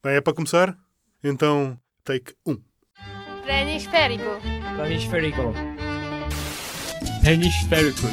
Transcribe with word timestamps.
Bem, 0.00 0.14
é 0.14 0.20
para 0.20 0.32
começar? 0.32 0.78
Então, 1.24 1.76
take 2.04 2.32
1. 2.46 2.56
Planisférico. 3.42 4.40
Planisférico. 4.76 5.52
Planisférico. 7.20 8.06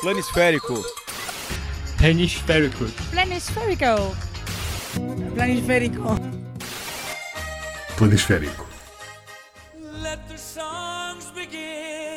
Planisférico. 0.00 0.82
Planisférico. 1.96 2.84
Planisférico. 3.12 4.16
Planisférico. 5.36 6.16
Planisférico. 7.96 8.66
Let 10.02 10.18
the 10.28 10.36
songs 10.36 11.30
begin. 11.36 12.09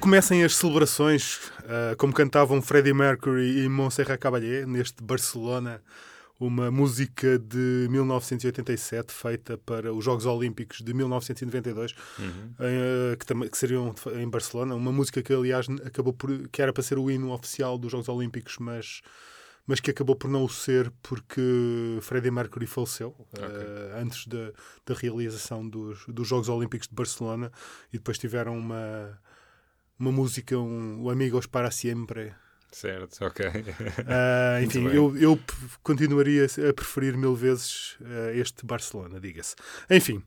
Comecem 0.00 0.42
as 0.42 0.56
celebrações, 0.56 1.52
ah, 1.68 1.94
como 1.96 2.12
cantavam 2.12 2.60
Freddie 2.62 2.94
Mercury 2.94 3.64
e 3.64 3.68
Montserrat 3.68 4.18
Caballé, 4.18 4.64
neste 4.64 5.02
Barcelona, 5.04 5.82
uma 6.38 6.70
música 6.70 7.38
de 7.38 7.86
1987 7.90 9.12
feita 9.12 9.58
para 9.58 9.92
os 9.92 10.02
Jogos 10.02 10.24
Olímpicos 10.24 10.80
de 10.80 10.94
1992, 10.94 11.94
eh, 12.58 13.16
que, 13.18 13.26
também, 13.26 13.48
que 13.50 13.58
seriam 13.58 13.94
em 14.18 14.26
Barcelona. 14.26 14.74
Uma 14.74 14.90
música 14.90 15.22
que, 15.22 15.34
aliás, 15.34 15.66
acabou 15.84 16.14
por. 16.14 16.48
que 16.48 16.62
era 16.62 16.72
para 16.72 16.82
ser 16.82 16.98
o 16.98 17.10
hino 17.10 17.30
oficial 17.30 17.76
dos 17.76 17.92
Jogos 17.92 18.08
Olímpicos, 18.08 18.56
mas. 18.58 19.02
Mas 19.66 19.78
que 19.78 19.90
acabou 19.90 20.16
por 20.16 20.28
não 20.28 20.42
o 20.42 20.48
ser 20.48 20.90
porque 21.02 21.98
Freddie 22.00 22.30
Mercury 22.30 22.66
faleceu 22.66 23.14
eh, 23.38 24.00
antes 24.02 24.26
da, 24.26 24.50
da 24.84 24.94
realização 24.94 25.68
dos, 25.68 26.04
dos 26.08 26.26
Jogos 26.26 26.48
Olímpicos 26.48 26.88
de 26.88 26.94
Barcelona 26.94 27.52
e 27.92 27.98
depois 27.98 28.18
tiveram 28.18 28.58
uma, 28.58 29.16
uma 30.00 30.10
música, 30.10 30.58
um, 30.58 31.02
o 31.02 31.10
Amigos 31.10 31.46
para 31.46 31.70
Siempre. 31.70 32.32
Certo, 32.72 33.22
ok. 33.24 33.46
Muito 33.52 34.78
enfim, 34.78 34.86
eu, 34.86 35.16
eu 35.18 35.38
continuaria 35.82 36.46
a 36.46 36.72
preferir 36.72 37.16
mil 37.16 37.34
vezes 37.34 37.96
ah, 38.02 38.32
este 38.32 38.64
Barcelona, 38.64 39.20
diga-se. 39.20 39.56
Enfim, 39.90 40.22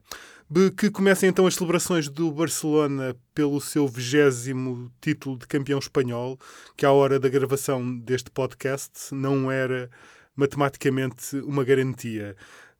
que 0.77 0.91
comecem 0.91 1.29
então 1.29 1.47
as 1.47 1.55
celebrações 1.55 2.07
do 2.07 2.31
Barcelona 2.31 3.16
pelo 3.33 3.59
seu 3.59 3.88
vigésimo 3.88 4.91
título 5.01 5.38
de 5.38 5.47
campeão 5.47 5.79
espanhol, 5.79 6.38
que 6.78 6.85
à 6.85 6.91
hora 6.91 7.19
da 7.19 7.29
gravação 7.29 7.97
deste 7.97 8.29
podcast 8.29 9.16
não 9.16 9.50
era 9.50 9.90
matematicamente 10.35 11.38
uma 11.38 11.63
garantia. 11.63 12.35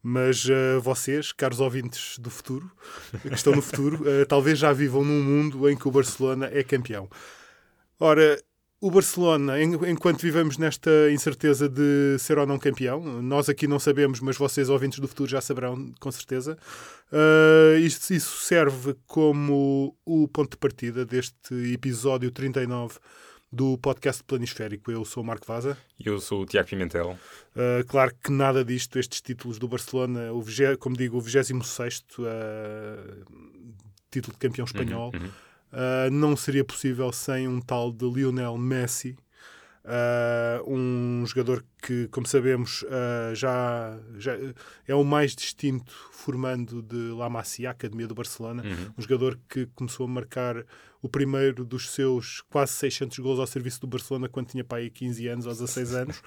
Mas 0.06 0.46
ah, 0.50 0.80
vocês, 0.80 1.31
caros 1.31 1.62
ouvintes 1.62 2.19
do 2.19 2.30
futuro, 2.30 2.69
que 3.22 3.34
estão 3.34 3.56
no 3.56 3.62
futuro, 3.62 4.03
ah, 4.06 4.25
talvez 4.25 4.59
já 4.59 4.74
vivam 4.74 5.03
num 5.03 5.24
mundo 5.24 5.69
em 5.69 5.78
que 5.78 5.88
o 5.88 5.91
Barcelona 5.91 6.50
é 6.52 6.62
campeão. 6.62 7.09
Ora, 7.97 8.38
o 8.81 8.92
Barcelona, 8.92 9.62
en- 9.62 9.80
enquanto 9.90 10.19
vivemos 10.22 10.58
nesta 10.58 10.92
incerteza 11.09 11.69
de 11.69 12.18
ser 12.19 12.38
ou 12.38 12.46
não 12.46 12.59
campeão, 12.59 13.22
nós 13.22 13.47
aqui 13.47 13.66
não 13.66 13.80
sabemos, 13.80 14.19
mas 14.19 14.36
vocês, 14.36 14.68
ouvintes 14.69 15.00
do 15.00 15.08
futuro, 15.08 15.30
já 15.31 15.40
saberão 15.40 15.94
com 16.02 16.12
certeza. 16.12 16.58
isto, 17.81 18.13
isso 18.13 18.38
serve 18.44 18.94
como 19.08 19.96
o 20.06 20.28
ponto 20.28 20.52
de 20.52 20.58
partida 20.58 21.06
deste 21.06 21.53
episódio 21.72 22.30
39 22.30 22.96
do 23.53 23.78
podcast 23.78 24.24
Planisférico. 24.24 24.91
Eu 24.91 25.06
sou 25.06 25.22
o 25.22 25.25
Marco 25.25 25.46
Vaza. 25.46 25.78
Eu 26.03 26.19
sou 26.19 26.41
o 26.41 26.46
Tiago 26.46 26.68
Pimentel. 26.68 27.12
Uh, 27.56 27.86
claro 27.88 28.12
que 28.16 28.31
nada 28.31 28.66
disto, 28.66 28.97
estes 28.97 29.22
títulos 29.22 29.59
do 29.59 29.68
Barcelona, 29.68 30.34
o 30.34 30.44
como 30.80 30.97
digo, 30.97 31.18
o 31.18 31.22
26 31.22 32.03
título 34.09 34.34
de 34.34 34.40
campeão 34.40 34.66
espanhol, 34.66 35.12
Uhum, 35.13 35.28
uh, 35.28 36.09
não 36.12 36.36
seria 36.36 36.63
possível 36.63 37.12
sem 37.12 37.47
um 37.47 37.62
tal 37.62 37.92
de 37.92 38.06
Lionel 38.09 38.58
Messi, 38.58 39.16
uh, 39.86 40.68
um 40.68 41.24
jogador 41.28 41.63
que, 41.86 42.08
como 42.08 42.26
sabemos, 42.26 42.84
uh, 42.84 43.36
já, 43.36 44.00
já 44.18 44.38
é 44.88 44.96
o 44.96 45.04
mais 45.04 45.36
distinto 45.36 45.94
formando 46.14 46.82
de 46.82 47.12
La 47.12 47.30
Masia, 47.30 47.72
Academia 47.72 48.08
do 48.08 48.16
Barcelona, 48.16 48.64
uhum. 48.64 48.94
um 48.98 49.02
jogador 49.02 49.38
que 49.50 49.66
começou 49.76 50.06
a 50.06 50.10
marcar 50.10 50.64
o 51.02 51.10
primeiro 51.10 51.66
dos 51.66 51.90
seus 51.90 52.42
quase 52.50 52.72
600 52.72 53.20
gols 53.20 53.38
ao 53.38 53.46
serviço 53.46 53.82
do 53.82 53.88
Barcelona 53.88 54.30
quando 54.30 54.48
tinha 54.48 54.64
para 54.64 54.78
aí 54.78 54.90
15 54.90 55.28
anos 55.28 55.46
ou 55.46 55.52
16 55.52 55.92
anos. 55.94 56.18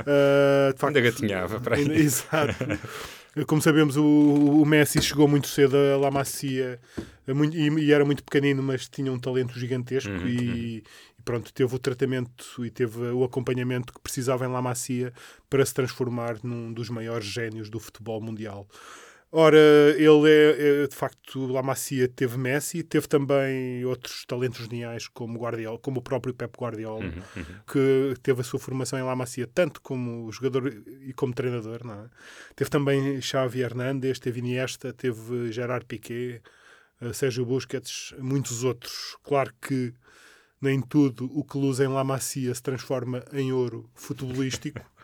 Uh, 0.00 0.74
de 0.74 0.80
facto, 0.80 0.96
Ainda 0.96 1.00
gatinhava, 1.00 1.60
para 1.60 1.76
aí. 1.76 1.88
Exato. 1.92 2.54
Como 3.46 3.62
sabemos, 3.62 3.96
o, 3.96 4.02
o 4.04 4.64
Messi 4.64 5.00
chegou 5.00 5.28
muito 5.28 5.46
cedo 5.46 5.76
a 5.76 5.96
La 5.98 6.10
Masia 6.10 6.80
muito- 7.28 7.56
e, 7.56 7.68
e 7.84 7.92
era 7.92 8.04
muito 8.04 8.24
pequenino, 8.24 8.62
mas 8.62 8.88
tinha 8.88 9.12
um 9.12 9.18
talento 9.18 9.58
gigantesco 9.58 10.10
Uhum, 10.10 10.26
e, 10.26 10.82
e 11.15 11.15
pronto, 11.26 11.52
teve 11.52 11.74
o 11.74 11.78
tratamento 11.78 12.64
e 12.64 12.70
teve 12.70 12.98
o 13.10 13.24
acompanhamento 13.24 13.92
que 13.92 14.00
precisava 14.00 14.46
em 14.46 14.48
La 14.48 14.62
Masia 14.62 15.12
para 15.50 15.66
se 15.66 15.74
transformar 15.74 16.38
num 16.42 16.72
dos 16.72 16.88
maiores 16.88 17.26
génios 17.26 17.68
do 17.68 17.80
futebol 17.80 18.20
mundial. 18.22 18.66
Ora, 19.32 19.58
ele 19.98 20.30
é, 20.30 20.84
é, 20.84 20.86
de 20.86 20.94
facto, 20.94 21.46
La 21.48 21.62
Masia 21.62 22.06
teve 22.08 22.38
Messi, 22.38 22.84
teve 22.84 23.08
também 23.08 23.84
outros 23.84 24.24
talentos 24.24 24.64
geniais 24.64 25.08
como 25.08 25.36
Guardiola, 25.38 25.78
como 25.80 25.98
o 25.98 26.02
próprio 26.02 26.32
Pep 26.32 26.56
Guardiola, 26.56 27.04
Uhum, 27.04 27.22
uhum. 27.36 27.44
que 27.66 28.14
teve 28.22 28.40
a 28.40 28.44
sua 28.44 28.60
formação 28.60 28.96
em 28.96 29.02
La 29.02 29.16
Masia 29.16 29.48
tanto 29.52 29.82
como 29.82 30.30
jogador 30.30 30.72
e 31.02 31.12
como 31.12 31.34
treinador, 31.34 31.84
não 31.84 32.04
é? 32.04 32.08
Teve 32.54 32.70
também 32.70 33.20
Xavi 33.20 33.60
Hernández, 33.62 34.20
teve 34.20 34.38
Iniesta, 34.38 34.92
teve 34.92 35.50
Gerard 35.50 35.86
Piqué, 35.86 36.40
eh, 37.00 37.12
Sérgio 37.12 37.44
Busquets, 37.44 38.14
muitos 38.20 38.62
outros. 38.62 39.16
Claro 39.24 39.52
que 39.60 39.92
nem 40.66 40.80
tudo 40.80 41.30
o 41.32 41.44
que 41.44 41.56
luz 41.56 41.80
em 41.80 41.88
La 41.88 42.04
Masia 42.04 42.54
se 42.54 42.62
transforma 42.62 43.24
em 43.32 43.52
ouro 43.52 43.88
futebolístico. 43.94 44.80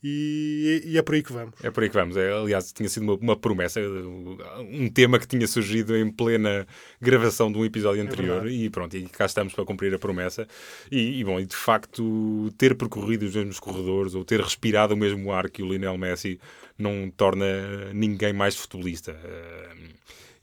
E, 0.00 0.80
e 0.84 0.96
é 0.96 1.02
por 1.02 1.16
aí 1.16 1.24
que 1.24 1.32
vamos. 1.32 1.54
É 1.60 1.72
por 1.72 1.82
aí 1.82 1.88
que 1.88 1.94
vamos. 1.96 2.16
É, 2.16 2.32
aliás, 2.32 2.72
tinha 2.72 2.88
sido 2.88 3.02
uma, 3.02 3.14
uma 3.14 3.36
promessa, 3.36 3.80
um 3.80 4.88
tema 4.88 5.18
que 5.18 5.26
tinha 5.26 5.44
surgido 5.48 5.96
em 5.96 6.08
plena 6.08 6.68
gravação 7.00 7.50
de 7.50 7.58
um 7.58 7.64
episódio 7.64 8.00
anterior 8.00 8.42
verdade. 8.42 8.64
e 8.64 8.70
pronto, 8.70 8.96
e 8.96 9.08
cá 9.08 9.26
estamos 9.26 9.54
para 9.54 9.64
cumprir 9.64 9.92
a 9.92 9.98
promessa. 9.98 10.46
E, 10.88 11.18
e, 11.18 11.24
bom, 11.24 11.40
e 11.40 11.46
de 11.46 11.56
facto, 11.56 12.48
ter 12.56 12.76
percorrido 12.76 13.26
os 13.26 13.34
mesmos 13.34 13.58
corredores 13.58 14.14
ou 14.14 14.24
ter 14.24 14.40
respirado 14.40 14.94
o 14.94 14.96
mesmo 14.96 15.32
ar 15.32 15.50
que 15.50 15.64
o 15.64 15.68
Lionel 15.68 15.98
Messi 15.98 16.38
não 16.78 17.10
torna 17.10 17.92
ninguém 17.92 18.32
mais 18.32 18.54
futebolista. 18.54 19.18
Eh, 19.24 19.68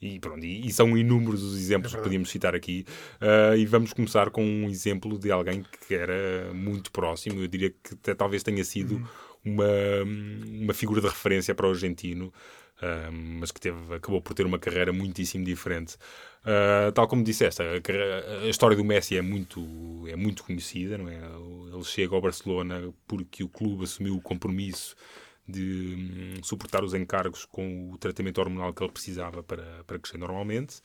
E 0.00 0.18
pronto, 0.20 0.44
e, 0.44 0.66
e 0.66 0.72
são 0.72 0.96
inúmeros 0.96 1.42
os 1.42 1.58
exemplos 1.58 1.94
que 1.94 2.02
podíamos 2.02 2.30
citar 2.30 2.54
aqui. 2.54 2.84
Eh, 3.20 3.58
e 3.58 3.66
vamos 3.66 3.92
começar 3.92 4.30
com 4.30 4.44
um 4.44 4.68
exemplo 4.68 5.18
de 5.18 5.30
alguém 5.30 5.64
que 5.86 5.94
era 5.94 6.52
muito 6.52 6.90
próximo. 6.90 7.40
Eu 7.40 7.48
diria 7.48 7.70
que 7.70 7.94
até 7.94 8.14
talvez 8.14 8.42
tenha 8.42 8.64
sido 8.64 9.06
uma, 9.44 9.64
uma 10.46 10.74
figura 10.74 11.00
de 11.00 11.06
referência 11.06 11.54
para 11.54 11.66
o 11.66 11.70
argentino, 11.70 12.32
ah, 12.82 13.10
mas 13.10 13.50
que 13.50 13.60
teve, 13.60 13.94
acabou 13.94 14.20
por 14.20 14.34
ter 14.34 14.44
uma 14.44 14.58
carreira 14.58 14.92
muitíssimo 14.92 15.44
diferente. 15.44 15.96
Ah, 16.44 16.92
tal 16.92 17.08
como 17.08 17.24
disseste, 17.24 17.62
a, 17.62 18.42
a 18.44 18.48
história 18.48 18.76
do 18.76 18.84
Messi 18.84 19.16
é 19.16 19.22
muito, 19.22 19.60
é 20.08 20.16
muito 20.16 20.44
conhecida, 20.44 20.98
não 20.98 21.08
é? 21.08 21.18
Ele 21.72 21.84
chega 21.84 22.14
ao 22.14 22.20
Barcelona 22.20 22.92
porque 23.06 23.42
o 23.42 23.48
clube 23.48 23.84
assumiu 23.84 24.16
o 24.16 24.20
compromisso 24.20 24.94
de 25.48 26.36
hum, 26.38 26.42
suportar 26.42 26.84
os 26.84 26.94
encargos 26.94 27.44
com 27.44 27.92
o 27.92 27.98
tratamento 27.98 28.38
hormonal 28.38 28.72
que 28.72 28.82
ele 28.82 28.92
precisava 28.92 29.42
para, 29.42 29.84
para 29.86 29.98
crescer 29.98 30.18
normalmente. 30.18 30.80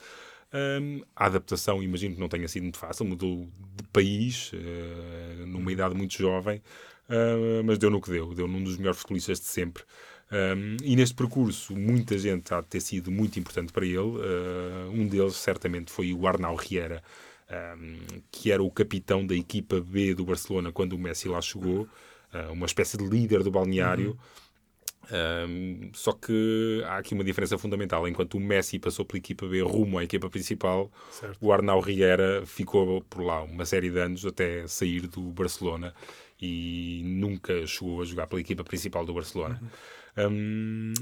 Hum, 0.54 1.02
a 1.16 1.26
adaptação, 1.26 1.82
imagino 1.82 2.16
que 2.16 2.22
não 2.22 2.30
tenha 2.30 2.48
sido 2.48 2.64
muito 2.64 2.78
fácil, 2.78 3.06
mudou 3.06 3.48
de 3.76 3.84
país 3.94 4.52
eh, 4.54 5.46
numa 5.46 5.72
idade 5.72 5.96
muito 5.96 6.14
jovem, 6.18 6.62
ah, 7.10 7.62
mas 7.64 7.78
deu 7.78 7.90
no 7.90 8.02
que 8.02 8.10
deu. 8.10 8.34
Deu 8.34 8.48
num 8.48 8.64
dos 8.64 8.78
melhores 8.78 9.00
futebolistas 9.00 9.40
de 9.40 9.46
sempre. 9.46 9.84
Um, 10.32 10.78
e 10.82 10.96
neste 10.96 11.14
percurso, 11.14 11.76
muita 11.76 12.18
gente 12.18 12.54
há 12.54 12.62
de 12.62 12.68
ter 12.68 12.80
sido 12.80 13.12
muito 13.12 13.38
importante 13.38 13.74
para 13.74 13.86
ele. 13.86 13.98
Uh, 13.98 14.90
um 14.90 15.06
deles, 15.06 15.36
certamente, 15.36 15.92
foi 15.92 16.14
o 16.14 16.26
Arnau 16.26 16.56
Riera, 16.56 17.04
um, 17.78 18.22
que 18.32 18.50
era 18.50 18.64
o 18.64 18.72
capitão 18.72 19.28
da 19.28 19.36
equipa 19.36 19.82
B 19.82 20.14
do 20.14 20.24
Barcelona 20.24 20.72
quando 20.72 20.94
o 20.94 20.98
Messi 20.98 21.28
lá 21.28 21.42
chegou, 21.42 21.82
uh, 22.34 22.54
uma 22.54 22.66
espécie 22.66 22.98
de 22.98 23.04
líder 23.04 23.44
do 23.44 23.52
balneário. 23.52 24.18
Um, 25.12 25.90
só 25.94 26.12
que 26.14 26.84
há 26.86 26.98
aqui 26.98 27.14
uma 27.14 27.24
diferença 27.24 27.58
fundamental. 27.58 28.08
Enquanto 28.08 28.36
o 28.36 28.40
Messi 28.40 28.78
passou 28.80 29.04
pela 29.06 29.18
equipa 29.18 29.48
B 29.48 29.62
rumo 29.62 29.98
à 29.98 30.04
equipa 30.04 30.30
principal, 30.30 30.92
Certo. 31.12 31.38
o 31.42 31.52
Arnau 31.52 31.80
Riera 31.80 32.44
ficou 32.46 33.02
por 33.10 33.22
lá 33.24 33.42
uma 33.42 33.66
série 33.66 33.90
de 33.90 34.00
anos 34.00 34.26
até 34.26 34.68
sair 34.68 35.08
do 35.08 35.22
Barcelona 35.32 35.94
e 36.42 37.02
nunca 37.06 37.66
chegou 37.68 38.02
a 38.02 38.06
jogar 38.06 38.28
pela 38.28 38.42
equipa 38.42 38.64
principal 38.64 39.06
do 39.06 39.14
Barcelona. 39.14 39.62
Hum, 40.18 40.94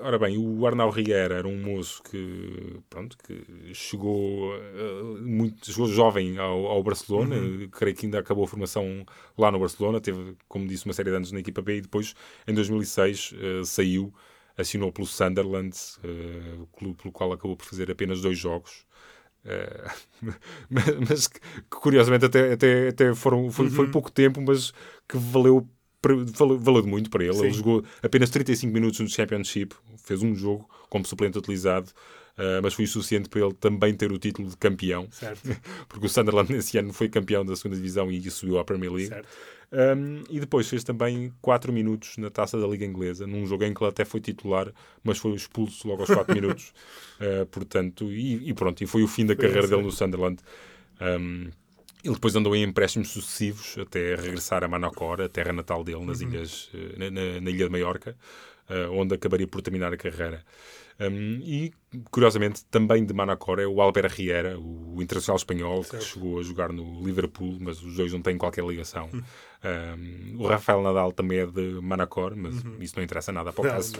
ora 0.00 0.18
bem, 0.18 0.38
o 0.38 0.66
Arnau 0.66 0.88
Riera 0.90 1.34
era 1.36 1.46
um 1.46 1.60
moço 1.62 2.02
que, 2.02 2.80
pronto, 2.88 3.16
que 3.18 3.74
chegou, 3.74 4.54
eh, 4.54 5.02
muito, 5.20 5.70
chegou 5.70 5.86
jovem 5.88 6.38
ao, 6.38 6.66
ao 6.66 6.82
Barcelona, 6.82 7.36
creio 7.70 7.94
que 7.94 8.06
ainda 8.06 8.18
acabou 8.18 8.44
a 8.44 8.48
formação 8.48 9.04
lá 9.36 9.50
no 9.50 9.58
Barcelona, 9.58 10.00
teve, 10.00 10.36
como 10.48 10.66
disse, 10.66 10.86
uma 10.86 10.94
série 10.94 11.10
de 11.10 11.16
anos 11.16 11.32
na 11.32 11.40
equipa 11.40 11.60
B 11.60 11.76
e 11.76 11.80
depois, 11.82 12.14
em 12.46 12.54
2006, 12.54 13.34
eh, 13.38 13.64
saiu, 13.64 14.12
assinou 14.56 14.90
pelo 14.90 15.06
Sunderland, 15.06 15.76
o 16.58 16.66
clube 16.68 16.96
pelo 16.96 17.12
qual 17.12 17.32
acabou 17.32 17.56
por 17.56 17.66
fazer 17.66 17.90
apenas 17.90 18.22
dois 18.22 18.38
jogos. 18.38 18.86
Mas, 20.70 20.84
mas 21.08 21.26
que, 21.28 21.38
que, 21.40 21.62
curiosamente 21.70 22.24
até, 22.24 22.52
até, 22.52 22.88
até 22.88 23.14
foram, 23.14 23.50
foi, 23.50 23.70
foi 23.70 23.86
pouco 23.86 24.10
tempo, 24.10 24.40
mas 24.40 24.72
que 25.08 25.16
valeu, 25.16 25.68
valeu, 26.60 26.86
muito 26.86 27.10
para 27.10 27.24
ele. 27.24 27.36
Ele 27.36 27.50
Sim. 27.50 27.58
jogou 27.58 27.84
apenas 28.02 28.30
35 28.30 28.72
minutos 28.72 29.00
no 29.00 29.08
Championship, 29.08 29.74
fez 29.98 30.22
um 30.22 30.34
jogo 30.34 30.68
como 30.88 31.04
suplente 31.04 31.38
utilizado, 31.38 31.90
eh, 32.38 32.60
mas 32.62 32.74
foi 32.74 32.84
o 32.84 32.88
suficiente 32.88 33.28
para 33.28 33.40
ele 33.40 33.54
também 33.54 33.94
ter 33.94 34.12
o 34.12 34.18
título 34.18 34.48
de 34.48 34.56
campeão, 34.56 35.08
porque 35.88 36.06
o 36.06 36.08
Sunderland 36.08 36.52
nesse 36.52 36.76
ano 36.78 36.92
foi 36.92 37.08
campeão 37.08 37.44
da 37.44 37.56
segunda 37.56 37.76
divisão 37.76 38.10
e 38.10 38.30
subiu 38.30 38.58
à 38.58 38.64
Premier 38.64 38.92
League. 38.92 39.14
Um, 39.72 40.22
e 40.30 40.38
depois 40.38 40.68
fez 40.68 40.84
também 40.84 41.32
4 41.42 41.72
minutos 41.72 42.16
na 42.18 42.30
taça 42.30 42.58
da 42.60 42.66
Liga 42.68 42.84
Inglesa, 42.84 43.26
num 43.26 43.44
jogo 43.46 43.64
em 43.64 43.74
que 43.74 43.82
ele 43.82 43.90
até 43.90 44.04
foi 44.04 44.20
titular, 44.20 44.72
mas 45.02 45.18
foi 45.18 45.32
expulso 45.32 45.88
logo 45.88 46.02
aos 46.02 46.10
4 46.10 46.32
minutos. 46.34 46.72
Uh, 47.20 47.46
portanto, 47.46 48.04
e, 48.12 48.48
e 48.48 48.54
pronto, 48.54 48.82
e 48.84 48.86
foi 48.86 49.02
o 49.02 49.08
fim 49.08 49.26
da 49.26 49.34
Foi 49.34 49.42
carreira 49.42 49.64
esse. 49.64 49.70
dele 49.70 49.82
no 49.82 49.90
Sunderland. 49.90 50.38
Um, 51.00 51.50
ele 52.06 52.14
depois 52.14 52.34
andou 52.36 52.54
em 52.56 52.62
empréstimos 52.62 53.08
sucessivos 53.10 53.76
até 53.78 54.14
regressar 54.14 54.62
a 54.64 54.68
Manacor, 54.68 55.20
a 55.20 55.28
terra 55.28 55.52
natal 55.52 55.82
dele, 55.84 56.04
nas 56.04 56.20
ilhas, 56.20 56.70
eh, 56.74 56.94
na, 56.98 57.10
na- 57.10 57.40
na 57.40 57.50
ilha 57.50 57.66
de 57.66 57.70
Maiorca, 57.70 58.16
eh, 58.68 58.86
onde 58.88 59.14
acabaria 59.14 59.46
por 59.46 59.62
terminar 59.62 59.92
a 59.92 59.96
carreira. 59.96 60.44
Um, 60.98 61.40
e, 61.42 61.72
curiosamente, 62.10 62.64
também 62.70 63.04
de 63.04 63.12
Manacor 63.12 63.60
é 63.60 63.66
o 63.66 63.82
Albert 63.82 64.12
Riera, 64.14 64.58
o 64.58 64.96
internacional 65.02 65.36
espanhol, 65.36 65.82
que 65.82 65.90
Certo. 65.90 66.04
chegou 66.04 66.38
a 66.38 66.42
jogar 66.42 66.72
no 66.72 67.04
Liverpool, 67.04 67.58
mas 67.60 67.82
os 67.82 67.96
dois 67.96 68.12
não 68.12 68.22
têm 68.22 68.38
qualquer 68.38 68.64
ligação. 68.64 69.10
Um, 69.12 70.36
o 70.38 70.46
Rafael 70.46 70.82
Nadal 70.82 71.12
também 71.12 71.40
é 71.40 71.46
de 71.46 71.80
Manacor, 71.82 72.34
mas 72.36 72.54
isso 72.80 72.94
não 72.96 73.02
interessa 73.04 73.30
nada 73.32 73.52
para 73.52 73.60
o 73.60 73.64
caso. 73.70 73.92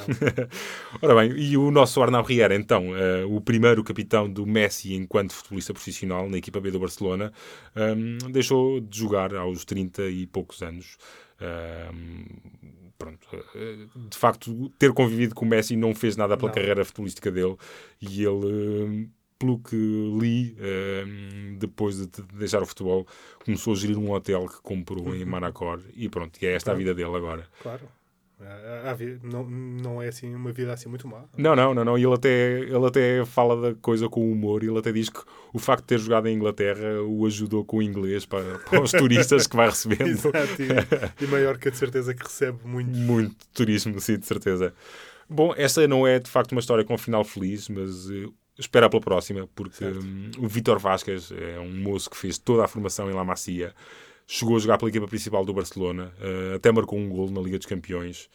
Ora 1.02 1.14
bem, 1.14 1.38
e 1.38 1.56
o 1.56 1.70
nosso 1.70 2.02
Arnau 2.02 2.22
Riera, 2.22 2.54
então, 2.54 2.96
eh, 2.96 3.24
o 3.26 3.40
primeiro 3.40 3.82
capitão 3.84 4.30
do 4.30 4.46
Messi 4.46 4.94
enquanto 4.94 5.32
futebolista 5.34 5.74
profissional 5.74 6.28
na 6.30 6.38
equipa 6.38 6.60
B 6.60 6.70
do 6.70 6.78
Barcelona, 6.78 7.32
um, 7.74 8.30
deixou 8.30 8.80
de 8.80 8.98
jogar 8.98 9.34
aos 9.34 9.64
30 9.64 10.08
e 10.08 10.26
poucos 10.26 10.62
anos. 10.62 10.96
Um, 11.40 12.85
pronto, 12.98 13.26
eh, 13.54 13.86
de 13.94 14.16
facto, 14.16 14.70
ter 14.78 14.92
convivido 14.92 15.34
com 15.34 15.44
o 15.44 15.48
Messi 15.48 15.76
não 15.76 15.94
fez 15.94 16.16
nada 16.16 16.36
pela 16.36 16.48
Não. 16.48 16.54
carreira 16.54 16.84
futebolística 16.84 17.30
dele 17.30 17.56
e 18.00 18.24
ele. 18.24 19.06
eh, 19.06 19.16
Pelo 19.38 19.58
que 19.58 19.76
li, 19.76 20.56
eh, 20.58 21.04
depois 21.58 21.98
de 21.98 22.06
de 22.06 22.22
deixar 22.38 22.62
o 22.62 22.66
futebol, 22.66 23.06
começou 23.44 23.74
a 23.74 23.76
gerir 23.76 23.98
um 23.98 24.10
hotel 24.10 24.46
que 24.48 24.62
comprou 24.62 25.14
em 25.14 25.26
Manacor 25.26 25.82
e 25.94 26.08
pronto, 26.08 26.38
e 26.42 26.46
é 26.46 26.54
esta 26.54 26.72
a 26.72 26.74
vida 26.74 26.94
dele 26.94 27.14
agora. 27.14 27.46
Claro. 27.60 27.86
Há- 28.40 28.90
há 28.90 28.94
vi- 28.94 29.18
não, 29.22 29.44
não 29.48 30.02
é 30.02 30.08
assim 30.08 30.34
uma 30.34 30.52
vida 30.52 30.72
assim 30.72 30.88
muito 30.88 31.08
má. 31.08 31.24
Não, 31.38 31.56
não, 31.56 31.72
não, 31.74 31.84
não. 31.84 31.98
E 31.98 32.04
ele 32.04 32.12
até, 32.14 32.60
ele 32.60 32.86
até 32.86 33.24
fala 33.24 33.60
da 33.72 33.74
coisa 33.80 34.08
com 34.10 34.30
humor. 34.30 34.62
Ele 34.62 34.78
até 34.78 34.92
diz 34.92 35.08
que 35.08 35.20
o 35.54 35.58
facto 35.58 35.82
de 35.82 35.86
ter 35.88 35.98
jogado 35.98 36.26
em 36.28 36.34
Inglaterra 36.36 37.02
o 37.02 37.24
ajudou 37.26 37.64
com 37.64 37.78
o 37.78 37.82
inglês 37.82 38.26
para, 38.26 38.58
para 38.58 38.82
os 38.82 38.90
turistas 38.92 39.46
que 39.46 39.56
vai 39.56 39.68
recebendo. 39.70 40.06
Exato. 40.08 40.38
E, 41.20 41.24
e 41.24 41.26
Maiorca 41.28 41.70
de 41.70 41.76
certeza 41.78 42.14
que 42.14 42.22
recebe 42.24 42.58
muito. 42.64 42.90
Muito 42.90 43.36
turismo, 43.54 43.98
sim, 44.00 44.18
de 44.18 44.26
certeza. 44.26 44.74
Bom, 45.28 45.54
esta 45.56 45.88
não 45.88 46.06
é 46.06 46.18
de 46.18 46.30
facto 46.30 46.52
uma 46.52 46.60
história 46.60 46.84
com 46.84 46.96
final 46.98 47.24
feliz, 47.24 47.68
mas 47.70 48.10
eh, 48.10 48.28
espera 48.58 48.88
pela 48.88 49.00
próxima, 49.02 49.48
porque 49.54 49.84
hum, 49.84 50.30
o 50.38 50.46
Vítor 50.46 50.78
Vasquez 50.78 51.32
é 51.32 51.58
um 51.58 51.72
moço 51.82 52.08
que 52.10 52.16
fez 52.16 52.38
toda 52.38 52.64
a 52.64 52.68
formação 52.68 53.10
em 53.10 53.14
La 53.14 53.24
Macia, 53.24 53.74
chegou 54.26 54.56
a 54.56 54.58
jogar 54.58 54.78
pela 54.78 54.88
equipa 54.88 55.06
principal 55.06 55.44
do 55.44 55.54
Barcelona, 55.54 56.12
eh, 56.20 56.54
até 56.56 56.72
marcou 56.72 56.98
um 56.98 57.08
gol 57.08 57.30
na 57.30 57.40
Liga 57.40 57.58
dos 57.58 57.66
Campeões. 57.66 58.28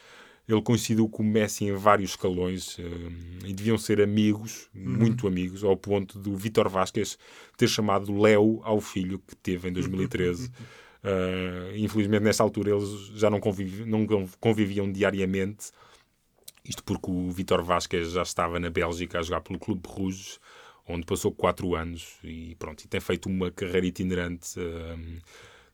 Ele 0.48 0.62
coincidiu 0.62 1.08
com 1.08 1.22
o 1.22 1.26
Messi 1.26 1.66
em 1.66 1.74
vários 1.74 2.12
escalões 2.12 2.78
eh, 2.80 3.48
e 3.48 3.54
deviam 3.54 3.78
ser 3.78 4.02
amigos, 4.02 4.70
muito 4.74 5.28
amigos, 5.28 5.64
ao 5.64 5.76
ponto 5.76 6.18
do 6.18 6.36
Vítor 6.36 6.70
Vasquez 6.70 7.18
ter 7.58 7.68
chamado 7.68 8.18
Léo 8.18 8.62
ao 8.64 8.80
filho 8.80 9.20
que 9.20 9.36
teve 9.36 9.70
em 9.70 9.74
2013. 9.74 10.52
Eh, 11.04 11.74
infelizmente, 11.78 12.22
nesta 12.22 12.44
altura, 12.44 12.70
eles 12.76 13.08
já 13.16 13.28
não, 13.28 13.40
não 13.88 14.28
conviviam 14.40 14.92
diariamente. 14.92 15.72
Isto 16.64 16.84
porque 16.84 17.10
o 17.10 17.32
Vítor 17.32 17.64
Vasquez 17.64 18.12
já 18.12 18.22
estava 18.22 18.60
na 18.60 18.70
Bélgica 18.70 19.18
a 19.18 19.24
jogar 19.24 19.42
pelo 19.42 19.58
Clube 19.58 19.82
Rouge, 19.88 20.38
onde 20.88 21.04
passou 21.06 21.32
4 21.32 21.76
anos 21.76 22.20
e 22.24 22.56
pronto, 22.60 22.84
e 22.84 22.88
tem 22.88 23.00
feito 23.00 23.28
uma 23.28 23.50
carreira 23.50 23.88
itinerante. 23.88 24.60
ehm, 24.60 25.18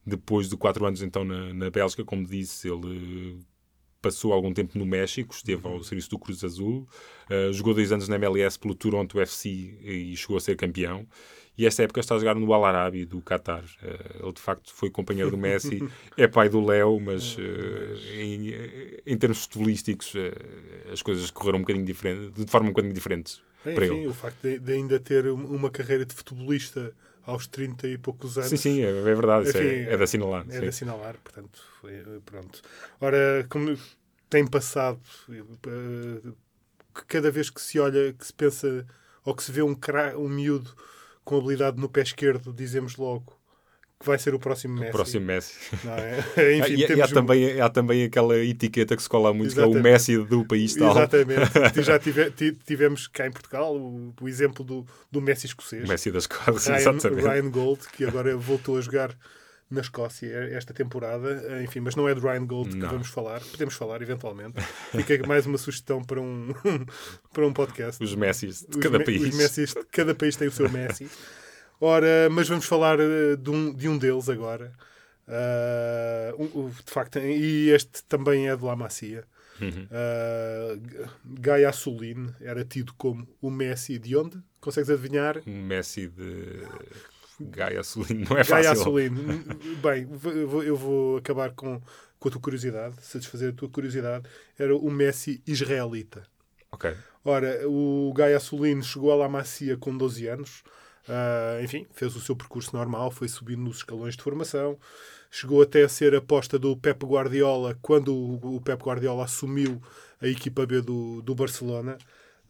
depois 0.08 0.48
de 0.50 0.56
4 0.58 0.86
anos 0.86 1.02
então 1.02 1.24
na, 1.26 1.54
na 1.54 1.70
Bélgica, 1.70 2.04
como 2.06 2.26
disse, 2.26 2.70
ele 2.70 3.38
passou 4.02 4.32
algum 4.32 4.54
tempo 4.54 4.78
no 4.78 4.86
México, 4.86 5.34
esteve 5.36 5.68
ao 5.68 5.84
serviço 5.84 6.10
do 6.12 6.20
Cruz 6.20 6.44
Azul, 6.44 6.88
eh, 7.30 7.52
jogou 7.52 7.74
dois 7.74 7.92
anos 7.92 8.08
na 8.08 8.16
MLS 8.16 8.58
pelo 8.58 8.74
Toronto 8.76 9.20
FC 9.20 9.50
e 9.82 10.16
chegou 10.16 10.38
a 10.38 10.40
ser 10.40 10.56
campeão. 10.56 11.06
E 11.58 11.66
esta 11.66 11.82
época 11.82 12.00
está 12.00 12.14
a 12.14 12.20
jogar 12.20 12.36
no 12.36 12.54
Al 12.54 12.64
Arabi 12.64 13.04
do 13.04 13.20
Qatar. 13.20 13.66
Eh, 13.82 14.20
ele 14.22 14.32
de 14.32 14.40
facto 14.40 14.72
foi 14.74 14.90
companheiro 14.92 15.32
do 15.32 15.38
Messi, 15.38 15.80
é 16.16 16.28
pai 16.28 16.48
do 16.48 16.64
Léo, 16.64 17.00
mas 17.00 17.36
eh, 17.40 18.22
em, 18.24 18.54
em 19.14 19.18
termos 19.18 19.44
futebolísticos 19.44 20.14
eh, 20.16 20.92
as 20.94 21.02
coisas 21.02 21.30
correram 21.32 21.58
um 21.58 21.62
bocadinho 21.64 21.86
diferente, 21.86 22.32
de 22.46 22.50
forma 22.50 22.68
um 22.68 22.72
bocadinho 22.72 22.94
diferente 22.94 23.42
para 23.64 23.86
Enfim, 23.88 23.98
ele. 23.98 24.08
o 24.08 24.14
facto 24.14 24.42
de, 24.44 24.60
de 24.60 24.72
ainda 24.74 25.00
ter 25.00 25.28
um- 25.28 25.56
uma 25.56 25.70
carreira 25.72 26.06
de 26.06 26.14
futebolista 26.14 26.94
aos 27.28 27.46
30 27.46 27.88
e 27.88 27.98
poucos 27.98 28.38
anos. 28.38 28.50
Sim, 28.50 28.58
sim, 28.58 28.82
é, 28.82 28.90
é 28.90 28.92
verdade, 29.04 29.50
isso 29.50 29.58
Enfim, 29.58 29.68
é, 29.68 29.94
é 29.94 29.98
de 29.98 30.04
assinalar. 30.04 30.46
É 30.48 30.54
sim. 30.54 30.60
de 30.62 30.68
assinalar, 30.68 31.16
portanto, 31.24 31.62
pronto. 32.26 32.62
Ora, 33.00 33.46
como 33.50 33.78
tem 34.30 34.48
passado, 34.48 35.00
eh, 35.30 36.32
cada 37.08 37.30
vez 37.30 37.50
que 37.50 37.62
se 37.62 37.80
olha, 37.80 38.14
que 38.14 38.26
se 38.26 38.34
pensa, 38.34 38.86
ou 39.24 39.36
que 39.36 39.44
se 39.44 39.52
vê 39.52 39.62
um, 39.62 39.76
cra- 39.76 40.18
um 40.18 40.30
miúdo 40.30 40.74
com 41.24 41.38
habilidade 41.38 41.80
no 41.80 41.90
pé 41.90 42.02
esquerdo, 42.02 42.54
dizemos 42.54 42.96
logo 42.96 43.38
que 44.00 44.06
vai 44.06 44.20
ser 44.20 44.36
o 44.36 44.40
próximo 44.40 44.76
Messi. 44.76 44.90
O 44.90 44.92
próximo 44.92 45.26
Messi. 45.26 45.54
É? 46.38 46.54
Enfim, 46.60 46.74
e, 46.74 46.96
e 46.98 47.02
há, 47.02 47.06
um- 47.06 47.10
também, 47.10 47.60
há 47.62 47.70
também 47.70 48.04
aquela 48.04 48.38
etiqueta 48.38 48.96
que 48.96 49.02
se 49.04 49.10
cola 49.10 49.34
muito, 49.34 49.54
que 49.54 49.60
é 49.60 49.64
o 49.64 49.70
Exatamente. 49.72 49.84
Messi 49.92 50.18
do 50.20 50.46
país 50.46 50.76
tal. 50.76 50.92
Exatamente. 50.92 51.82
Já 51.84 51.98
tive- 52.00 52.32
ti- 52.32 52.58
tivemos 52.66 53.08
cá 53.08 53.26
em 53.28 53.32
Portugal 53.32 53.76
o, 53.76 54.14
o 54.22 54.30
exemplo 54.30 54.64
do, 54.64 54.86
do 55.12 55.22
Messi 55.22 55.48
escocês. 55.48 55.84
O 55.84 55.88
Messi 55.88 56.12
das 56.12 56.28
costas, 56.28 56.68
Ryan, 56.68 56.78
exatamente. 56.78 57.22
Ryan 57.28 57.50
Gold, 57.50 57.82
que 57.92 58.06
agora 58.06 58.38
voltou 58.38 58.78
a 58.78 58.82
jogar 58.82 59.18
na 59.70 59.82
Escócia 59.82 60.30
esta 60.54 60.74
temporada, 60.74 61.62
enfim, 61.62 61.82
mas 61.82 61.94
não 61.94 62.08
é 62.08 62.16
de 62.16 62.22
Ryan 62.22 62.46
Gold 62.46 62.70
que 62.70 62.78
Não. 62.78 62.90
vamos 62.90 63.10
falar, 63.10 63.42
podemos 63.52 63.74
falar 63.74 64.02
eventualmente. 64.02 64.62
Fica 64.92 65.28
mais 65.28 65.46
uma 65.46 65.58
sugestão 65.58 66.02
para 66.02 66.22
um, 66.22 66.54
para 67.34 67.46
um 67.46 67.52
podcast. 67.52 68.02
Os 68.02 68.16
Messis 68.16 68.62
de 68.62 68.78
Os 68.78 68.82
cada 68.84 69.00
Me- 69.00 69.04
país. 69.04 69.24
Os 69.24 69.36
Messis, 69.36 69.74
cada 69.92 70.16
país 70.16 70.38
tem 70.38 70.48
o 70.48 70.52
seu 70.52 70.70
Messi. 70.70 71.10
Ora, 71.80 72.30
mas 72.32 72.48
vamos 72.48 72.66
falar 72.66 73.00
eh, 73.00 73.36
de 73.36 73.50
um, 73.50 73.74
de 73.74 73.88
um 73.88 73.98
deles 73.98 74.30
agora. 74.30 74.74
Um- 76.40 76.70
de 76.70 76.92
facto, 76.92 77.20
e 77.20 77.70
este 77.70 78.04
também 78.06 78.50
é 78.50 78.56
de 78.56 78.64
La 78.64 78.76
Macia. 78.76 79.26
Uhum. 79.62 79.88
Uh, 79.90 81.10
Gaia 81.40 81.70
Assolin 81.70 82.30
era 82.40 82.64
tido 82.64 82.94
como 82.94 83.28
o 83.42 83.50
Messi 83.50 83.98
de 83.98 84.16
onde? 84.16 84.40
Consegues 84.60 84.90
adivinhar? 84.90 85.42
Um 85.48 85.64
Messi 85.64 86.08
de 86.08 86.64
Gaia 87.40 87.84
Solino. 87.84 88.26
Não 88.30 88.38
é 88.38 88.44
Gaia 88.44 88.70
fácil. 88.70 88.82
Assolin. 88.82 89.10
Bem, 89.82 90.08
eu 90.66 90.76
vou, 90.76 91.18
acabar 91.18 91.52
com, 91.52 91.82
com 92.20 92.28
a 92.28 92.32
tua 92.32 92.42
curiosidade, 92.42 92.96
satisfazer 93.02 93.52
a 93.52 93.56
tua 93.56 93.70
curiosidade. 93.70 94.28
Era 94.58 94.76
o 94.76 94.90
Messi 94.92 95.42
israelita. 95.46 96.24
Ok. 96.72 96.94
Ora, 97.24 97.68
o 97.68 98.14
Gaia 98.16 98.38
Assolin 98.38 98.82
chegou 98.82 99.12
à 99.12 99.16
La 99.16 99.30
Macia 99.30 99.78
com 99.78 99.96
12 99.96 100.28
anos. 100.28 100.64
Ah, 101.10 101.60
enfim, 101.64 101.86
fez 101.94 102.16
o 102.16 102.20
seu 102.22 102.36
percurso 102.36 102.76
normal, 102.76 103.12
foi 103.12 103.28
subindo 103.28 103.62
nos 103.62 103.78
escalões 103.78 104.16
de 104.18 104.24
formação, 104.24 104.78
chegou 105.32 105.62
até 105.62 105.84
a 105.84 105.90
ser 105.90 106.14
aposta 106.16 106.60
do 106.60 106.76
Pep 106.76 107.06
Guardiola 107.06 107.78
quando 107.82 108.14
o, 108.14 108.56
o 108.58 108.62
Pep 108.62 108.82
Guardiola 108.84 109.24
assumiu 109.24 109.82
a 110.22 110.28
equipa 110.28 110.66
B 110.66 110.82
do, 110.82 111.22
do 111.22 111.34
Barcelona. 111.36 111.98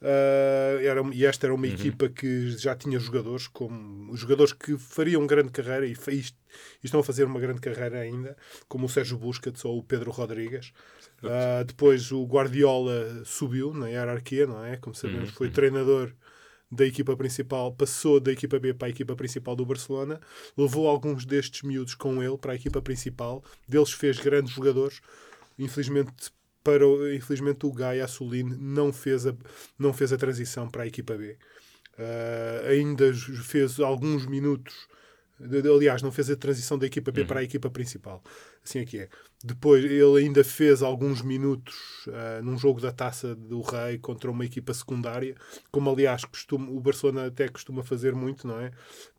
Ah, 0.00 0.78
era, 0.80 1.02
e 1.12 1.24
esta 1.26 1.46
era 1.46 1.54
uma 1.54 1.66
equipa 1.80 2.08
que 2.08 2.50
já 2.52 2.74
tinha 2.74 2.98
jogadores 3.00 3.48
como 3.48 4.16
jogadores 4.16 4.52
que 4.52 4.76
fariam 4.78 5.26
grande 5.26 5.50
carreira 5.50 5.86
e, 5.86 5.92
e 5.92 6.18
est- 6.18 6.36
estão 6.82 7.00
a 7.00 7.04
fazer 7.04 7.24
uma 7.24 7.40
grande 7.40 7.60
carreira 7.60 7.98
ainda, 7.98 8.36
como 8.68 8.86
o 8.86 8.88
Sérgio 8.88 9.18
Busquets 9.18 9.64
ou 9.64 9.78
o 9.78 9.82
Pedro 9.82 10.10
Rodrigues. 10.12 10.72
Ah, 11.24 11.64
depois 11.64 12.12
o 12.12 12.24
Guardiola 12.26 13.22
subiu 13.24 13.72
na 13.74 13.88
hierarquia, 13.88 14.46
não 14.46 14.64
é? 14.64 14.76
Como 14.76 14.94
sabemos, 14.94 15.30
foi 15.30 15.50
treinador 15.50 16.12
da 16.70 16.84
equipa 16.84 17.16
principal, 17.16 17.72
passou 17.72 18.20
da 18.20 18.30
equipa 18.32 18.58
B 18.58 18.74
para 18.74 18.88
a 18.88 18.90
equipa 18.90 19.16
principal 19.16 19.56
do 19.56 19.64
Barcelona, 19.64 20.20
levou 20.56 20.86
alguns 20.86 21.24
destes 21.24 21.62
miúdos 21.62 21.94
com 21.94 22.22
ele 22.22 22.36
para 22.36 22.52
a 22.52 22.56
equipa 22.56 22.82
principal, 22.82 23.42
deles 23.66 23.92
fez 23.92 24.18
grandes 24.18 24.52
jogadores. 24.52 25.00
Infelizmente, 25.58 26.12
para 26.62 26.86
o, 26.86 27.12
infelizmente 27.12 27.64
o 27.64 27.72
Gaia 27.72 28.04
Assolino 28.04 28.56
não 28.58 28.92
fez 28.92 29.26
a, 29.26 29.34
não 29.78 29.92
fez 29.92 30.12
a 30.12 30.18
transição 30.18 30.68
para 30.68 30.82
a 30.82 30.86
equipa 30.86 31.16
B. 31.16 31.36
Ah, 31.98 32.68
ainda 32.68 33.12
fez 33.14 33.80
alguns 33.80 34.26
minutos, 34.26 34.74
aliás, 35.40 36.02
não 36.02 36.12
fez 36.12 36.30
a 36.30 36.36
transição 36.36 36.78
da 36.78 36.86
equipa 36.86 37.10
B 37.10 37.24
para 37.24 37.40
a 37.40 37.42
equipa 37.42 37.68
principal. 37.70 38.22
Assim 38.64 38.80
é 38.80 38.84
que 38.84 38.98
é. 38.98 39.08
Depois 39.42 39.84
ele 39.84 40.24
ainda 40.24 40.42
fez 40.42 40.82
alguns 40.82 41.22
minutos 41.22 41.76
ah, 42.08 42.40
num 42.42 42.58
jogo 42.58 42.80
da 42.80 42.90
Taça 42.90 43.36
do 43.36 43.60
Rei 43.60 43.96
contra 43.96 44.28
uma 44.28 44.44
equipa 44.44 44.74
secundária, 44.74 45.36
como 45.70 45.88
aliás 45.88 46.24
costuma, 46.24 46.68
o 46.68 46.80
Barcelona 46.80 47.26
até 47.26 47.46
costuma 47.48 47.84
fazer 47.84 48.16
muito, 48.16 48.48
não 48.48 48.58
é? 48.58 48.72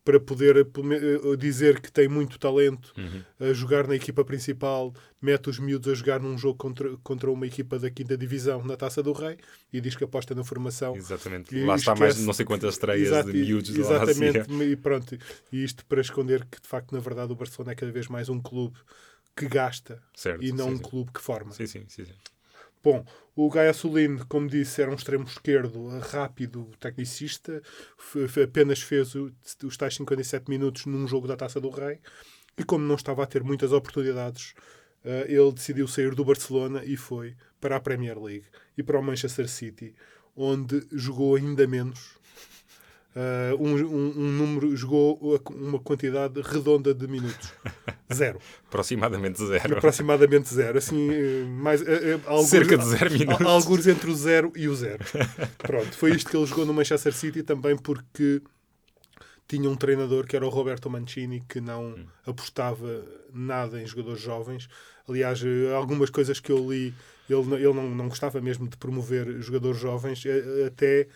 Para 0.04 0.20
poder 0.20 0.58
eh, 0.58 1.36
dizer 1.38 1.80
que 1.80 1.90
tem 1.90 2.06
muito 2.06 2.38
talento 2.38 2.92
a 3.38 3.52
jogar 3.52 3.86
na 3.86 3.94
equipa 3.94 4.22
principal, 4.22 4.92
mete 5.22 5.48
os 5.48 5.58
miúdos 5.58 5.90
a 5.90 5.94
jogar 5.94 6.20
num 6.20 6.36
jogo 6.36 6.58
contra, 6.58 6.96
contra 6.98 7.30
uma 7.30 7.46
equipa 7.46 7.78
da 7.78 7.90
quinta 7.90 8.16
divisão 8.16 8.62
na 8.64 8.76
Taça 8.76 9.02
do 9.02 9.12
Rei 9.12 9.38
e 9.72 9.80
diz 9.80 9.94
que 9.94 10.04
aposta 10.04 10.34
na 10.34 10.44
formação. 10.44 10.96
Exatamente. 10.96 11.56
E 11.56 11.64
Lá 11.64 11.76
está 11.76 11.94
mais 11.94 12.16
de 12.16 12.22
não 12.22 12.32
sei 12.34 12.44
quantas 12.44 12.74
estreias 12.74 13.08
Exato, 13.08 13.32
de 13.32 13.38
miúdos. 13.38 13.74
Exatamente, 13.74 14.52
e 14.64 14.76
pronto. 14.76 15.16
E 15.50 15.64
isto 15.64 15.84
para 15.86 16.00
esconder 16.02 16.44
que, 16.44 16.60
de 16.60 16.68
facto, 16.68 16.92
na 16.92 17.00
verdade, 17.00 17.32
o 17.32 17.36
Barcelona 17.36 17.72
é 17.72 17.74
cada 17.74 17.92
vez 17.92 18.06
mais 18.08 18.28
um 18.28 18.40
clube 18.40 18.76
que 19.48 19.54
gasta 19.54 20.02
Certo, 20.14 20.42
e 20.44 20.52
não 20.52 20.66
sim, 20.66 20.72
um 20.74 20.76
sim. 20.76 20.82
clube 20.82 21.12
que 21.12 21.20
forma. 21.20 21.52
Sim, 21.52 21.66
sim, 21.66 21.84
sim. 21.88 22.04
sim. 22.04 22.12
Bom, 22.82 23.04
o 23.36 23.50
Gaia 23.50 23.74
Solino, 23.74 24.24
como 24.26 24.48
disse, 24.48 24.80
era 24.80 24.90
um 24.90 24.94
extremo 24.94 25.24
esquerdo 25.24 25.86
rápido, 25.98 26.70
tecnicista, 26.80 27.62
apenas 28.42 28.80
fez 28.80 29.14
o- 29.14 29.30
os 29.64 29.76
tais 29.76 29.94
57 29.94 30.48
minutos 30.48 30.86
num 30.86 31.06
jogo 31.06 31.28
da 31.28 31.36
Taça 31.36 31.60
do 31.60 31.68
Rei 31.68 31.98
e 32.56 32.64
como 32.64 32.84
não 32.86 32.94
estava 32.94 33.22
a 33.22 33.26
ter 33.26 33.42
muitas 33.44 33.70
oportunidades, 33.72 34.54
eh, 35.04 35.26
ele 35.28 35.52
decidiu 35.52 35.86
sair 35.86 36.14
do 36.14 36.24
Barcelona 36.24 36.82
e 36.84 36.96
foi 36.96 37.36
para 37.60 37.76
a 37.76 37.80
Premier 37.80 38.18
League 38.18 38.46
e 38.78 38.82
para 38.82 38.98
o 38.98 39.02
Manchester 39.02 39.46
City, 39.48 39.94
onde 40.34 40.86
jogou 40.92 41.36
ainda 41.36 41.66
menos. 41.66 42.18
Eh, 43.14 43.54
um, 43.58 43.74
um- 43.74 44.18
um 44.20 44.32
número 44.32 44.74
jogou 44.74 45.18
uma 45.50 45.78
quantidade 45.80 46.40
redonda 46.40 46.94
de 46.94 47.06
minutos. 47.06 47.52
Zero. 48.12 48.38
Aproximadamente 48.68 49.44
zero. 49.44 49.76
Aproximadamente 49.76 50.52
zero. 50.54 50.78
Assim, 50.78 51.10
eh, 51.10 51.44
mais, 51.48 51.80
eh, 51.82 52.14
eh, 52.14 52.20
alguns- 52.26 52.48
Cerca 52.50 52.76
de 52.78 52.84
zero 52.86 53.10
minutos. 53.12 53.40
Al- 53.46 53.52
Alguns 53.52 53.86
entre 53.86 54.10
o 54.10 54.14
zero 54.14 54.52
e 54.56 54.68
o 54.68 54.74
zero. 54.74 55.04
Pronto, 55.58 55.92
foi 55.96 56.12
isto 56.12 56.30
que 56.30 56.36
ele 56.36 56.46
jogou 56.46 56.66
no 56.66 56.74
Manchester 56.74 57.12
City 57.12 57.42
também 57.42 57.76
porque 57.76 58.40
tinha 59.48 59.68
um 59.68 59.74
treinador 59.76 60.26
que 60.26 60.36
era 60.36 60.46
o 60.46 60.48
Roberto 60.48 60.88
Mancini 60.88 61.42
que 61.48 61.60
não 61.60 61.94
apostava 62.26 63.04
nada 63.32 63.80
em 63.82 63.86
jogadores 63.86 64.20
jovens. 64.20 64.68
Aliás, 65.08 65.40
algumas 65.74 66.08
coisas 66.10 66.38
que 66.38 66.52
eu 66.52 66.70
li, 66.70 66.94
ele, 67.28 67.42
não- 67.46 67.56
ele 67.56 67.72
não, 67.72 67.90
não 67.90 68.08
gostava 68.08 68.40
mesmo 68.40 68.68
de 68.68 68.76
promover 68.76 69.40
jogadores 69.40 69.80
jovens, 69.80 70.22
até 70.66 71.08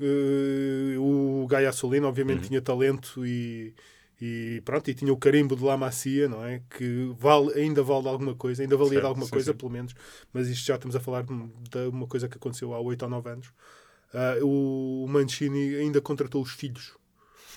eh, 0.00 0.96
o 0.98 1.46
Gaia 1.50 1.72
Solino, 1.72 2.06
obviamente, 2.06 2.46
tinha 2.48 2.60
talento 2.62 3.26
e, 3.26 3.74
e 4.20 4.60
pronto, 4.64 4.90
e 4.90 4.94
tinha 4.94 5.12
o 5.12 5.16
carimbo 5.16 5.56
de 5.56 5.64
La 5.64 5.76
Macia, 5.76 6.28
não 6.28 6.44
é? 6.44 6.62
Que 6.70 7.10
vale, 7.18 7.52
ainda 7.58 7.82
vale 7.82 8.08
alguma 8.08 8.34
coisa, 8.34 8.62
ainda 8.62 8.76
valia 8.76 9.00
Certo, 9.00 9.00
de 9.00 9.06
alguma 9.06 9.26
sim, 9.26 9.32
coisa, 9.32 9.52
sim. 9.52 9.56
pelo 9.56 9.70
menos, 9.70 9.94
mas 10.32 10.48
isto 10.48 10.66
já 10.66 10.74
estamos 10.74 10.94
a 10.94 11.00
falar 11.00 11.22
de 11.24 11.78
uma 11.90 12.06
coisa 12.06 12.28
que 12.28 12.36
aconteceu 12.36 12.74
há 12.74 12.80
8 12.80 13.02
ou 13.02 13.08
9 13.08 13.30
anos. 13.30 13.52
Ah, 14.12 14.36
o 14.42 15.06
Mancini 15.08 15.76
ainda 15.76 16.00
contratou 16.00 16.42
os 16.42 16.50
filhos 16.52 16.92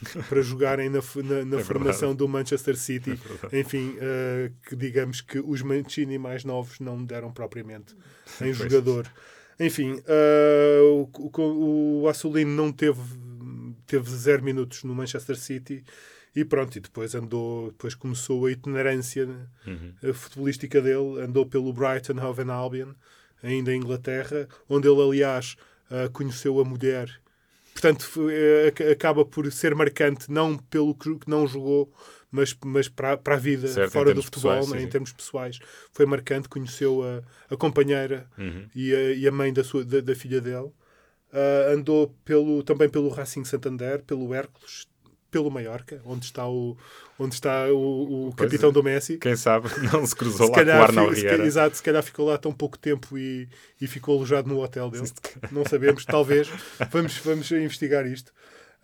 para 0.29 0.41
jogarem 0.41 0.89
na, 0.89 0.99
na, 1.23 1.45
na 1.45 1.59
É 1.59 1.63
formação 1.63 2.15
do 2.15 2.27
Manchester 2.27 2.77
City. 2.77 3.15
verdade. 3.15 3.59
Enfim, 3.59 3.97
ah, 3.99 4.51
que 4.67 4.75
digamos 4.75 5.21
que 5.21 5.39
os 5.39 5.61
Mancini 5.61 6.17
mais 6.17 6.45
novos 6.45 6.79
não 6.79 7.03
deram 7.03 7.31
propriamente 7.31 7.93
em 8.41 8.53
Pois. 8.53 8.55
jogador. 8.55 9.07
Enfim, 9.59 10.01
ah, 10.07 10.81
o, 10.83 11.09
o, 11.41 12.01
o 12.03 12.07
Assolino 12.07 12.51
não 12.51 12.71
teve, 12.71 13.01
teve 13.85 14.09
zero 14.09 14.43
minutos 14.43 14.83
no 14.83 14.93
Manchester 14.95 15.35
City 15.35 15.83
e 16.35 16.43
pronto, 16.45 16.75
e 16.77 16.79
depois 16.81 17.13
andou, 17.15 17.71
depois 17.71 17.93
começou 17.95 18.45
a 18.45 18.51
itinerância 18.51 19.27
Uhum. 19.65 19.93
a 20.09 20.13
futebolística 20.13 20.81
dele, 20.81 21.21
andou 21.21 21.45
pelo 21.45 21.71
Brighton 21.71 22.19
Hove 22.21 22.41
and 22.43 22.51
Albion, 22.53 22.93
ainda 23.41 23.71
em 23.73 23.77
Inglaterra, 23.77 24.47
onde 24.67 24.87
ele, 24.87 25.01
aliás, 25.01 25.55
ah, 25.89 26.09
conheceu 26.11 26.59
a 26.59 26.65
mulher. 26.65 27.09
Portanto, 27.73 28.07
eh, 28.29 28.67
ac- 28.67 28.83
acaba 28.83 29.25
por 29.25 29.51
ser 29.51 29.73
marcante, 29.75 30.31
não 30.31 30.57
pelo 30.57 30.93
que 30.95 31.09
não 31.27 31.47
jogou, 31.47 31.91
mas, 32.31 32.55
mas 32.65 32.87
para, 32.87 33.17
para 33.17 33.35
a 33.35 33.37
vida 33.37 33.67
Certo, 33.67 33.91
fora 33.91 34.13
do 34.13 34.21
futebol, 34.21 34.51
pessoais, 34.59 34.81
né, 34.81 34.87
em 34.87 34.89
termos 34.89 35.11
pessoais. 35.11 35.59
Foi 35.91 36.05
marcante, 36.05 36.47
conheceu 36.49 37.01
a, 37.03 37.23
a 37.53 37.57
companheira 37.57 38.27
Uhum. 38.37 38.69
e, 38.75 38.93
a, 38.93 39.11
e 39.13 39.27
a 39.27 39.31
mãe 39.31 39.51
da, 39.51 39.63
sua, 39.63 39.83
da, 39.83 40.01
da 40.01 40.13
filha 40.15 40.39
dele. 40.41 40.71
Ah, 41.31 41.71
andou 41.73 42.15
pelo, 42.23 42.61
também 42.63 42.87
pelo 42.89 43.09
Racing 43.09 43.43
Santander, 43.45 44.03
pelo 44.03 44.33
Hércules, 44.33 44.87
pelo 45.33 45.49
Mallorca, 45.51 45.99
onde 46.05 46.25
está 46.25 46.47
o, 46.47 46.77
onde 47.19 47.33
está 47.33 47.65
o, 47.73 48.27
o 48.27 48.33
Pois 48.35 48.49
capitão 48.49 48.69
é. 48.69 48.71
do 48.71 48.83
Messi. 48.83 49.17
Quem 49.17 49.35
sabe 49.35 49.67
não 49.91 50.05
se 50.05 50.15
cruzou 50.15 50.45
Se 50.47 50.51
lá 50.51 50.63
com 50.63 50.69
o 50.69 50.83
Arnau 50.83 51.09
Riera. 51.09 51.45
exato, 51.45 51.75
se 51.75 51.83
calhar 51.83 52.03
ficou 52.03 52.27
lá 52.27 52.37
tão 52.37 52.53
pouco 52.53 52.77
tempo 52.77 53.17
e, 53.17 53.49
e 53.81 53.87
ficou 53.87 54.15
alojado 54.15 54.47
no 54.47 54.61
hotel 54.63 54.89
dele. 54.91 55.09
Não 55.51 55.65
sabemos, 55.65 56.05
talvez. 56.05 56.47
Vamos, 56.91 57.17
vamos 57.17 57.51
investigar 57.51 58.05
isto. 58.05 58.31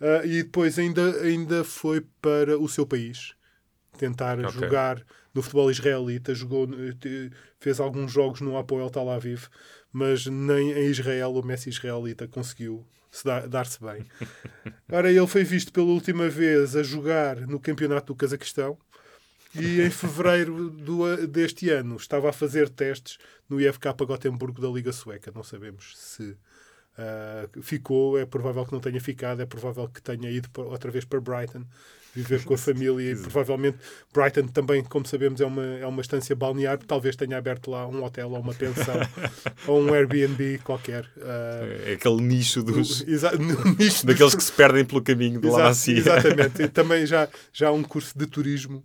Ah, 0.00 0.22
e 0.24 0.42
depois 0.42 0.78
ainda, 0.78 1.20
ainda 1.22 1.62
foi 1.62 2.00
para 2.20 2.58
o 2.58 2.68
seu 2.68 2.84
país 2.84 3.34
tentar 3.98 4.38
Ok. 4.40 4.50
jogar 4.50 5.02
no 5.32 5.42
futebol 5.42 5.70
israelita. 5.70 6.34
Jogou, 6.34 6.68
fez 7.60 7.78
alguns 7.80 8.10
jogos 8.10 8.40
no 8.40 8.56
Apoel 8.56 8.90
Tel 8.90 9.08
Aviv, 9.10 9.44
mas 9.92 10.26
nem 10.26 10.72
em 10.72 10.86
Israel 10.86 11.32
o 11.34 11.42
Messi 11.44 11.68
israelita 11.68 12.26
conseguiu 12.26 12.84
dar-se 13.48 13.80
bem. 13.80 14.06
Ora, 14.90 15.10
ele 15.10 15.26
foi 15.26 15.44
visto 15.44 15.72
pela 15.72 15.86
última 15.86 16.28
vez 16.28 16.76
a 16.76 16.82
jogar 16.82 17.36
no 17.46 17.58
campeonato 17.58 18.12
do 18.12 18.16
Cazaquistão 18.16 18.78
e 19.54 19.80
em 19.80 19.90
fevereiro 19.90 20.70
do, 20.70 21.26
deste 21.26 21.70
ano 21.70 21.96
estava 21.96 22.30
a 22.30 22.32
fazer 22.32 22.68
testes 22.68 23.18
no 23.48 23.60
IFK 23.60 23.88
Gotemburgo 24.06 24.60
da 24.60 24.68
Liga 24.68 24.92
Sueca. 24.92 25.32
Não 25.34 25.42
sabemos 25.42 25.94
se 25.96 26.36
ah, 26.96 27.48
ficou, 27.62 28.18
é 28.18 28.26
provável 28.26 28.64
que 28.66 28.72
não 28.72 28.80
tenha 28.80 29.00
ficado, 29.00 29.40
é 29.40 29.46
provável 29.46 29.88
que 29.88 30.02
tenha 30.02 30.30
ido 30.30 30.48
outra 30.56 30.90
vez 30.90 31.04
para 31.04 31.20
Brighton 31.20 31.64
viver 32.14 32.44
com 32.44 32.54
a 32.54 32.58
família 32.58 33.12
e 33.12 33.16
provavelmente 33.16 33.78
Brighton 34.12 34.48
também, 34.48 34.82
como 34.82 35.06
sabemos, 35.06 35.40
é 35.40 35.46
uma, 35.46 35.64
é 35.64 35.86
uma 35.86 36.00
estância 36.00 36.34
balnear, 36.34 36.78
talvez 36.78 37.14
tenha 37.16 37.38
aberto 37.38 37.70
lá 37.70 37.86
um 37.86 38.02
hotel 38.02 38.30
ou 38.30 38.40
uma 38.40 38.52
pensão 38.54 38.94
ou 39.66 39.80
um 39.80 39.94
Airbnb 39.94 40.58
qualquer. 40.64 41.08
Ah, 41.22 41.60
É 41.86 41.92
aquele 41.92 42.20
nicho 42.22 42.62
dos, 42.62 43.02
exa- 43.08 43.32
nicho 43.78 44.04
daqueles 44.06 44.34
que 44.34 44.42
se 44.42 44.52
perdem 44.52 44.84
pelo 44.84 45.02
caminho 45.02 45.40
de 45.40 45.46
La 45.46 45.52
Exato, 45.52 45.68
Macia. 45.68 45.98
Exatamente. 45.98 46.62
E 46.62 46.68
também 46.70 47.06
já, 47.06 47.28
já 47.52 47.68
há 47.68 47.72
um 47.72 47.82
curso 47.82 48.16
de 48.18 48.26
turismo 48.26 48.82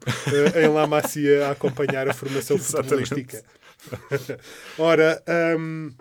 eh, 0.55 0.63
em 0.65 0.67
La 0.67 0.85
Macia 0.85 1.47
a 1.47 1.51
acompanhar 1.51 2.07
a 2.07 2.13
formação 2.13 2.57
futebolística. 2.57 3.43
Ora, 4.77 5.21
hum, 5.59 5.91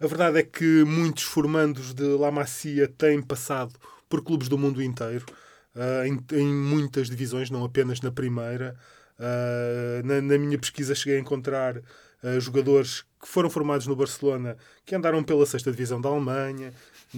a 0.00 0.06
verdade 0.06 0.38
é 0.38 0.42
que 0.42 0.84
muitos 0.84 1.24
formandos 1.24 1.92
de 1.94 2.04
La 2.04 2.30
Macia 2.30 2.88
têm 2.88 3.22
passado 3.22 3.72
por 4.08 4.22
clubes 4.22 4.48
do 4.48 4.58
mundo 4.58 4.82
inteiro, 4.82 5.24
ah, 5.74 6.06
em, 6.06 6.18
em 6.36 6.54
muitas 6.54 7.08
divisões, 7.08 7.50
não 7.50 7.64
apenas 7.64 8.00
na 8.00 8.10
primeira. 8.10 8.76
Ah, 9.18 10.02
na, 10.04 10.20
na 10.20 10.38
minha 10.38 10.58
pesquisa 10.58 10.94
cheguei 10.94 11.18
a 11.18 11.20
encontrar 11.20 11.80
ah, 12.22 12.38
jogadores 12.38 13.02
que 13.20 13.28
foram 13.28 13.50
formados 13.50 13.86
no 13.86 13.94
Barcelona 13.94 14.56
que 14.84 14.94
andaram 14.94 15.22
pela 15.22 15.44
sexta 15.44 15.70
divisão 15.70 16.00
da 16.00 16.08
Alemanha, 16.08 16.72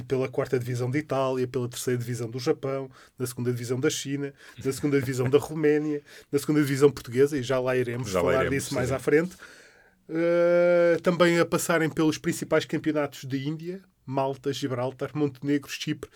pela 0.09 0.29
quarta 0.29 0.59
divisão 0.59 0.91
de 0.91 0.99
Itália, 0.99 1.47
pela 1.47 1.69
terceira 1.69 1.99
divisão 1.99 2.29
do 2.29 2.39
Japão, 2.39 2.91
na 3.19 3.27
segunda 3.27 3.53
divisão 3.53 3.79
da 3.79 3.89
China, 3.89 4.33
na 4.65 4.73
segunda 4.73 4.99
divisão 4.99 5.31
da 5.31 5.39
Roménia, 5.39 6.03
na 6.31 6.39
segunda 6.39 6.61
divisão 6.61 6.91
portuguesa, 6.91 7.39
e 7.39 7.43
já 7.43 7.61
lá 7.61 7.77
iremos 7.77 8.11
Já 8.11 8.21
lá 8.21 8.33
falar 8.33 8.45
iremos, 8.47 8.65
disso 8.65 8.75
mais 8.75 8.89
sim. 8.89 8.95
à 8.95 8.99
frente. 8.99 9.37
Uh, 10.09 11.01
também 11.03 11.39
a 11.39 11.47
passarem 11.47 11.89
pelos 11.89 12.19
principais 12.19 12.65
campeonatos 12.65 13.25
de 13.25 13.49
Índia, 13.49 13.81
Malta, 14.05 14.53
Gibraltar, 14.53 15.11
Montenegro, 15.15 15.71
Chipre, 15.71 16.11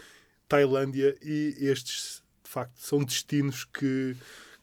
Tailândia 0.48 1.16
e 1.22 1.56
estes 1.60 2.22
facto, 2.56 2.78
são 2.78 3.04
destinos 3.04 3.64
que, 3.64 4.16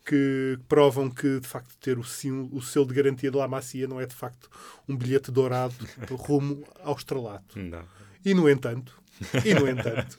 que 0.05 0.59
provam 0.67 1.09
que, 1.09 1.39
de 1.39 1.47
facto, 1.47 1.75
ter 1.79 1.97
o, 1.97 2.03
sim, 2.03 2.49
o 2.51 2.61
selo 2.61 2.87
de 2.87 2.93
garantia 2.93 3.29
de 3.31 3.37
La 3.37 3.47
Macia 3.47 3.87
não 3.87 4.01
é, 4.01 4.05
de 4.05 4.15
facto, 4.15 4.49
um 4.87 4.95
bilhete 4.95 5.31
dourado 5.31 5.75
rumo 6.11 6.63
ao 6.83 6.95
estrelato. 6.95 7.57
Não. 7.57 7.83
E, 8.25 8.33
no 8.33 8.49
entanto, 8.49 8.99
e, 9.45 9.53
no 9.53 9.67
entanto, 9.67 10.17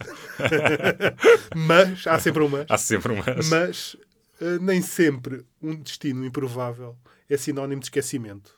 mas, 1.57 2.07
há 2.07 2.19
sempre 2.19 2.43
um 2.43 2.49
mas, 2.49 2.67
Há 2.69 2.79
sempre 2.79 3.13
umas. 3.13 3.49
mas 3.49 3.97
eh, 4.41 4.59
nem 4.61 4.81
sempre 4.81 5.45
um 5.61 5.75
destino 5.75 6.25
improvável 6.25 6.97
é 7.29 7.37
sinónimo 7.37 7.81
de 7.81 7.87
esquecimento. 7.87 8.55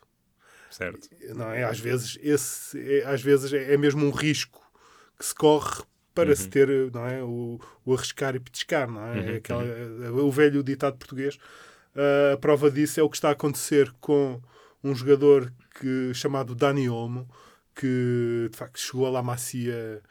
Certo. 0.70 1.08
Não 1.35 1.50
é? 1.50 1.64
Às 1.64 1.78
vezes, 1.78 2.18
esse, 2.20 3.00
é, 3.00 3.06
às 3.06 3.23
vezes 3.23 3.52
é, 3.52 3.75
é 3.75 3.76
mesmo 3.76 4.04
um 4.04 4.11
risco 4.11 4.61
que 5.18 5.25
se 5.25 5.35
corre 5.35 5.82
para 6.16 6.35
se 6.35 6.49
ter 6.49 6.68
não 6.92 7.06
é? 7.06 7.23
o, 7.23 7.61
o 7.85 7.94
arriscar 7.94 8.35
e 8.35 8.40
petiscar. 8.40 8.90
Não 8.90 9.06
é? 9.06 9.35
É 9.35 9.37
Aquela, 9.37 9.62
O 10.23 10.32
velho 10.32 10.62
ditado 10.62 10.96
português. 10.96 11.38
Ah, 11.94 12.32
a 12.35 12.37
prova 12.37 12.70
disso 12.70 12.99
é 12.99 13.02
o 13.02 13.08
que 13.08 13.16
está 13.16 13.28
a 13.28 13.32
acontecer 13.32 13.92
com 14.00 14.40
um 14.82 14.94
jogador 14.94 15.52
que, 15.80 16.12
chamado 16.14 16.54
Dani 16.54 16.88
Olmo, 16.88 17.28
que 17.75 18.49
de 18.50 18.56
facto 18.56 18.78
chegou 18.78 19.06
a 19.06 19.11
La 19.11 19.23
Macia 19.23 20.02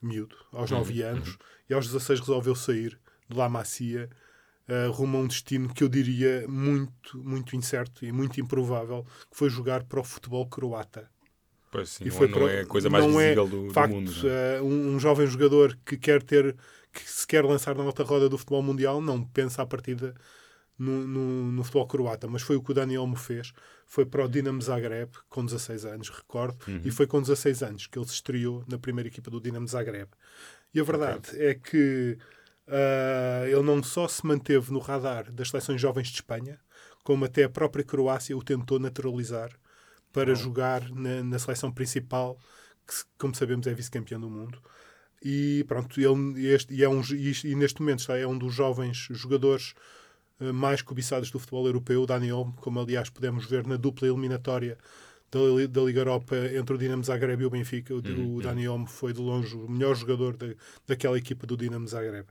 miúdo, 0.00 0.36
aos 0.52 0.70
9 0.70 1.02
anos, 1.02 1.38
e 1.70 1.74
aos 1.74 1.86
16 1.86 2.20
resolveu 2.20 2.56
sair 2.56 2.98
de 3.28 3.36
La 3.36 3.48
Macia 3.48 4.10
uh, 4.68 4.90
rumo 4.90 5.18
a 5.18 5.20
um 5.20 5.26
destino 5.28 5.72
que 5.72 5.84
eu 5.84 5.88
diria 5.88 6.44
muito, 6.48 7.18
muito 7.18 7.54
incerto 7.54 8.04
e 8.04 8.10
muito 8.10 8.40
improvável, 8.40 9.06
que 9.30 9.36
foi 9.36 9.48
jogar 9.48 9.84
para 9.84 10.00
o 10.00 10.04
futebol 10.04 10.46
croata. 10.48 11.08
Pois 11.72 11.88
sim, 11.88 12.04
E 12.04 12.08
não, 12.08 12.16
foi 12.16 12.28
não 12.28 12.38
para- 12.38 12.52
é 12.52 12.60
a 12.60 12.66
coisa 12.66 12.88
mais 12.88 13.04
não 13.04 13.18
é, 13.20 13.24
visível 13.24 13.48
do, 13.48 13.62
de 13.62 13.66
do 13.68 13.72
facto, 13.74 13.92
mundo. 13.94 14.12
não 14.22 14.30
é? 14.30 14.56
eh, 14.58 14.62
um, 14.62 14.94
um 14.94 15.00
jovem 15.00 15.26
jogador 15.26 15.76
que 15.84 15.96
quer 15.96 16.22
ter, 16.22 16.54
que 16.92 17.10
se 17.10 17.26
quer 17.26 17.44
lançar 17.44 17.74
na 17.74 17.82
alta 17.82 18.04
roda 18.04 18.28
do 18.28 18.38
futebol 18.38 18.62
mundial, 18.62 19.00
não 19.00 19.24
pensa 19.24 19.62
à 19.62 19.66
partida 19.66 20.14
no, 20.78 21.06
no, 21.06 21.52
no 21.52 21.64
futebol 21.64 21.86
croata, 21.88 22.28
mas 22.28 22.42
foi 22.42 22.56
o 22.56 22.62
que 22.62 22.70
o 22.70 22.74
Dani 22.74 22.96
Olmo 22.98 23.16
fez. 23.16 23.52
Foi 23.86 24.04
para 24.06 24.24
o 24.24 24.28
Dinamo 24.28 24.60
Zagreb, 24.60 25.10
com 25.28 25.44
16 25.44 25.84
anos, 25.86 26.08
recordo, 26.10 26.56
Uhum. 26.68 26.80
e 26.84 26.90
foi 26.90 27.06
com 27.06 27.20
16 27.20 27.62
anos 27.62 27.86
que 27.86 27.98
ele 27.98 28.06
se 28.06 28.14
estreou 28.14 28.64
na 28.68 28.78
primeira 28.78 29.08
equipa 29.08 29.30
do 29.30 29.40
Dinamo 29.40 29.66
Zagreb. 29.66 30.08
E 30.74 30.80
a 30.80 30.84
verdade 30.84 31.30
é 31.42 31.54
que 31.54 32.18
ah, 32.68 33.44
ele 33.46 33.62
não 33.62 33.82
só 33.82 34.06
se 34.08 34.26
manteve 34.26 34.72
no 34.72 34.78
radar 34.78 35.30
das 35.32 35.50
seleções 35.50 35.80
jovens 35.80 36.08
de 36.08 36.14
Espanha, 36.16 36.58
como 37.04 37.24
até 37.24 37.44
a 37.44 37.48
própria 37.50 37.84
Croácia 37.84 38.36
o 38.36 38.42
tentou 38.42 38.78
naturalizar 38.78 39.50
para 40.12 40.34
jogar 40.34 40.88
na, 40.90 41.22
na 41.22 41.38
seleção 41.38 41.72
principal, 41.72 42.38
que, 42.86 42.94
como 43.18 43.34
sabemos, 43.34 43.66
é 43.66 43.74
vice-campeão 43.74 44.20
do 44.20 44.28
mundo. 44.28 44.60
E 45.24 45.64
pronto, 45.68 46.00
ele, 46.00 46.46
este, 46.46 46.74
e, 46.74 46.82
é 46.82 46.88
um, 46.88 47.00
e, 47.00 47.54
neste 47.54 47.80
momento 47.80 48.00
está, 48.00 48.18
é 48.18 48.26
um 48.26 48.36
dos 48.36 48.52
jovens 48.52 49.08
jogadores 49.10 49.74
eh, 50.40 50.50
mais 50.50 50.82
cobiçados 50.82 51.30
do 51.30 51.38
futebol 51.38 51.66
europeu, 51.66 52.02
o 52.02 52.06
Dani 52.06 52.32
Olmo, 52.32 52.52
como 52.54 52.80
aliás 52.80 53.08
podemos 53.08 53.46
ver 53.46 53.66
na 53.66 53.76
dupla 53.76 54.08
eliminatória 54.08 54.76
da, 55.30 55.38
da 55.70 55.80
Liga 55.80 56.00
Europa 56.00 56.36
entre 56.36 56.74
o 56.74 56.78
Dinamo 56.78 57.04
Zagreb 57.04 57.40
e 57.40 57.46
o 57.46 57.50
Benfica. 57.50 57.94
O, 57.94 57.98
o 58.36 58.42
Dani 58.42 58.66
Olmo 58.68 58.86
foi 58.86 59.12
de 59.12 59.20
longe 59.20 59.56
o 59.56 59.68
melhor 59.68 59.94
jogador 59.94 60.36
da, 60.36 60.48
daquela 60.86 61.16
equipa 61.16 61.46
do 61.46 61.56
Dinamo 61.56 61.86
Zagreb. 61.86 62.26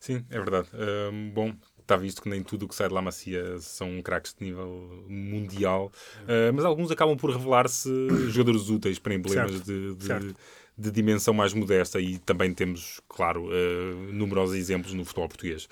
Sim, 0.00 0.24
é 0.30 0.38
verdade. 0.38 0.68
Ahm, 0.72 1.30
bom, 1.34 1.54
está 1.88 1.96
visto 1.96 2.20
que 2.20 2.28
nem 2.28 2.42
tudo 2.42 2.66
o 2.66 2.68
que 2.68 2.74
sai 2.74 2.86
de 2.88 2.94
La 2.94 3.00
Macia 3.00 3.58
são 3.60 4.02
craques 4.02 4.34
de 4.38 4.44
nível 4.44 5.04
mundial, 5.08 5.90
Ah, 6.28 6.52
mas 6.54 6.64
alguns 6.66 6.90
acabam 6.90 7.16
por 7.16 7.30
revelar-se 7.30 7.88
jogadores 8.28 8.68
úteis 8.68 8.98
para 8.98 9.14
emblemas 9.14 9.52
Certo, 9.52 9.64
de, 9.64 9.94
de- 9.94 10.06
certo. 10.06 10.34
de 10.76 10.90
dimensão 10.90 11.32
mais 11.32 11.54
modesta 11.54 11.98
e 11.98 12.18
também 12.18 12.52
temos, 12.52 13.00
claro, 13.08 13.48
ah, 13.50 14.12
numerosos 14.12 14.54
exemplos 14.54 14.92
no 14.92 15.04
futebol 15.04 15.28
português. 15.28 15.66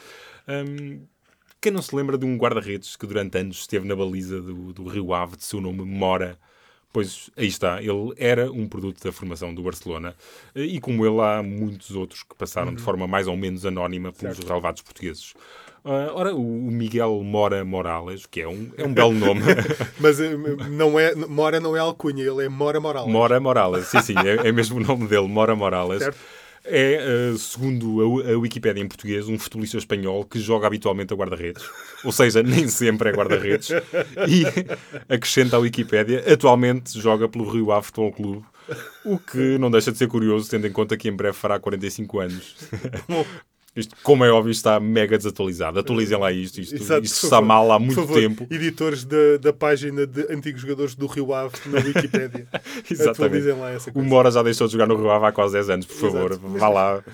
Ahm, 0.48 1.00
quem 1.60 1.70
não 1.72 1.82
se 1.82 1.94
lembra 1.94 2.16
de 2.16 2.24
um 2.24 2.36
guarda-redes 2.38 2.96
que 2.96 3.06
durante 3.06 3.36
anos 3.36 3.58
esteve 3.58 3.86
na 3.86 3.94
baliza 3.94 4.40
do, 4.40 4.72
do 4.72 4.88
Rio 4.88 5.12
Ave, 5.12 5.36
de 5.36 5.44
seu 5.44 5.60
nome 5.60 5.82
Mora? 5.84 6.38
Pois 6.92 7.28
aí 7.36 7.48
está, 7.48 7.82
ele 7.82 8.14
era 8.16 8.50
um 8.50 8.66
produto 8.66 9.02
da 9.04 9.12
formação 9.12 9.54
do 9.54 9.62
Barcelona 9.62 10.16
eh, 10.54 10.62
e 10.62 10.80
como 10.80 11.04
ele 11.04 11.20
há 11.20 11.42
muitos 11.42 11.90
outros 11.90 12.22
que 12.22 12.34
passaram 12.34 12.74
de 12.74 12.80
forma 12.80 13.06
mais 13.06 13.26
ou 13.28 13.36
menos 13.36 13.66
anónima 13.66 14.12
pelos 14.14 14.38
relevados 14.38 14.80
portugueses. 14.80 15.34
Ah, 15.88 16.10
ora, 16.14 16.34
o 16.34 16.42
Miguel 16.42 17.22
Mora 17.22 17.64
Morales, 17.64 18.26
que 18.26 18.40
é 18.40 18.48
um, 18.48 18.72
é 18.76 18.84
um 18.84 18.92
belo 18.92 19.12
nome, 19.12 19.42
Mas 20.00 20.18
eh, 20.18 20.36
não 20.68 20.98
é, 20.98 21.14
Mora 21.14 21.60
não 21.60 21.76
é 21.76 21.78
alcunha, 21.78 22.24
ele 22.24 22.44
é 22.44 22.48
Mora 22.48 22.80
Moral. 22.80 23.08
Mora 23.08 23.38
Morales, 23.38 23.86
sim, 23.86 24.02
sim, 24.02 24.14
é, 24.18 24.48
é 24.48 24.52
mesmo 24.52 24.78
o 24.78 24.80
nome 24.80 25.06
dele, 25.06 25.28
Mora 25.28 25.54
Morales. 25.54 26.02
Certo. 26.02 26.18
É, 26.64 26.94
eh, 26.94 27.38
segundo 27.38 28.00
a, 28.00 28.32
a 28.32 28.36
Wikipédia 28.36 28.82
em 28.82 28.88
português, 28.88 29.28
um 29.28 29.38
futebolista 29.38 29.78
espanhol 29.78 30.24
que 30.24 30.40
joga 30.40 30.66
habitualmente 30.66 31.14
a 31.14 31.16
guarda-redes. 31.16 31.62
Ou 32.04 32.10
seja, 32.10 32.42
nem 32.42 32.66
sempre 32.66 33.10
é 33.10 33.12
guarda-redes. 33.12 33.70
E 33.70 34.42
acrescenta 35.08 35.54
a 35.54 35.60
Wikipédia, 35.60 36.24
atualmente 36.26 37.00
joga 37.00 37.28
pelo 37.28 37.48
Rio 37.48 37.70
Ave 37.70 37.86
Futebol 37.86 38.12
Clube. 38.12 38.44
O 39.04 39.20
que 39.20 39.56
não 39.58 39.70
deixa 39.70 39.92
de 39.92 39.98
ser 39.98 40.08
curioso, 40.08 40.50
tendo 40.50 40.66
em 40.66 40.72
conta 40.72 40.96
que 40.96 41.08
em 41.08 41.12
breve 41.12 41.36
fará 41.36 41.60
45 41.60 42.18
anos. 42.18 42.56
Isto, 43.76 43.94
como 44.02 44.24
é 44.24 44.30
óbvio, 44.30 44.50
está 44.50 44.80
mega 44.80 45.16
desatualizado. 45.18 45.78
Atualizem 45.78 46.18
lá 46.18 46.32
isto. 46.32 46.60
Isto, 46.60 46.74
Exato, 46.76 47.04
isto 47.04 47.24
está 47.24 47.36
favor. 47.36 47.46
mal 47.46 47.72
há 47.72 47.78
muito 47.78 48.06
tempo. 48.08 48.46
editores 48.50 49.04
da, 49.04 49.36
da 49.40 49.52
página 49.52 50.06
de 50.06 50.22
antigos 50.32 50.62
jogadores 50.62 50.94
do 50.94 51.06
Rio 51.06 51.34
Ave 51.34 51.54
na 51.66 51.78
Wikipédia. 51.84 52.48
Exatamente. 52.90 53.10
Atualizem 53.10 53.52
lá 53.60 53.70
essa 53.72 53.90
O 53.90 53.92
coisa. 53.92 54.08
Mora 54.08 54.30
já 54.30 54.42
deixou 54.42 54.66
de 54.66 54.72
jogar 54.72 54.86
no 54.86 54.96
Rio 54.96 55.10
Ave 55.10 55.26
há 55.26 55.32
quase 55.32 55.52
10 55.52 55.70
anos, 55.70 55.86
por 55.86 55.96
favor. 55.96 56.30
Exato. 56.32 56.48
Vá 56.48 56.68
lá. 56.68 57.04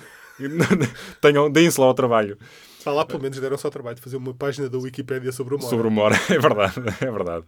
Tenham, 1.21 1.51
deem-se 1.51 1.79
lá 1.79 1.87
ao 1.87 1.93
trabalho. 1.93 2.37
Está 2.77 2.91
lá, 2.91 3.05
pelo 3.05 3.21
menos, 3.21 3.39
deram 3.39 3.57
só 3.57 3.67
o 3.67 3.71
trabalho 3.71 3.95
de 3.95 4.01
fazer 4.01 4.17
uma 4.17 4.33
página 4.33 4.69
da 4.69 4.77
Wikipédia 4.77 5.31
sobre 5.31 5.55
o 5.55 5.57
Mora. 5.57 5.69
Sobre 5.69 5.87
o 5.87 5.91
Mora, 5.91 6.15
é 6.29 6.37
verdade, 6.37 6.73
é 7.01 7.11
verdade. 7.11 7.45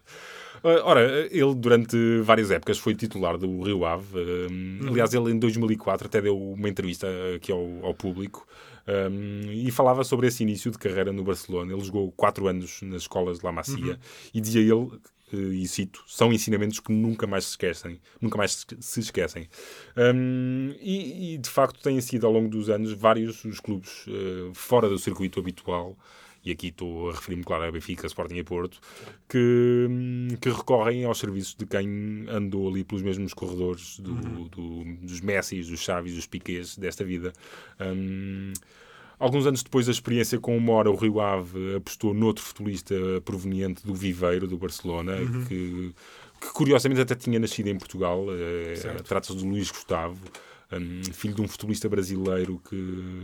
Uh, 0.64 0.82
Ora, 0.84 1.28
ele 1.30 1.54
durante 1.56 1.96
várias 2.22 2.50
épocas 2.52 2.78
foi 2.78 2.96
titular 2.96 3.38
do 3.38 3.62
Rio 3.62 3.86
Ave. 3.86 4.06
Um, 4.50 4.88
Aliás, 4.88 5.14
ele 5.14 5.32
em 5.32 5.38
2004 5.38 6.08
até 6.08 6.22
deu 6.22 6.38
uma 6.38 6.70
entrevista 6.70 7.08
aqui 7.36 7.52
ao, 7.52 7.68
ao 7.84 7.94
público 7.94 8.48
um, 8.88 9.52
e 9.52 9.72
falava 9.72 10.04
sobre 10.04 10.28
esse 10.28 10.44
início 10.44 10.72
de 10.72 10.78
carreira 10.78 11.12
no 11.12 11.24
Barcelona. 11.24 11.74
Ele 11.74 11.84
jogou 11.84 12.12
quatro 12.12 12.48
anos 12.48 12.82
nas 12.82 13.04
escolas 13.04 13.40
de 13.40 13.46
La 13.46 13.52
Masia 13.52 14.00
e 14.34 14.40
dizia 14.42 14.62
ele, 14.62 14.74
uh, 14.74 15.54
e 15.54 15.68
cito, 15.68 16.04
são 16.08 16.32
ensinamentos 16.32 16.80
que 16.80 16.92
nunca 16.92 17.26
mais 17.26 17.46
se 17.46 17.50
esquecem. 17.52 18.00
Nunca 18.22 18.38
mais 18.38 18.52
se- 18.54 18.78
se 18.80 19.00
esquecem. 19.00 19.48
Um, 19.98 20.74
e, 20.80 21.34
e, 21.34 21.38
de 21.38 21.50
facto 21.50 21.82
têm 21.82 22.00
sido 22.02 22.26
ao 22.28 22.34
longo 22.34 22.50
dos 22.50 22.70
anos 22.70 22.94
vários 22.94 23.44
os 23.44 23.60
clubes 23.60 24.06
uh, 24.08 24.54
fora 24.54 24.88
do 24.88 24.98
circuito 25.00 25.40
habitual 25.40 25.98
e 26.46 26.52
aqui 26.52 26.68
estou 26.68 27.10
a 27.10 27.14
referir-me, 27.14 27.44
claro, 27.44 27.64
a 27.64 27.72
Benfica, 27.72 28.06
Sporting 28.06 28.36
e 28.36 28.44
Porto, 28.44 28.80
que, 29.28 29.88
hum, 29.90 30.28
que 30.40 30.50
recorrem 30.50 31.04
aos 31.06 31.18
serviços 31.18 31.56
de 31.56 31.66
quem 31.66 32.26
andou 32.30 32.70
ali 32.70 32.84
pelos 32.84 33.02
mesmos 33.04 33.34
corredores 33.34 34.00
do, 34.00 34.14
do- 34.50 34.84
dos 35.02 35.22
Messis, 35.22 35.68
dos 35.68 35.80
Chaves, 35.80 36.14
dos 36.14 36.28
Piqués 36.28 36.78
desta 36.78 37.04
vida. 37.04 37.34
Hum, 37.82 38.54
alguns 39.20 39.46
anos 39.48 39.64
depois 39.64 39.86
da 39.88 39.92
experiência 39.92 40.40
com 40.40 40.56
o 40.58 40.62
Mora, 40.62 40.92
o 40.92 40.96
Rio 40.96 41.20
Ave 41.20 41.76
apostou 41.78 42.14
noutro 42.14 42.44
futebolista 42.44 42.96
proveniente 43.24 43.86
do 43.86 43.94
Viveiro, 43.94 44.48
do 44.48 44.58
Barcelona, 44.58 45.14
que, 45.48 45.94
que 46.40 46.48
curiosamente 46.54 47.02
até 47.02 47.16
tinha 47.16 47.40
nascido 47.40 47.68
em 47.68 47.78
Portugal. 47.78 48.26
eh, 48.30 48.76
Trata-se 49.04 49.36
de 49.36 49.44
Luís 49.46 49.72
Gustavo, 49.72 50.20
hum, 50.72 51.02
filho 51.14 51.34
de 51.34 51.42
um 51.42 51.48
futebolista 51.48 51.88
brasileiro 51.90 52.62
que 52.70 52.76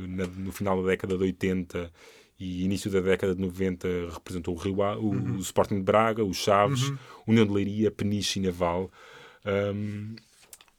na- 0.07 0.27
no 0.27 0.51
final 0.51 0.81
da 0.81 0.87
década 0.89 1.17
de 1.17 1.23
80 1.23 1.91
e 2.41 2.63
início 2.63 2.89
da 2.89 2.99
década 2.99 3.35
de 3.35 3.41
90 3.41 3.87
representou 4.11 4.55
o 4.55 4.57
Rio 4.57 4.81
o, 4.99 5.35
o 5.35 5.39
Sporting 5.39 5.75
de 5.75 5.83
Braga, 5.83 6.23
o 6.23 6.33
Chaves, 6.33 6.91
União 7.27 7.45
de 7.45 7.53
Leiria, 7.53 7.91
Peniche 7.91 8.39
e 8.39 8.41
Naval. 8.41 8.91
Hum, 9.45 10.15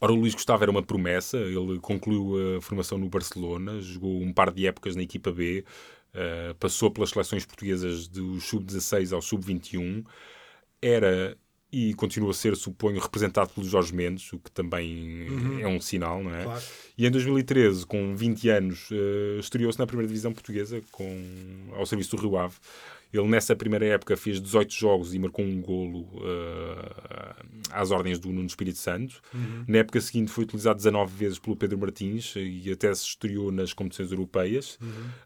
Ora, 0.01 0.13
o 0.13 0.17
Luís 0.17 0.35
Gustavo 0.35 0.65
era 0.65 0.71
uma 0.73 0.83
promessa, 0.83 1.37
ele 1.37 1.79
concluiu 1.79 2.57
a 2.57 2.61
formação 2.61 2.99
no 2.99 3.09
Barcelona, 3.09 3.81
jogou 3.81 4.21
um 4.21 4.33
par 4.33 4.51
de 4.51 4.67
épocas 4.67 4.97
na 4.97 5.03
equipa 5.03 5.31
B, 5.31 5.65
eh, 6.13 6.57
passou 6.59 6.91
pelas 6.91 7.11
seleções 7.11 7.47
portuguesas 7.47 8.09
do 8.09 8.41
sub-16 8.41 9.13
ao 9.13 9.23
sub-21, 9.23 10.05
era 10.83 11.39
e 11.73 11.95
continua 11.95 12.33
a 12.33 12.35
ser, 12.35 12.55
suponho, 12.55 13.01
representado 13.01 13.51
pelo 13.51 13.67
Jorge 13.67 13.95
Mendes, 13.95 14.31
o 14.33 14.39
que 14.39 14.51
também 14.51 15.27
é 15.59 15.67
um 15.67 15.81
sinal, 15.81 16.23
não 16.23 16.35
é? 16.35 16.45
Claro. 16.45 16.63
E 16.99 17.07
em 17.07 17.11
2013, 17.11 17.87
com 17.87 18.15
20 18.15 18.49
anos, 18.51 18.89
eh, 18.93 19.39
estreou-se 19.41 19.79
na 19.79 19.87
primeira 19.87 20.07
divisão 20.07 20.35
portuguesa 20.35 20.83
com, 20.93 21.71
ao 21.73 21.87
serviço 21.87 22.15
do 22.15 22.23
Rio 22.23 22.37
Ave. 22.37 22.57
Ele, 23.11 23.27
nessa 23.27 23.57
primeira 23.57 23.87
época, 23.87 24.17
fez 24.17 24.41
18 24.41 24.73
jogos 24.73 25.15
e 25.15 25.19
marcou 25.19 25.45
um 25.45 25.63
golo 25.63 26.09
eh, 26.23 27.35
às 27.71 27.91
ordens 27.91 28.19
do 28.19 28.29
Nuno 28.29 28.47
Espírito 28.47 28.79
Santo. 28.79 29.23
Na 29.67 29.79
época 29.79 30.01
seguinte, 30.01 30.31
foi 30.31 30.45
utilizado 30.45 30.77
19 30.77 31.15
vezes 31.15 31.39
pelo 31.39 31.57
Pedro 31.57 31.79
Martins 31.79 32.35
e 32.37 32.71
até 32.71 32.95
se 32.95 33.05
estreou 33.05 33.51
nas 33.51 33.73
competições 33.73 34.11
europeias. 34.13 34.79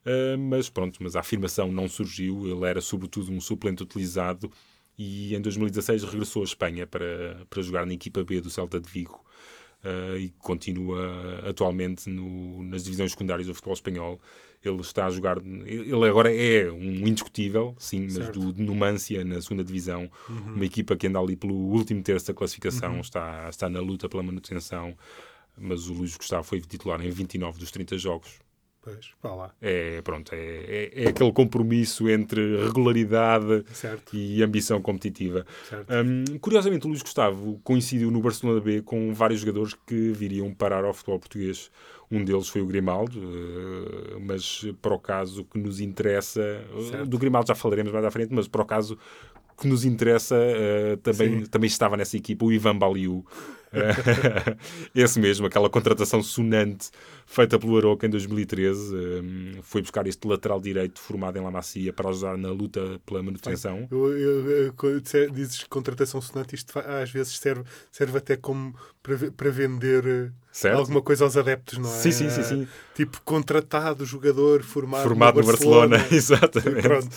Eh, 0.05 0.37
mas 0.37 0.69
pronto, 0.69 0.99
mas 1.01 1.17
a 1.17 1.21
afirmação 1.21 1.73
não 1.73 1.89
surgiu. 1.89 2.47
Ele 2.47 2.65
era, 2.69 2.81
sobretudo, 2.81 3.33
um 3.33 3.41
suplente 3.41 3.83
utilizado 3.83 4.51
e 4.99 5.35
em 5.35 5.41
2016 5.41 6.05
regressou 6.05 6.43
à 6.43 6.45
Espanha 6.45 6.87
para, 6.87 7.45
para 7.51 7.63
jogar 7.63 7.85
na 7.87 7.93
equipa 7.95 8.23
B 8.25 8.41
do 8.41 8.51
Celta 8.51 8.81
de 8.81 8.89
Vigo. 8.89 9.25
eh, 9.85 10.19
e 10.19 10.29
continua 10.39 10.99
atualmente 11.49 12.09
no- 12.11 12.63
nas 12.65 12.83
divisões 12.83 13.13
secundárias 13.13 13.47
do 13.47 13.55
futebol 13.55 13.75
espanhol. 13.75 14.21
Ele 14.65 14.81
está 14.81 15.07
a 15.07 15.11
jogar, 15.11 15.37
ele 15.39 16.09
agora 16.09 16.35
é 16.35 16.73
um 16.73 17.07
indiscutível, 17.07 17.77
sim, 17.79 18.01
mas 18.05 18.15
Certo. 18.15 18.41
do 18.41 18.53
de 18.53 18.63
Numância 18.63 19.25
na 19.25 19.41
segunda 19.41 19.63
divisão, 19.63 20.11
Uhum. 20.29 20.55
uma 20.55 20.65
equipa 20.65 20.97
que 20.97 21.07
anda 21.07 21.21
ali 21.21 21.37
pelo 21.37 21.55
último 21.55 22.03
terço 22.03 22.27
da 22.27 22.35
classificação, 22.35 22.99
está, 23.01 23.49
está 23.49 23.69
na 23.69 23.79
luta 23.79 24.09
pela 24.09 24.25
manutenção. 24.25 24.97
Mas 25.57 25.89
o 25.89 25.93
Luís 25.93 26.17
Gustavo 26.17 26.43
foi 26.43 26.61
titular 26.61 27.01
em 27.05 27.11
29 27.11 27.59
dos 27.61 27.71
30 27.71 27.97
jogos. 27.97 28.41
Pois, 28.87 29.11
vá 29.20 29.35
lá. 29.35 29.51
É, 29.61 30.01
pronto, 30.03 30.33
é, 30.33 30.38
é, 30.38 31.05
é 31.07 31.09
aquele 31.09 31.33
compromisso 31.33 32.09
entre 32.09 32.64
regularidade 32.66 33.64
Certo, 33.72 34.14
e 34.16 34.40
ambição 34.44 34.81
competitiva. 34.81 35.44
Hum, 35.72 36.38
curiosamente, 36.38 36.87
o 36.87 36.88
Luís 36.90 37.03
Gustavo 37.03 37.61
coincidiu 37.64 38.12
no 38.12 38.20
Barcelona 38.20 38.61
B 38.61 38.83
com 38.83 39.12
vários 39.12 39.40
jogadores 39.40 39.75
que 39.85 40.12
viriam 40.12 40.55
parar 40.55 40.85
ao 40.85 40.94
futebol 40.94 41.18
português. 41.18 41.68
Um 42.09 42.25
deles 42.25 42.46
foi 42.46 42.61
o 42.61 42.66
Grimaldo, 42.66 43.20
eh, 43.20 44.18
mas 44.20 44.64
para 44.81 44.94
o 44.94 45.01
caso 45.01 45.44
que 45.44 45.59
nos 45.59 45.81
interessa, 45.81 46.40
eh, 46.40 46.83
Certo. 46.88 47.07
do 47.09 47.18
Grimaldo 47.18 47.49
já 47.49 47.57
falaremos 47.57 47.92
mais 47.92 48.05
à 48.05 48.11
frente, 48.12 48.33
mas 48.33 48.46
para 48.46 48.62
o 48.62 48.64
caso 48.64 48.96
que 49.57 49.66
nos 49.66 49.85
interessa, 49.85 50.37
eh, 50.37 50.97
também, 51.03 51.40
Sim. 51.40 51.47
também 51.47 51.66
estava 51.69 51.97
nessa 51.97 52.16
equipa 52.16 52.45
o 52.45 52.53
Ivan 52.53 52.77
Baliu. 52.77 53.25
Eh, 53.73 53.77
Esse 54.95 55.19
mesmo, 55.19 55.47
aquela 55.47 55.69
contratação 55.69 56.23
sonante 56.23 56.88
feita 57.27 57.59
pelo 57.59 57.77
Aroca 57.77 58.07
em 58.07 58.11
2013. 58.11 58.95
eh, 58.97 59.59
foi 59.62 59.83
buscar 59.83 60.07
este 60.07 60.27
lateral 60.27 60.61
direito 60.61 61.01
formado 61.01 61.37
em 61.38 61.42
La 61.42 61.51
Macia 61.51 61.92
para 61.92 62.09
ajudar 62.11 62.37
na 62.38 62.51
luta 62.51 63.01
pela 63.05 63.23
manutenção. 63.23 63.87
Eu, 63.90 64.16
eu- 64.16 64.51
eu- 64.51 64.73
quando 64.75 65.03
dizes 65.33 65.64
contratação 65.64 66.21
sonante, 66.21 66.55
isto 66.55 66.79
às 66.79 67.11
vezes 67.11 67.38
serve, 67.38 67.64
serve 67.90 68.19
até 68.19 68.37
como 68.37 68.75
para, 69.03 69.31
para 69.33 69.51
vender 69.51 70.33
Certo? 70.53 70.79
alguma 70.79 71.03
coisa 71.03 71.25
aos 71.25 71.37
adeptos, 71.37 71.79
não 71.79 71.88
é? 71.88 71.92
Sim, 71.92 72.11
sim, 72.12 72.31
sim, 72.31 72.42
sim. 72.42 72.69
Tipo, 72.95 73.21
contratado 73.25 74.05
jogador 74.07 74.62
formado, 74.62 75.03
Formado 75.03 75.40
no 75.40 75.47
Barcelona, 75.47 75.99
Barcelona. 75.99 76.07
exatamente. 76.16 76.83
Pronto. 76.83 77.16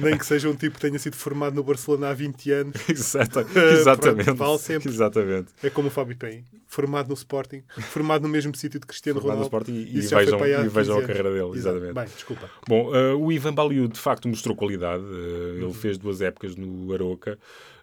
Nem 0.00 0.16
que 0.16 0.24
seja 0.26 0.48
um 0.48 0.54
tipo 0.56 0.76
que 0.76 0.80
tenha 0.80 0.98
sido 0.98 1.16
formado 1.16 1.45
no 1.54 1.62
Barcelona 1.62 2.10
há 2.10 2.14
20 2.14 2.50
anos. 2.52 2.74
Exata- 2.88 3.44
Pronto, 3.44 3.58
exatamente. 3.58 4.30
vale 4.32 4.58
sempre. 4.58 4.88
Exatamente. 4.88 5.48
É 5.62 5.70
como 5.70 5.88
o 5.88 5.90
Fábio 5.90 6.16
tem. 6.16 6.44
Formado 6.66 7.08
no 7.08 7.14
Sporting, 7.14 7.62
formado 7.90 8.22
no 8.22 8.28
mesmo 8.28 8.54
sítio 8.54 8.80
de 8.80 8.86
Cristiano 8.86 9.20
Formado 9.20 9.38
no 9.38 9.44
Ronaldo. 9.44 9.70
Sporting 9.70 9.96
e, 9.96 10.02
foi 10.02 10.24
vejam, 10.24 10.38
e 10.46 10.56
15 10.56 10.68
vejam 10.68 10.98
a 10.98 11.02
carreira 11.02 11.30
dele, 11.32 11.56
Exato. 11.56 11.56
exatamente. 11.76 11.94
Bem, 11.94 12.04
desculpa. 12.06 12.50
Bom, 12.68 12.94
eh, 12.94 13.14
o 13.14 13.30
Ivan 13.32 13.54
Baliu 13.54 13.88
de 13.88 13.98
facto 13.98 14.28
mostrou 14.28 14.54
qualidade. 14.56 15.02
Uhum. 15.02 15.62
Ele 15.64 15.72
fez 15.72 15.96
duas 15.96 16.20
épocas 16.20 16.56
no 16.56 16.92
Aroca 16.92 17.38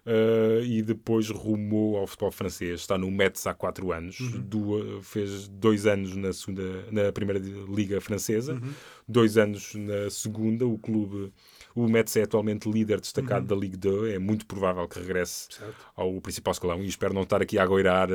eh, 0.06 0.60
e 0.64 0.82
depois 0.82 1.28
rumou 1.30 1.96
ao 1.96 2.06
futebol 2.06 2.30
francês. 2.30 2.80
Está 2.80 2.96
no 2.98 3.10
Metz 3.10 3.46
há 3.46 3.54
quatro 3.54 3.90
anos. 3.90 4.20
Uhum. 4.20 4.40
Dua- 4.42 5.02
fez 5.02 5.48
dois 5.48 5.86
anos 5.86 6.14
na, 6.14 6.32
segunda, 6.32 6.84
na 6.92 7.10
primeira 7.10 7.40
liga 7.74 8.00
francesa, 8.02 8.52
Uhum. 8.52 8.70
dois 9.08 9.36
anos 9.38 9.74
na 9.74 10.10
segunda. 10.10 10.66
O 10.66 10.78
clube, 10.78 11.32
o 11.74 11.88
Metz 11.88 12.14
é 12.16 12.22
atualmente 12.22 12.70
líder 12.70 12.94
Uhum. 12.94 13.00
destacado 13.00 13.46
da 13.46 13.54
Ligue 13.56 13.76
2. 13.76 14.14
É 14.14 14.18
muito 14.18 14.46
provável 14.46 14.86
que 14.88 14.98
regresse 15.00 15.48
Certo. 15.50 15.74
ao 15.96 16.20
principal 16.20 16.52
escalão 16.52 16.82
e 16.82 16.86
espero 16.86 17.12
não 17.12 17.22
estar 17.22 17.42
aqui 17.42 17.58
a 17.58 17.62
agoirar 17.64 18.08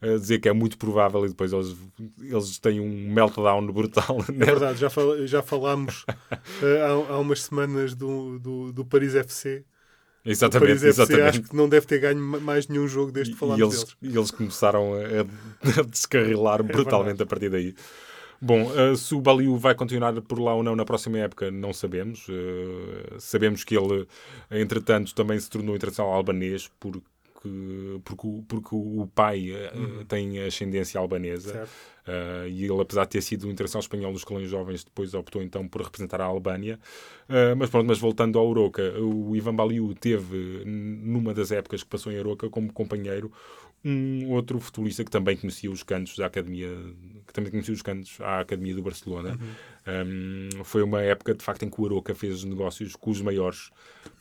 a 0.00 0.06
dizer 0.18 0.38
que 0.38 0.48
é 0.48 0.52
muito 0.52 0.78
provável 0.78 1.24
e 1.24 1.28
depois 1.28 1.52
eles, 1.52 1.76
eles 2.20 2.58
têm 2.58 2.80
um 2.80 3.12
meltdown 3.12 3.66
brutal. 3.72 4.18
É 4.28 4.32
né? 4.32 4.46
verdade, 4.46 4.78
já, 4.80 4.88
fal- 4.90 5.26
já 5.26 5.42
falámos 5.42 6.04
eh, 6.62 6.80
há, 6.82 7.14
há 7.14 7.18
umas 7.18 7.42
semanas 7.42 7.94
do, 7.94 8.38
do, 8.38 8.72
do 8.72 8.84
Paris 8.84 9.14
FC. 9.14 9.64
O 10.24 10.30
Exatamente, 10.30 10.80
Paris 10.80 10.84
FC 10.84 11.02
exatamente. 11.02 11.28
acho 11.40 11.42
que 11.42 11.56
não 11.56 11.68
deve 11.68 11.84
ter 11.86 11.98
ganho 11.98 12.20
ma- 12.20 12.38
mais 12.40 12.68
nenhum 12.68 12.86
jogo 12.86 13.10
desde 13.12 13.32
que 13.32 13.36
E 13.36 13.38
falámos 13.38 13.60
eles, 13.60 13.84
deles. 13.84 13.96
e 14.02 14.16
eles 14.16 14.30
começaram 14.30 14.94
a, 14.94 14.98
a 15.80 15.82
descarrilar 15.82 16.62
brutalmente 16.62 17.18
verdade. 17.18 17.22
a 17.22 17.26
partir 17.26 17.48
daí. 17.50 17.74
Bom, 18.44 18.72
eh, 18.76 18.96
se 18.96 19.14
o 19.14 19.20
Baliu 19.20 19.56
vai 19.56 19.72
continuar 19.72 20.20
por 20.22 20.40
lá 20.40 20.52
ou 20.52 20.64
não 20.64 20.74
na 20.74 20.84
próxima 20.84 21.18
época, 21.18 21.48
não 21.50 21.72
sabemos. 21.72 22.26
Eh, 22.28 23.14
sabemos 23.18 23.62
que 23.62 23.76
ele, 23.76 24.04
entretanto, 24.50 25.14
também 25.14 25.38
se 25.38 25.48
tornou 25.48 25.76
internacional 25.76 26.12
albanês 26.12 26.68
porque, 26.80 27.00
porque, 28.04 28.26
o- 28.26 28.44
porque 28.48 28.74
o 28.74 29.08
pai 29.14 29.52
eh, 29.52 29.72
tem 30.08 30.40
ascendência 30.44 30.98
albanesa. 31.00 31.54
Uhum. 31.60 31.64
Uh, 32.02 32.48
e 32.48 32.64
ele, 32.64 32.80
apesar 32.80 33.04
de 33.04 33.10
ter 33.10 33.20
sido 33.22 33.48
internacional 33.48 33.80
espanhol 33.80 34.12
nos 34.12 34.24
colões 34.24 34.50
jovens, 34.50 34.82
depois 34.82 35.14
optou 35.14 35.40
então 35.40 35.68
por 35.68 35.82
representar 35.82 36.20
a 36.20 36.24
Albânia. 36.24 36.80
Uh, 37.28 37.54
mas 37.56 37.70
pronto, 37.70 37.86
mas 37.86 37.98
voltando 38.00 38.40
ao 38.40 38.50
Aroca, 38.50 38.82
o 39.00 39.36
Ivan 39.36 39.54
Baliu 39.54 39.94
teve, 39.94 40.64
numa 40.66 41.32
das 41.32 41.52
épocas 41.52 41.84
que 41.84 41.88
passou 41.88 42.10
em 42.10 42.18
Aroca, 42.18 42.50
como 42.50 42.72
companheiro, 42.72 43.30
um 43.84 44.30
outro 44.30 44.60
futebolista 44.60 45.04
que 45.04 45.10
também 45.10 45.36
conhecia 45.36 45.70
os 45.70 45.82
cantos 45.82 46.16
da 46.16 46.26
academia, 46.26 46.68
que 47.26 47.32
também 47.32 47.50
conhecia 47.50 47.74
os 47.74 47.82
cantos 47.82 48.20
à 48.20 48.40
academia 48.40 48.74
do 48.74 48.82
Barcelona. 48.82 49.38
Um, 49.86 50.64
foi 50.64 50.82
uma 50.82 51.02
época, 51.02 51.34
de 51.34 51.44
facto, 51.44 51.64
em 51.64 51.70
que 51.70 51.80
o 51.80 51.86
Aroca 51.86 52.14
fez 52.14 52.44
negócios 52.44 52.94
com 52.94 53.10
os 53.10 53.20
maiores, 53.20 53.70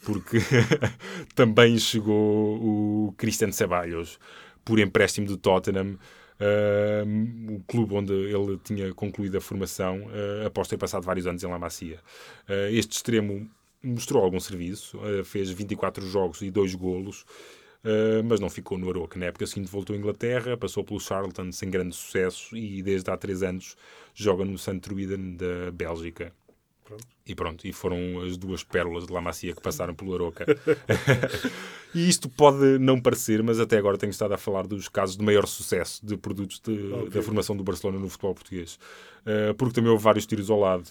porque 0.03 0.39
também 1.35 1.77
chegou 1.77 2.57
o 2.57 3.13
Cristian 3.17 3.51
Ceballos 3.51 4.19
por 4.65 4.79
empréstimo 4.79 5.27
do 5.27 5.37
Tottenham. 5.37 5.97
Uh, 6.41 7.53
o 7.53 7.63
clube 7.67 7.93
onde 7.93 8.13
ele 8.13 8.57
tinha 8.63 8.91
concluído 8.95 9.37
a 9.37 9.41
formação 9.41 10.05
uh, 10.05 10.47
após 10.47 10.67
ter 10.67 10.75
passado 10.75 11.03
vários 11.03 11.27
anos 11.27 11.43
em 11.43 11.47
La 11.47 11.59
Macia. 11.59 11.99
Uh, 12.49 12.73
este 12.73 12.93
extremo 12.93 13.47
mostrou 13.83 14.23
algum 14.23 14.39
serviço, 14.39 14.97
uh, 14.97 15.23
fez 15.23 15.51
24 15.51 16.03
jogos 16.07 16.41
e 16.41 16.49
2 16.49 16.73
golos, 16.73 17.25
uh, 17.83 18.23
mas 18.23 18.39
não 18.39 18.49
ficou 18.49 18.77
no 18.77 18.89
Aroca. 18.89 19.19
Na 19.19 19.27
época 19.27 19.45
seguinte 19.45 19.71
voltou 19.71 19.95
à 19.95 19.99
Inglaterra, 19.99 20.57
passou 20.57 20.83
pelo 20.83 20.99
Charlton 20.99 21.51
sem 21.51 21.69
grande 21.69 21.95
sucesso 21.95 22.55
e 22.55 22.81
desde 22.81 23.09
há 23.11 23.17
3 23.17 23.43
anos 23.43 23.75
joga 24.13 24.45
no 24.45 24.57
St. 24.57 24.79
Truiden 24.79 25.35
da 25.35 25.71
Bélgica. 25.71 26.33
Pronto. 26.83 27.07
E 27.25 27.35
pronto, 27.35 27.67
e 27.67 27.71
foram 27.71 28.21
as 28.21 28.35
duas 28.35 28.63
pérolas 28.63 29.05
de 29.07 29.13
La 29.13 29.21
Macia 29.21 29.53
que 29.53 29.61
passaram 29.61 29.93
pelo 29.93 30.13
Aroca. 30.13 30.45
e 31.95 32.09
isto 32.09 32.27
pode 32.27 32.77
não 32.79 32.99
parecer, 32.99 33.41
mas 33.43 33.59
até 33.59 33.77
agora 33.77 33.97
tenho 33.97 34.09
estado 34.09 34.33
a 34.33 34.37
falar 34.37 34.67
dos 34.67 34.89
casos 34.89 35.15
de 35.15 35.23
maior 35.23 35.47
sucesso 35.47 36.05
de 36.05 36.17
produtos 36.17 36.59
de- 36.59 36.91
Ok. 36.91 37.09
da 37.11 37.21
formação 37.21 37.55
do 37.55 37.63
Barcelona 37.63 37.99
no 37.99 38.09
futebol 38.09 38.33
português. 38.33 38.77
Uh, 39.21 39.53
porque 39.55 39.75
também 39.75 39.89
houve 39.91 40.03
vários 40.03 40.25
tiros 40.25 40.49
ao 40.49 40.59
lado. 40.59 40.89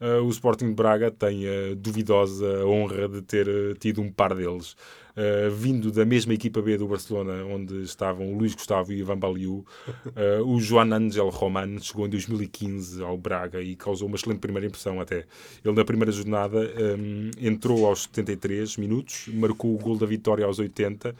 Uh, 0.00 0.22
o 0.24 0.30
Sporting 0.30 0.68
de 0.68 0.74
Braga 0.74 1.10
tem 1.10 1.46
a 1.46 1.74
duvidosa 1.76 2.64
honra 2.64 3.08
de 3.08 3.20
ter 3.22 3.46
tido 3.78 4.00
um 4.00 4.10
par 4.10 4.34
deles. 4.34 4.76
Uh, 5.20 5.50
vindo 5.50 5.92
da 5.92 6.02
mesma 6.02 6.32
equipa 6.32 6.62
B 6.62 6.78
do 6.78 6.88
Barcelona, 6.88 7.44
onde 7.44 7.82
estavam 7.82 8.32
o 8.32 8.38
Luís 8.38 8.54
Gustavo 8.54 8.90
e 8.90 8.96
o 8.96 8.98
Ivan 9.00 9.18
Baliu, 9.18 9.66
uh, 10.06 10.42
o 10.48 10.58
Joan 10.58 10.94
Angel 10.94 11.28
Roman 11.28 11.78
chegou 11.78 12.06
em 12.06 12.08
2015 12.08 13.02
ao 13.02 13.18
Braga 13.18 13.60
e 13.60 13.76
causou 13.76 14.08
uma 14.08 14.16
excelente 14.16 14.38
primeira 14.38 14.66
impressão 14.66 14.98
até. 14.98 15.26
Ele 15.62 15.74
na 15.74 15.84
primeira 15.84 16.10
jornada 16.10 16.58
um, 16.98 17.30
entrou 17.38 17.84
aos 17.84 18.04
73 18.04 18.78
minutos, 18.78 19.28
marcou 19.28 19.74
o 19.74 19.78
gol 19.78 19.98
da 19.98 20.06
vitória 20.06 20.46
aos 20.46 20.58
80, 20.58 21.10
uh, 21.10 21.14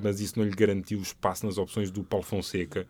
mas 0.00 0.20
isso 0.20 0.38
não 0.38 0.46
lhe 0.46 0.54
garantiu 0.54 1.00
espaço 1.00 1.44
nas 1.44 1.58
opções 1.58 1.90
do 1.90 2.04
Paulo 2.04 2.24
Fonseca 2.24 2.86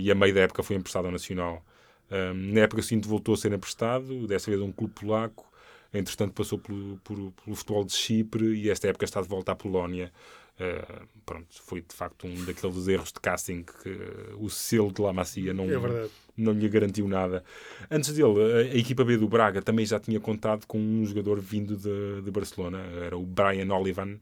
e 0.00 0.10
a 0.10 0.14
meio 0.14 0.34
da 0.34 0.40
época 0.40 0.62
foi 0.62 0.74
emprestado 0.74 1.04
ao 1.04 1.12
Nacional. 1.12 1.62
Um, 2.10 2.54
na 2.54 2.60
época 2.62 2.80
seguinte 2.80 3.06
voltou 3.06 3.34
a 3.34 3.36
ser 3.36 3.52
emprestado, 3.52 4.26
dessa 4.26 4.50
vez 4.50 4.60
a 4.62 4.64
um 4.64 4.72
clube 4.72 4.94
polaco. 4.94 5.46
Entretanto, 5.92 6.34
passou 6.34 6.58
pelo, 6.58 6.98
pelo, 6.98 7.32
pelo 7.32 7.56
futebol 7.56 7.84
de 7.84 7.92
Chipre 7.92 8.54
e 8.54 8.70
esta 8.70 8.88
época 8.88 9.04
está 9.04 9.20
de 9.20 9.28
volta 9.28 9.52
à 9.52 9.54
Polónia. 9.54 10.12
Uh, 10.60 11.06
pronto, 11.24 11.46
foi 11.62 11.80
de 11.80 11.94
facto 11.94 12.26
um 12.26 12.44
daqueles 12.44 12.88
erros 12.88 13.12
de 13.12 13.20
casting 13.20 13.62
que 13.62 13.88
uh, 13.88 14.36
o 14.44 14.50
selo 14.50 14.92
de 14.92 15.00
La 15.00 15.12
Macia 15.12 15.54
não, 15.54 15.64
É 15.70 16.08
não 16.36 16.52
lhe 16.52 16.68
garantiu 16.68 17.06
nada. 17.06 17.44
Antes 17.90 18.12
dele, 18.12 18.40
a, 18.40 18.56
a 18.56 18.76
equipa 18.76 19.04
B 19.04 19.16
do 19.16 19.28
Braga 19.28 19.62
também 19.62 19.86
já 19.86 20.00
tinha 20.00 20.18
contado 20.18 20.66
com 20.66 20.78
um 20.78 21.04
jogador 21.06 21.40
vindo 21.40 21.76
de, 21.76 22.22
de 22.22 22.30
Barcelona, 22.30 22.80
era 23.04 23.16
o 23.16 23.24
Brian 23.24 23.72
Olivan, 23.72 24.18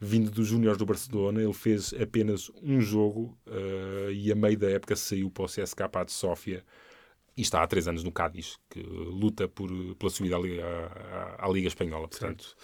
vindo 0.00 0.30
dos 0.30 0.48
Júniores 0.48 0.78
do 0.78 0.84
Barcelona. 0.84 1.40
Ele 1.40 1.52
fez 1.52 1.94
apenas 1.94 2.50
um 2.60 2.80
jogo 2.80 3.38
uh, 3.46 4.10
e 4.10 4.32
a 4.32 4.34
meio 4.34 4.58
da 4.58 4.68
época 4.68 4.96
saiu 4.96 5.30
para 5.30 5.44
o 5.44 5.46
CSKA 5.46 6.04
de 6.04 6.12
Sófia 6.12 6.64
e 7.38 7.42
está 7.42 7.62
há 7.62 7.66
três 7.68 7.86
anos 7.86 8.02
no 8.02 8.10
Cádiz, 8.10 8.58
que 8.68 8.80
luta 8.80 9.46
por, 9.46 9.70
pela 9.94 10.10
subida 10.10 10.36
à 10.36 10.40
Liga, 10.40 10.64
à, 10.66 11.46
à 11.46 11.48
Liga 11.48 11.68
Espanhola. 11.68 12.08
Portanto, 12.08 12.56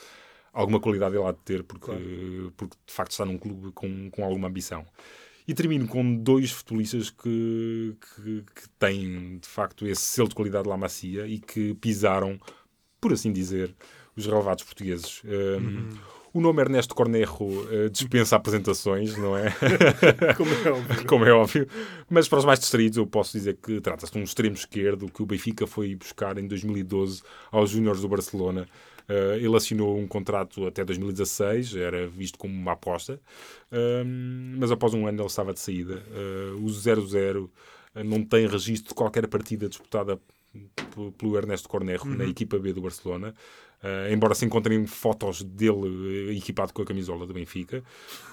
alguma 0.52 0.80
qualidade 0.80 1.14
ele 1.14 1.24
há 1.24 1.30
de 1.30 1.38
ter, 1.38 1.62
porque, 1.62 1.92
porque 2.56 2.76
de 2.84 2.92
facto 2.92 3.12
está 3.12 3.24
num 3.24 3.38
clube 3.38 3.70
com, 3.70 4.10
com 4.10 4.24
alguma 4.24 4.48
ambição. 4.48 4.84
E 5.46 5.54
termino 5.54 5.86
com 5.86 6.16
dois 6.16 6.50
futebolistas 6.50 7.08
que, 7.08 7.96
que, 8.00 8.42
que 8.42 8.68
têm 8.80 9.38
de 9.38 9.46
facto 9.46 9.86
esse 9.86 10.02
selo 10.02 10.28
de 10.28 10.34
qualidade 10.34 10.68
lá 10.68 10.76
macia 10.76 11.24
e 11.24 11.38
que 11.38 11.74
pisaram, 11.74 12.40
por 13.00 13.12
assim 13.12 13.32
dizer, 13.32 13.76
os 14.16 14.26
relevados 14.26 14.64
portugueses. 14.64 15.22
Um, 15.24 15.90
O 16.34 16.40
nome 16.40 16.62
Ernesto 16.62 16.96
Cornejo 16.96 17.44
uh, 17.44 17.88
dispensa 17.88 18.34
apresentações, 18.34 19.16
não 19.16 19.36
é? 19.36 19.54
Como 20.36 20.50
é 20.50 20.72
óbvio. 20.72 21.06
como 21.06 21.24
é 21.24 21.32
óbvio. 21.32 21.68
Mas 22.10 22.26
para 22.26 22.40
os 22.40 22.44
mais 22.44 22.58
distraídos, 22.58 22.98
eu 22.98 23.06
posso 23.06 23.38
dizer 23.38 23.56
que 23.62 23.80
trata-se 23.80 24.12
de 24.12 24.18
um 24.18 24.24
extremo 24.24 24.56
esquerdo 24.56 25.08
que 25.08 25.22
o 25.22 25.26
Benfica 25.26 25.64
foi 25.64 25.94
buscar 25.94 26.36
em 26.36 26.48
2012 26.48 27.22
aos 27.52 27.70
Júniores 27.70 28.00
do 28.00 28.08
Barcelona. 28.08 28.66
Uh, 29.08 29.36
ele 29.36 29.56
assinou 29.56 29.96
um 29.96 30.08
contrato 30.08 30.66
até 30.66 30.84
2016, 30.84 31.76
era 31.76 32.08
visto 32.08 32.36
como 32.36 32.52
uma 32.52 32.72
aposta, 32.72 33.20
um, 33.70 34.56
mas 34.58 34.72
após 34.72 34.92
um 34.92 35.06
ano 35.06 35.20
ele 35.20 35.28
estava 35.28 35.54
de 35.54 35.60
saída. 35.60 36.02
Uh, 36.10 36.64
o 36.64 36.66
0-0 36.66 37.48
não 38.04 38.24
tem 38.24 38.48
registro 38.48 38.88
de 38.88 38.94
qualquer 38.94 39.28
partida 39.28 39.68
disputada 39.68 40.18
pelo 41.16 41.36
Ernesto 41.36 41.68
Cornejo 41.68 42.06
na 42.06 42.24
equipa 42.24 42.58
B 42.58 42.72
do 42.72 42.80
Barcelona. 42.82 43.34
Uh, 43.84 44.10
embora 44.10 44.34
se 44.34 44.46
encontrem 44.46 44.86
fotos 44.86 45.42
dele 45.42 46.30
eh, 46.30 46.36
equipado 46.38 46.72
com 46.72 46.80
a 46.80 46.86
camisola 46.86 47.26
do 47.26 47.34
Benfica. 47.34 47.84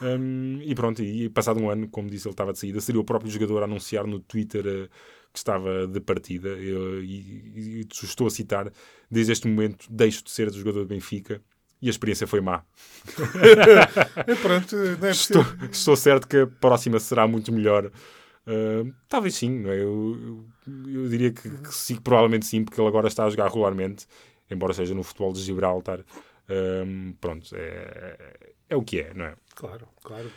Um, 0.02 0.62
e 0.62 0.74
pronto, 0.74 1.04
e 1.04 1.28
passado 1.28 1.60
um 1.60 1.70
ano, 1.70 1.90
como 1.90 2.10
disse, 2.10 2.26
ele 2.26 2.32
estava 2.34 2.54
de 2.54 2.60
saída. 2.60 2.80
Seria 2.80 3.02
o 3.02 3.04
próprio 3.04 3.30
jogador 3.30 3.62
a 3.62 3.66
anunciar 3.66 4.08
no 4.08 4.22
Twitter 4.22 4.66
uh, 4.66 4.90
que 5.34 5.38
estava 5.40 5.86
de 5.88 6.00
partida. 6.00 6.48
Eu- 6.50 7.04
e, 7.04 7.82
e 7.84 7.88
estou 7.92 8.28
a 8.28 8.30
citar: 8.30 8.72
Desde 9.10 9.34
este 9.34 9.46
momento 9.46 9.88
deixo 9.90 10.24
de 10.24 10.32
ser 10.32 10.50
jogador 10.54 10.84
do 10.84 10.88
Benfica. 10.88 11.42
E 11.82 11.88
a 11.88 11.90
experiência 11.90 12.28
foi 12.28 12.40
má. 12.42 12.64
É, 14.28 14.36
pronto, 14.40 14.76
é 15.04 15.10
Estou, 15.12 15.44
estou 15.72 15.96
certo 15.96 16.28
que 16.28 16.38
a 16.38 16.48
próxima 16.48 17.00
será 17.00 17.28
muito 17.28 17.52
melhor. 17.52 17.92
Uh, 18.48 18.92
talvez 19.10 19.36
sim, 19.36 19.64
é? 19.68 19.82
eu, 19.82 20.46
eu, 20.68 20.94
eu 20.94 21.10
diria 21.10 21.32
que, 21.32 21.50
que 21.50 21.74
sim, 21.74 21.96
provavelmente 21.96 22.46
sim, 22.46 22.64
porque 22.64 22.80
ele 22.80 22.88
agora 22.88 23.08
está 23.08 23.26
a 23.26 23.30
jogar 23.30 23.48
regularmente, 23.48 24.08
embora 24.52 24.74
seja 24.74 24.94
no 24.94 25.04
futebol 25.04 25.34
de 25.34 25.42
Gibraltar. 25.42 26.02
Um, 26.50 27.14
pronto, 27.20 27.48
é, 27.56 28.18
é 28.70 28.76
o 28.76 28.84
que 28.84 29.00
é, 29.00 29.14
não 29.14 29.26
é? 29.26 29.36
Claro, 29.56 29.88
claro. 30.04 30.30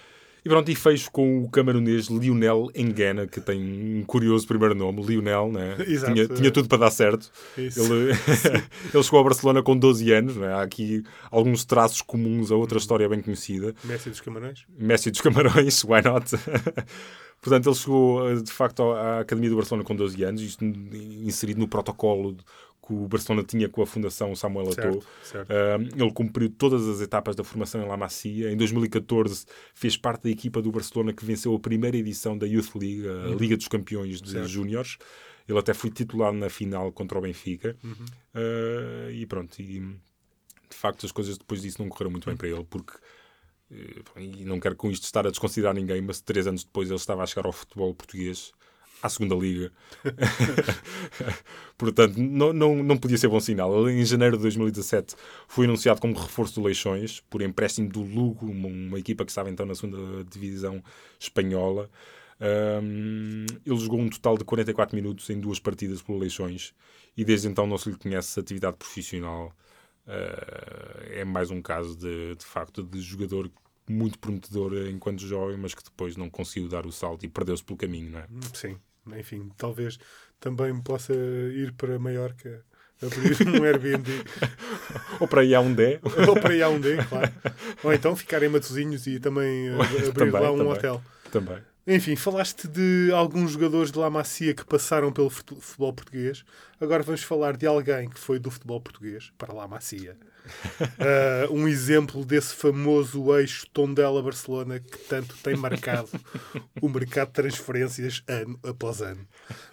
E 0.45 0.49
pronto, 0.49 0.71
e 0.71 0.75
fecho 0.75 1.11
com 1.11 1.43
o 1.43 1.49
camaronês 1.49 2.09
Lionel 2.09 2.69
Engana, 2.75 3.27
que 3.27 3.41
tem 3.41 3.59
um 3.59 4.05
curioso 4.05 4.47
primeiro 4.47 4.75
nome, 4.75 5.03
Lionel, 5.03 5.51
né? 5.51 5.77
Exato. 5.89 6.13
tinha, 6.13 6.29
tinha 6.29 6.51
tudo 6.51 6.69
para 6.69 6.77
dar 6.77 6.91
certo. 6.91 7.31
Isso. 7.57 7.81
Ele, 7.81 8.13
ele 8.93 9.03
chegou 9.03 9.19
ao 9.19 9.25
Barcelona 9.25 9.63
com 9.63 9.75
12 9.75 10.13
anos, 10.13 10.37
não 10.37 10.45
é? 10.45 10.53
há 10.53 10.61
aqui 10.61 11.03
alguns 11.31 11.65
traços 11.65 12.03
comuns 12.03 12.53
a 12.53 12.57
outra 12.57 12.77
história 12.77 13.09
bem 13.09 13.23
conhecida. 13.23 13.75
Messi 13.85 14.11
dos 14.11 14.21
Camarões. 14.21 14.67
Messi 14.79 15.11
dos 15.11 15.23
Camarões, 15.23 15.83
why 15.83 16.03
not? 16.03 16.31
Portanto, 17.41 17.69
ele 17.71 17.77
chegou 17.77 18.31
eh, 18.31 18.37
de 18.37 18.53
facto 18.53 18.83
à 18.93 19.21
Academia 19.21 19.49
do 19.49 19.57
Barcelona 19.57 19.85
com 19.85 19.97
12 19.97 20.23
anos, 20.25 20.43
isto 20.43 20.63
inserido 20.63 21.61
no 21.61 21.69
protocolo 21.69 22.37
que 22.85 22.93
o 22.93 23.09
Barcelona 23.09 23.43
tinha 23.43 23.69
com 23.69 23.81
a 23.83 23.87
Fundação 23.87 24.35
Samuel 24.35 24.71
Eto'o. 24.71 24.99
Uh, 24.99 26.03
ele 26.03 26.13
cumpriu 26.13 26.51
todas 26.51 26.87
as 26.87 27.01
etapas 27.01 27.35
da 27.35 27.43
formação 27.43 27.83
em 27.83 27.89
La 27.89 27.97
Masia. 27.97 28.51
Em 28.53 28.57
2014 28.57 29.47
fez 29.73 29.97
parte 29.97 30.25
da 30.25 30.31
equipa 30.31 30.61
do 30.61 30.71
Barcelona 30.71 31.13
que 31.13 31.25
venceu 31.25 31.55
a 31.55 31.59
primeira 31.59 31.97
edição 31.97 32.37
da 32.37 32.47
Youth 32.47 32.75
League, 32.75 33.05
a 33.09 33.35
Liga 33.35 33.57
dos 33.57 33.69
Campeões 33.69 34.21
de 34.21 34.37
Uhum. 34.37 34.47
Júniores. 34.47 34.99
Ele 35.49 35.59
até 35.59 35.73
foi 35.73 35.91
titular 35.91 36.33
na 36.33 36.51
final 36.51 36.91
contra 36.93 37.19
o 37.19 37.23
Benfica. 37.23 37.77
Uhum. 37.83 37.93
Uh, 38.35 39.11
e 39.13 39.27
pronto, 39.27 39.61
e, 39.61 39.81
de 39.81 40.77
facto 40.77 41.07
as 41.07 41.13
coisas 41.13 41.39
depois 41.39 41.63
disso 41.63 41.81
não 41.81 41.89
correram 41.89 42.11
muito 42.11 42.27
bem 42.27 42.37
para 42.37 42.49
ele, 42.49 42.65
porque 42.69 42.95
eh, 43.71 44.03
e 44.19 44.45
não 44.45 44.61
quero 44.61 44.77
com 44.77 44.91
isto 44.91 45.05
estar 45.05 45.27
a 45.27 45.31
desconsiderar 45.31 45.75
ninguém, 45.75 46.01
mas 46.03 46.21
três 46.21 46.47
anos 46.47 46.65
depois 46.65 46.89
ele 46.89 46.97
estava 46.97 47.23
a 47.23 47.27
chegar 47.27 47.47
ao 47.47 47.53
futebol 47.53 47.95
português, 47.95 48.53
à 49.05 49.09
segunda 49.11 49.35
liga. 49.35 49.71
Portanto, 51.77 52.17
não, 52.17 52.55
não, 52.55 52.83
não 52.83 52.97
podia 52.97 53.19
ser 53.19 53.29
bom 53.29 53.39
sinal. 53.39 53.87
Em 53.91 54.03
janeiro 54.03 54.39
de 54.39 54.43
2017, 54.45 55.15
foi 55.47 55.67
anunciado 55.67 56.01
como 56.01 56.15
reforço 56.15 56.55
do 56.55 56.67
Leixões, 56.67 57.21
por 57.29 57.43
empréstimo 57.43 57.87
do 57.91 58.01
Lugo, 58.01 58.47
uma, 58.47 58.99
equipa 58.99 59.23
que 59.23 59.31
estava 59.31 59.51
então 59.51 59.67
na 59.67 59.75
segunda 59.75 60.25
divisão 60.25 60.83
espanhola. 61.21 61.91
Ahm, 62.41 63.45
ele 63.67 63.77
jogou 63.77 64.01
um 64.01 64.09
total 64.09 64.39
de 64.39 64.45
44 64.45 64.97
minutos 64.97 65.29
em 65.29 65.39
duas 65.39 65.59
partidas 65.59 66.01
pelo 66.01 66.19
Leixões 66.19 66.75
e 67.15 67.25
desde 67.27 67.47
então 67.47 67.67
não 67.67 67.77
se 67.77 67.91
lhe 67.91 67.97
conhece 67.99 68.41
atividade 68.41 68.79
profissional. 68.79 69.55
Ah, 70.07 71.03
é 71.11 71.25
mais 71.25 71.51
um 71.51 71.61
caso 71.61 71.95
de, 71.95 72.37
de 72.37 72.45
facto 72.45 72.83
de 72.83 73.01
jogador 73.03 73.51
muito 73.89 74.19
prometedor 74.19 74.89
enquanto 74.89 75.21
jovem, 75.27 75.59
mas 75.59 75.75
que 75.75 75.85
depois 75.85 76.17
não 76.17 76.31
conseguiu 76.31 76.69
dar 76.69 76.87
o 76.87 76.93
salto 76.93 77.25
e 77.25 77.29
perdeu-se 77.29 77.63
pelo 77.63 77.77
caminho, 77.77 78.13
não 78.13 78.19
é? 78.21 78.27
Sim, 78.55 78.79
enfim, 79.17 79.51
talvez 79.57 79.99
também 80.41 80.79
possa 80.81 81.13
ir 81.15 81.73
para 81.73 81.99
Maiorca 81.99 82.63
abrir 83.03 83.37
um 83.61 83.65
Airbnb 83.65 84.09
Ou 85.21 85.29
para 85.29 85.41
aí 85.43 85.55
há 85.55 85.61
um 85.61 85.73
Dé. 85.75 86.01
ou 86.29 86.35
para 86.41 86.51
D, 86.79 86.97
claro. 87.09 87.33
Ou 87.83 87.93
então 87.93 88.15
ficar 88.17 88.43
em 88.43 88.49
Matosinhos 88.49 89.07
e 89.07 89.19
também 89.21 89.69
eh, 89.69 89.75
abrir 90.09 90.13
Também, 90.13 90.41
lá 90.41 90.53
um 90.53 90.59
também. 90.59 90.73
hotel. 90.73 91.03
Também. 91.31 91.59
Enfim, 91.87 92.17
falaste 92.17 92.67
de 92.67 93.11
alguns 93.13 93.53
jogadores 93.53 93.93
de 93.93 93.99
La 93.99 94.09
Macia 94.09 94.55
que 94.55 94.65
passaram 94.65 95.13
pelo 95.13 95.29
fut- 95.29 95.55
futebol 95.61 95.93
português. 95.93 96.43
Agora 96.81 97.03
vamos 97.03 97.23
falar 97.23 97.57
de 97.57 97.67
alguém 97.67 98.09
que 98.09 98.19
foi 98.19 98.39
do 98.39 98.51
futebol 98.51 98.81
português 98.81 99.31
para 99.37 99.53
La 99.53 99.69
Macia. 99.69 100.17
Ah, 100.99 101.49
um 101.51 101.67
exemplo 101.67 102.25
desse 102.25 102.55
famoso 102.55 103.35
eixo 103.37 103.67
Tondela-Barcelona 103.73 104.81
que 104.81 104.99
tanto 105.09 105.37
tem 105.43 105.57
marcado 105.57 106.09
o 106.81 106.89
mercado 106.89 107.29
de 107.29 107.35
transferências 107.35 108.23
ano 108.29 108.59
após 108.63 109.01
ano. 109.01 109.27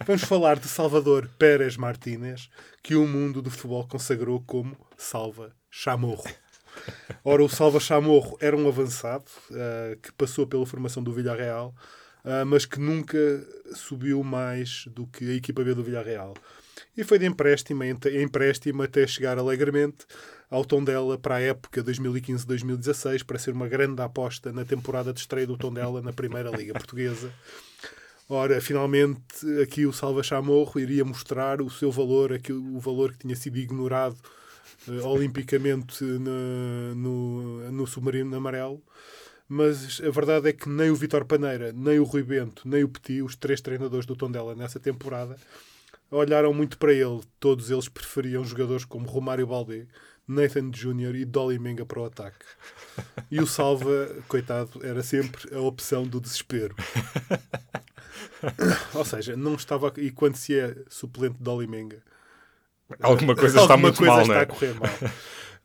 Vamos 0.06 0.22
falar 0.22 0.58
de 0.58 0.68
Salvador 0.68 1.28
Pérez 1.38 1.76
Martínez, 1.76 2.48
que 2.82 2.94
o 2.94 3.06
mundo 3.06 3.42
do 3.42 3.50
futebol 3.50 3.86
consagrou 3.86 4.42
como 4.46 4.76
Salva 4.96 5.54
Chamorro. 5.70 6.24
Ora, 7.24 7.44
o 7.44 7.48
Salva 7.48 7.78
Chamorro 7.78 8.36
era 8.40 8.56
um 8.56 8.66
avançado 8.66 9.26
ah, 9.52 9.96
que 10.02 10.12
passou 10.12 10.46
pela 10.46 10.66
formação 10.66 11.02
do 11.02 11.12
Villarreal, 11.12 11.74
ah, 12.24 12.44
mas 12.44 12.64
que 12.64 12.80
nunca 12.80 13.18
subiu 13.74 14.22
mais 14.22 14.86
do 14.86 15.06
que 15.06 15.30
a 15.30 15.34
equipa 15.34 15.62
B 15.62 15.74
do 15.74 15.84
Villarreal. 15.84 16.34
E 16.96 17.04
foi 17.04 17.18
de 17.18 17.26
empréstimo 17.26 17.84
em 17.84 17.96
em 18.06 18.22
empréstimo 18.22 18.82
até 18.82 19.06
chegar 19.06 19.38
alegremente 19.38 20.06
ao 20.52 20.66
Tondela 20.66 21.16
para 21.16 21.36
a 21.36 21.40
época 21.40 21.82
2015-2016 21.82 23.24
para 23.24 23.38
ser 23.38 23.52
uma 23.52 23.66
grande 23.66 24.02
aposta 24.02 24.52
na 24.52 24.66
temporada 24.66 25.10
de 25.10 25.18
estreia 25.18 25.46
do 25.46 25.56
Tondela 25.56 26.02
na 26.02 26.12
Primeira 26.12 26.50
Liga 26.50 26.74
Portuguesa. 26.74 27.32
Ora, 28.28 28.60
finalmente 28.60 29.22
aqui 29.62 29.86
o 29.86 29.94
Salva 29.94 30.22
Chamorro 30.22 30.78
iria 30.78 31.06
mostrar 31.06 31.62
o 31.62 31.70
seu 31.70 31.90
valor, 31.90 32.38
o 32.50 32.78
valor 32.78 33.12
que 33.12 33.20
tinha 33.20 33.34
sido 33.34 33.56
ignorado 33.56 34.16
eh, 34.88 35.02
olimpicamente 35.02 36.04
no, 36.04 37.72
no 37.72 37.86
Submarino 37.86 38.36
Amarelo. 38.36 38.82
Mas 39.48 40.02
a 40.02 40.10
verdade 40.10 40.50
é 40.50 40.52
que 40.52 40.68
nem 40.68 40.90
o 40.90 40.94
Vitor 40.94 41.24
Paneira, 41.24 41.72
nem 41.72 41.98
o 41.98 42.04
Rui 42.04 42.22
Bento, 42.22 42.68
nem 42.68 42.84
o 42.84 42.88
Petit, 42.88 43.22
os 43.22 43.36
três 43.36 43.62
treinadores 43.62 44.04
do 44.04 44.14
Tondela 44.14 44.54
nessa 44.54 44.78
temporada, 44.78 45.34
olharam 46.10 46.52
muito 46.52 46.76
para 46.76 46.92
ele. 46.92 47.20
Todos 47.40 47.70
eles 47.70 47.88
preferiam 47.88 48.44
jogadores 48.44 48.84
como 48.84 49.08
Romário 49.08 49.46
Baldé, 49.46 49.86
Nathan 50.26 50.70
Júnior 50.72 51.14
e 51.14 51.24
Dolly 51.24 51.58
Menga 51.58 51.84
para 51.84 52.00
o 52.00 52.04
ataque. 52.04 52.44
E 53.30 53.40
o 53.40 53.46
Salva, 53.46 54.08
coitado, 54.28 54.80
era 54.82 55.02
sempre 55.02 55.54
a 55.54 55.60
opção 55.60 56.04
do 56.04 56.20
desespero. 56.20 56.74
Ou 58.94 59.04
seja, 59.04 59.36
não 59.36 59.54
estava. 59.54 59.92
E 59.96 60.10
quando 60.10 60.36
se 60.36 60.58
é 60.58 60.74
suplente 60.88 61.36
de 61.38 61.42
Dolly 61.44 61.66
Menga, 61.66 62.02
Alguma 63.00 63.34
coisa 63.34 63.58
está 63.60 63.74
alguma 63.74 63.88
muito 63.88 63.98
coisa 63.98 64.12
mal, 64.12 64.22
está 64.22 64.34
não 64.34 64.40
é? 64.40 64.44
a 64.44 64.46
correr 64.46 64.74
mal. 64.74 64.90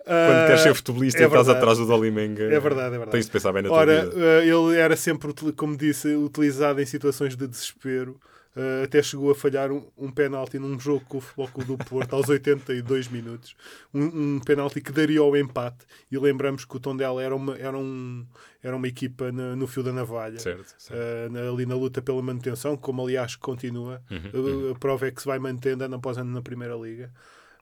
Quando 0.07 0.47
queres 0.47 0.61
ser 0.61 0.73
futebolista 0.73 1.19
é 1.19 1.23
e 1.23 1.27
estás 1.27 1.49
atrás 1.49 1.77
do 1.77 1.85
Dolimenga, 1.85 2.43
É 2.43 2.59
verdade, 2.61 2.87
é 2.95 2.97
verdade. 2.97 3.11
tens 3.11 3.25
de 3.25 3.31
pensar 3.31 3.51
bem 3.51 3.61
na 3.63 3.67
tua 3.67 3.77
Ora, 3.77 4.05
vida. 4.05 4.15
eh, 4.17 4.47
ele 4.47 4.77
era 4.77 4.95
sempre, 4.95 5.33
como 5.53 5.75
disse, 5.75 6.15
utilizado 6.15 6.81
em 6.81 6.85
situações 6.85 7.35
de 7.35 7.45
desespero. 7.45 8.17
Eh, 8.59 8.83
até 8.85 9.03
chegou 9.03 9.29
a 9.29 9.35
falhar 9.35 9.71
um, 9.71 9.85
um 9.95 10.11
penalti 10.11 10.57
num 10.57 10.79
jogo 10.79 11.05
com 11.07 11.19
o 11.19 11.21
Futebol 11.21 11.47
Clube 11.49 11.75
do 11.75 11.85
Porto 11.85 12.13
aos 12.15 12.27
82 12.27 13.07
minutos. 13.07 13.55
Um, 13.93 14.35
um 14.35 14.39
penalti 14.39 14.81
que 14.81 14.91
daria 14.91 15.21
o 15.21 15.37
empate. 15.37 15.85
E 16.11 16.17
lembramos 16.17 16.65
que 16.65 16.75
o 16.75 16.79
Tondela 16.79 17.21
era 17.21 17.35
uma, 17.35 17.55
era 17.57 17.77
um, 17.77 18.25
era 18.63 18.75
uma 18.75 18.87
equipa 18.87 19.31
na- 19.31 19.55
no 19.55 19.67
fio 19.67 19.83
da 19.83 19.93
navalha. 19.93 20.39
Certo, 20.39 20.73
certo. 20.77 20.99
eh, 20.99 21.29
na- 21.29 21.49
ali 21.51 21.65
na 21.67 21.75
luta 21.75 22.01
pela 22.01 22.21
manutenção, 22.21 22.75
como 22.75 23.03
aliás 23.03 23.35
continua. 23.35 24.01
Uhum, 24.09 24.69
A- 24.69 24.71
A, 24.71 24.75
prova 24.79 25.07
é 25.07 25.11
que 25.11 25.21
se 25.21 25.27
vai 25.27 25.37
mantendo 25.37 25.83
ano 25.83 25.95
após 25.95 26.17
ano 26.17 26.31
na 26.33 26.41
Primeira 26.41 26.75
Liga. 26.75 27.11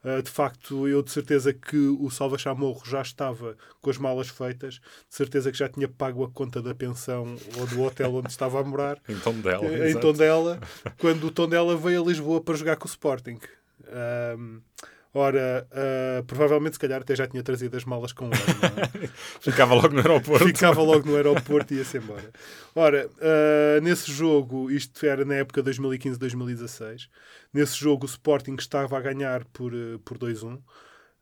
Uh, 0.05 0.21
de 0.21 0.29
facto, 0.29 0.87
eu 0.87 1.01
de 1.01 1.09
certeza 1.09 1.51
que 1.51 1.75
o 1.77 2.11
Salva 2.11 2.37
Chamorro 2.37 2.83
já 2.85 3.01
estava 3.01 3.57
com 3.81 3.89
as 3.89 3.97
malas 3.97 4.29
feitas, 4.29 4.75
de 4.75 5.15
certeza 5.15 5.51
que 5.51 5.57
já 5.57 5.67
tinha 5.67 5.87
pago 5.87 6.23
a 6.23 6.29
conta 6.29 6.61
da 6.61 6.75
pensão 6.75 7.35
ou 7.57 7.65
do 7.65 7.81
hotel 7.81 8.13
onde 8.13 8.29
estava 8.29 8.59
a 8.59 8.63
morar, 8.63 8.99
Em 9.09 9.17
Tondela. 9.17 9.89
em. 9.89 9.99
Tondela, 9.99 10.59
quando 10.99 11.23
o 11.25 11.31
Tondela 11.31 11.75
veio 11.75 12.03
a 12.03 12.05
Lisboa 12.05 12.39
para 12.39 12.55
jogar 12.55 12.75
com 12.75 12.85
o 12.85 12.89
Sporting. 12.89 13.39
Um, 14.37 14.61
ora, 15.15 15.67
uh, 15.71 16.23
provavelmente, 16.25 16.73
se 16.73 16.79
calhar, 16.79 17.01
até 17.01 17.15
já 17.15 17.25
tinha 17.25 17.41
trazido 17.41 17.75
as 17.75 17.85
malas 17.85 18.11
com 18.11 18.25
ele. 18.25 18.35
é? 19.03 19.07
Ficava 19.41 19.73
logo 19.73 19.89
no 19.89 19.99
aeroporto. 19.99 20.45
Ficava 20.45 20.81
logo 20.81 21.09
no 21.09 21.15
aeroporto 21.15 21.73
e 21.73 21.77
ia-se 21.77 21.97
embora. 21.97 22.29
Ora, 22.75 23.09
ah, 23.21 23.79
nesse 23.81 24.11
jogo, 24.11 24.69
isto 24.69 25.05
era 25.05 25.23
na 25.23 25.35
época 25.35 25.63
2015-2016, 25.63 27.07
nesse 27.53 27.77
jogo 27.77 28.05
o 28.05 28.09
Sporting 28.09 28.55
estava 28.59 28.97
a 28.97 29.01
ganhar 29.01 29.45
por, 29.45 29.73
eh, 29.73 29.97
por 30.03 30.17
2-1, 30.17 30.59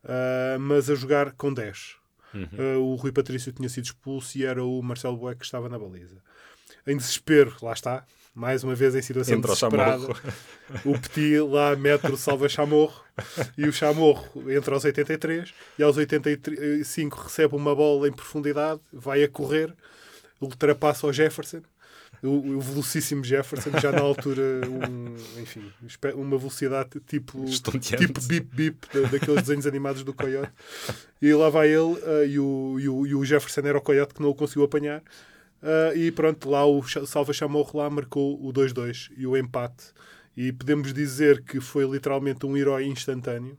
ah, 0.04 0.56
mas 0.58 0.90
a 0.90 0.96
jogar 0.96 1.32
com 1.32 1.54
10. 1.54 1.96
Ah, 2.34 2.78
o 2.78 2.96
Rui 2.96 3.12
Patrício 3.12 3.52
tinha 3.52 3.68
sido 3.68 3.84
expulso 3.84 4.36
e 4.36 4.44
era 4.44 4.64
o 4.64 4.82
Marcelo 4.82 5.16
Boeck 5.16 5.38
que 5.38 5.44
estava 5.44 5.68
na 5.68 5.78
baliza. 5.78 6.16
Em 6.84 6.96
desespero, 6.96 7.54
lá 7.62 7.72
está, 7.72 8.04
mais 8.34 8.64
uma 8.64 8.74
vez 8.74 8.94
em 8.94 9.02
situação 9.02 9.36
Entra 9.36 9.52
o 9.52 9.54
desesperada. 9.54 10.00
Chamorro. 10.00 10.20
O 10.84 10.98
Petit 10.98 11.38
lá 11.40 11.76
mete 11.76 12.10
o 12.10 12.16
salva 12.16 12.48
Chamorro 12.48 13.00
e 13.56 13.66
o 13.66 13.72
Chamorro 13.72 14.50
entra 14.50 14.74
aos 14.74 14.84
83 14.84 15.52
e 15.78 15.82
aos 15.82 15.96
85 15.96 17.20
recebe 17.22 17.54
uma 17.54 17.74
bola 17.74 18.08
em 18.08 18.12
profundidade, 18.12 18.80
vai 18.92 19.22
a 19.22 19.28
correr, 19.28 19.72
ultrapassa 20.40 21.06
o 21.06 21.12
Jefferson. 21.12 21.60
O, 22.22 22.56
o 22.56 22.60
velocíssimo 22.60 23.22
Jefferson, 23.22 23.70
já 23.82 23.92
na 23.92 24.00
altura, 24.00 24.40
um, 24.66 25.14
enfim, 25.42 25.70
uma 26.14 26.38
velocidade 26.38 26.98
tipo, 27.06 27.44
tipo 27.98 28.18
bip 28.26 28.48
bip 28.54 28.88
da- 28.94 29.08
daqueles 29.10 29.42
desenhos 29.42 29.66
animados 29.66 30.02
do 30.02 30.14
Coyote. 30.14 30.50
E 31.20 31.34
lá 31.34 31.50
vai 31.50 31.68
ele 31.68 31.98
ah, 32.02 32.24
e, 32.24 32.38
o, 32.38 32.76
e, 32.80 32.88
o, 32.88 33.06
e 33.06 33.14
o 33.14 33.24
Jefferson 33.26 33.60
era 33.60 33.76
o 33.76 33.80
Coyote 33.82 34.14
que 34.14 34.22
não 34.22 34.30
o 34.30 34.34
conseguiu 34.34 34.64
apanhar. 34.64 35.02
Ah, 35.64 35.94
e 35.94 36.12
pronto, 36.12 36.50
lá 36.50 36.66
o 36.66 36.82
Salva 37.06 37.32
Chamorro 37.32 37.78
lá 37.78 37.88
marcou 37.88 38.38
o 38.46 38.52
2-2 38.52 39.10
e 39.16 39.26
o 39.26 39.34
empate. 39.34 39.86
E 40.36 40.52
podemos 40.52 40.92
dizer 40.92 41.42
que 41.42 41.58
foi 41.58 41.84
literalmente 41.86 42.44
um 42.44 42.54
herói 42.54 42.84
instantâneo. 42.84 43.56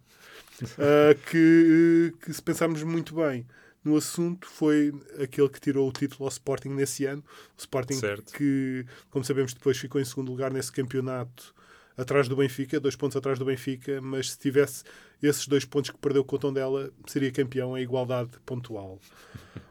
ah, 0.77 1.15
que, 1.29 2.13
que, 2.21 2.31
se 2.31 2.41
pensarmos 2.41 2.83
muito 2.83 3.15
bem 3.15 3.47
no 3.83 3.97
assunto, 3.97 4.47
foi 4.47 4.93
aquele 5.21 5.49
que 5.49 5.59
tirou 5.59 5.89
o 5.89 5.91
título 5.91 6.25
ao 6.25 6.29
Sporting 6.29 6.69
nesse 6.69 7.05
ano. 7.05 7.23
O 7.57 7.59
Sporting 7.59 7.95
Certo. 7.95 8.31
que, 8.33 8.85
como 9.09 9.25
sabemos, 9.25 9.53
depois 9.53 9.77
ficou 9.77 9.99
em 9.99 10.05
segundo 10.05 10.29
lugar 10.29 10.53
nesse 10.53 10.71
campeonato 10.71 11.55
atrás 11.97 12.27
do 12.27 12.35
Benfica, 12.35 12.79
dois 12.79 12.95
pontos 12.95 13.15
atrás 13.15 13.39
do 13.39 13.45
Benfica, 13.45 14.01
mas 14.01 14.31
se 14.31 14.39
tivesse 14.39 14.83
esses 15.21 15.47
dois 15.47 15.65
pontos 15.65 15.89
que 15.91 15.97
perdeu 15.97 16.23
com 16.23 16.35
o 16.35 16.39
Tondela, 16.39 16.89
seria 17.07 17.31
campeão 17.31 17.77
em 17.77 17.81
igualdade 17.81 18.31
pontual. 18.45 18.99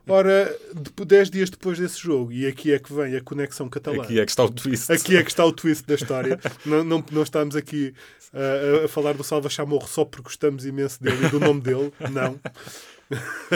Ora, 0.06 0.54
de- 0.74 1.04
dez 1.06 1.30
dias 1.30 1.48
depois 1.48 1.78
desse 1.78 1.98
jogo, 1.98 2.30
e 2.30 2.46
aqui 2.46 2.72
é 2.72 2.78
que 2.78 2.92
vem 2.92 3.16
a 3.16 3.20
conexão 3.22 3.68
catalã. 3.68 4.02
Aqui 4.02 4.20
é 4.20 4.24
que 4.24 4.30
está 4.30 4.44
o 4.44 4.50
twist. 4.50 4.92
Aqui 4.92 5.16
é 5.16 5.22
que 5.22 5.30
está 5.30 5.44
o 5.46 5.52
twist 5.52 5.86
da 5.86 5.94
história. 5.94 6.38
não, 6.66 6.84
não, 6.84 7.04
não 7.10 7.22
estamos 7.22 7.56
aqui 7.56 7.94
ah, 8.32 8.84
a, 8.84 8.88
falar 8.88 9.14
do 9.14 9.24
Salva 9.24 9.48
Chamorro 9.48 9.86
só 9.88 10.04
porque 10.04 10.24
gostamos 10.24 10.66
imenso 10.66 11.02
dele 11.02 11.26
e 11.26 11.30
do 11.30 11.40
nome 11.40 11.60
dele. 11.62 11.90
Não. 12.12 12.38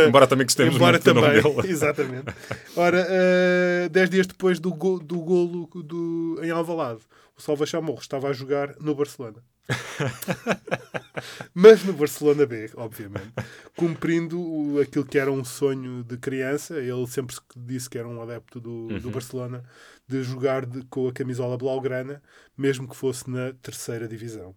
Embora 0.07 0.27
também 0.27 0.47
gostemos 0.47 0.75
Embora 0.77 0.93
muito 0.93 1.05
do 1.05 1.15
também. 1.21 1.43
nome 1.43 1.57
dele. 1.63 1.73
Exatamente. 1.73 2.35
Ora, 2.77 3.07
ah, 3.11 3.89
dez 3.91 4.09
dias 4.09 4.27
depois 4.27 4.59
do, 4.59 4.73
go, 4.73 4.99
do 4.99 5.19
golo 5.21 5.69
do, 5.75 6.39
em 6.43 6.51
Alvalade, 6.51 7.01
o 7.37 7.43
Salva 7.43 7.67
Chamorro 7.67 8.01
estava 8.01 8.29
a 8.29 8.33
jogar 8.33 8.75
no 8.81 8.95
Barcelona. 8.95 9.43
Mas 11.55 11.85
no 11.85 11.93
Barcelona 11.93 12.47
B, 12.47 12.71
obviamente, 12.77 13.33
cumprindo 13.77 14.79
aquilo 14.81 15.05
que 15.05 15.19
era 15.19 15.31
um 15.31 15.45
sonho 15.45 16.03
de 16.05 16.17
criança. 16.17 16.79
Ele 16.79 17.07
sempre 17.07 17.35
se 17.35 17.41
disse 17.57 17.91
que 17.91 17.99
era 17.99 18.09
um 18.09 18.23
adepto 18.23 18.61
do, 18.61 19.01
do 19.01 19.11
Barcelona, 19.11 19.63
de 20.07 20.23
jogar 20.23 20.65
de- 20.65 20.85
com 20.87 21.09
a 21.09 21.13
camisola 21.13 21.59
blaugrana, 21.59 22.23
mesmo 22.57 22.89
que 22.89 22.97
fosse 22.97 23.29
na 23.29 23.53
terceira 23.63 24.09
divisão. 24.09 24.55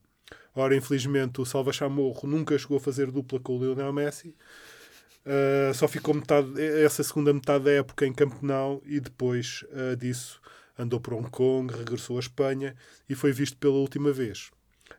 Ora, 0.56 0.76
infelizmente, 0.76 1.42
o 1.42 1.46
Salva 1.46 1.72
Chamorro 1.72 2.28
nunca 2.28 2.58
chegou 2.58 2.78
a 2.78 2.82
fazer 2.82 3.10
dupla 3.12 3.40
com 3.40 3.58
o 3.58 3.60
Lionel 3.60 3.94
Messi. 3.94 4.36
Uh, 5.26 5.74
só 5.74 5.88
ficou 5.88 6.16
metade, 6.16 6.60
essa 6.60 7.04
segunda 7.04 7.32
metade 7.32 7.66
da 7.66 7.72
época 7.72 8.08
em 8.08 8.14
Camp 8.14 8.42
Nou 8.42 8.82
e 8.86 9.00
depois 9.00 9.64
uh, 9.70 9.96
disso 9.96 10.42
andou 10.78 11.00
para 11.00 11.14
Hong 11.14 11.30
Kong, 11.30 11.72
regressou 11.72 12.18
à 12.18 12.20
Espanha 12.20 12.76
e 13.08 13.14
foi 13.14 13.32
visto 13.32 13.56
pela 13.58 13.76
última 13.76 14.12
vez 14.12 14.50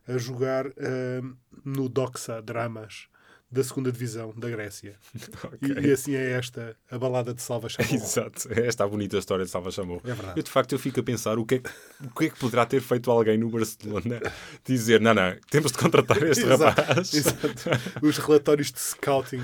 a 0.06 0.18
jogar 0.18 0.66
uh, 0.66 1.36
no 1.64 1.88
Doxa 1.88 2.40
Dramas 2.42 3.08
da 3.52 3.62
segunda 3.62 3.92
divisão 3.92 4.32
da 4.36 4.48
Grécia. 4.48 4.96
E, 5.60 5.86
e 5.86 5.92
assim 5.92 6.14
é 6.14 6.32
esta 6.32 6.74
a 6.90 6.98
balada 6.98 7.32
de 7.34 7.42
Salva 7.42 7.68
Chamorro. 7.68 7.94
Exato. 7.94 8.48
Esta 8.50 8.82
é 8.82 8.86
a 8.86 8.88
bonita 8.88 9.18
história 9.18 9.44
de 9.44 9.50
Salva 9.50 9.70
Chamorro. 9.70 10.00
É 10.04 10.12
verdade. 10.12 10.40
Eu, 10.40 10.42
de 10.42 10.50
facto, 10.50 10.72
eu 10.72 10.78
fico 10.78 10.98
a 10.98 11.02
pensar 11.02 11.38
o 11.38 11.44
que, 11.44 11.56
é 11.56 11.58
que, 11.58 11.70
o 12.04 12.10
que 12.10 12.24
é 12.24 12.30
que 12.30 12.38
poderá 12.38 12.64
ter 12.64 12.80
feito 12.80 13.10
alguém 13.10 13.38
no 13.38 13.48
Barcelona 13.48 14.20
dizer, 14.64 15.00
não, 15.00 15.14
não, 15.14 15.36
temos 15.50 15.70
de 15.70 15.78
contratar 15.78 16.22
este 16.24 16.44
Exato, 16.44 16.62
rapaz. 16.64 17.14
exato. 17.14 17.70
Os 18.00 18.18
relatórios 18.18 18.72
de 18.72 18.80
scouting 18.80 19.42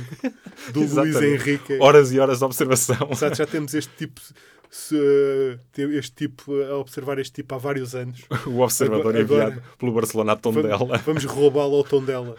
do 0.73 0.81
Luís. 0.81 1.17
Henrique. 1.17 1.79
Horas 1.81 2.11
e 2.11 2.19
horas 2.19 2.39
de 2.39 2.45
observação. 2.45 3.09
Exato, 3.11 3.37
já 3.37 3.47
temos 3.47 3.75
este 3.75 3.95
tipo, 3.97 4.21
se, 4.71 5.59
este 5.77 6.13
tipo 6.29 6.55
a 6.63 6.77
observar 6.77 7.19
este 7.19 7.33
tipo 7.43 7.55
há 7.55 7.59
vários 7.59 7.95
anos. 7.95 8.21
O 8.47 8.61
observador 8.61 9.01
Agora- 9.17 9.21
enviado 9.21 9.53
agora- 9.53 9.63
pelo 9.79 9.93
Barcelona 9.93 10.33
a 10.33 10.37
Tondela. 10.37 10.77
Vamos, 10.79 11.01
vamos 11.03 11.25
roubá-lo 11.25 11.77
ao 11.77 11.85
tom 11.85 12.05
dela. 12.05 12.37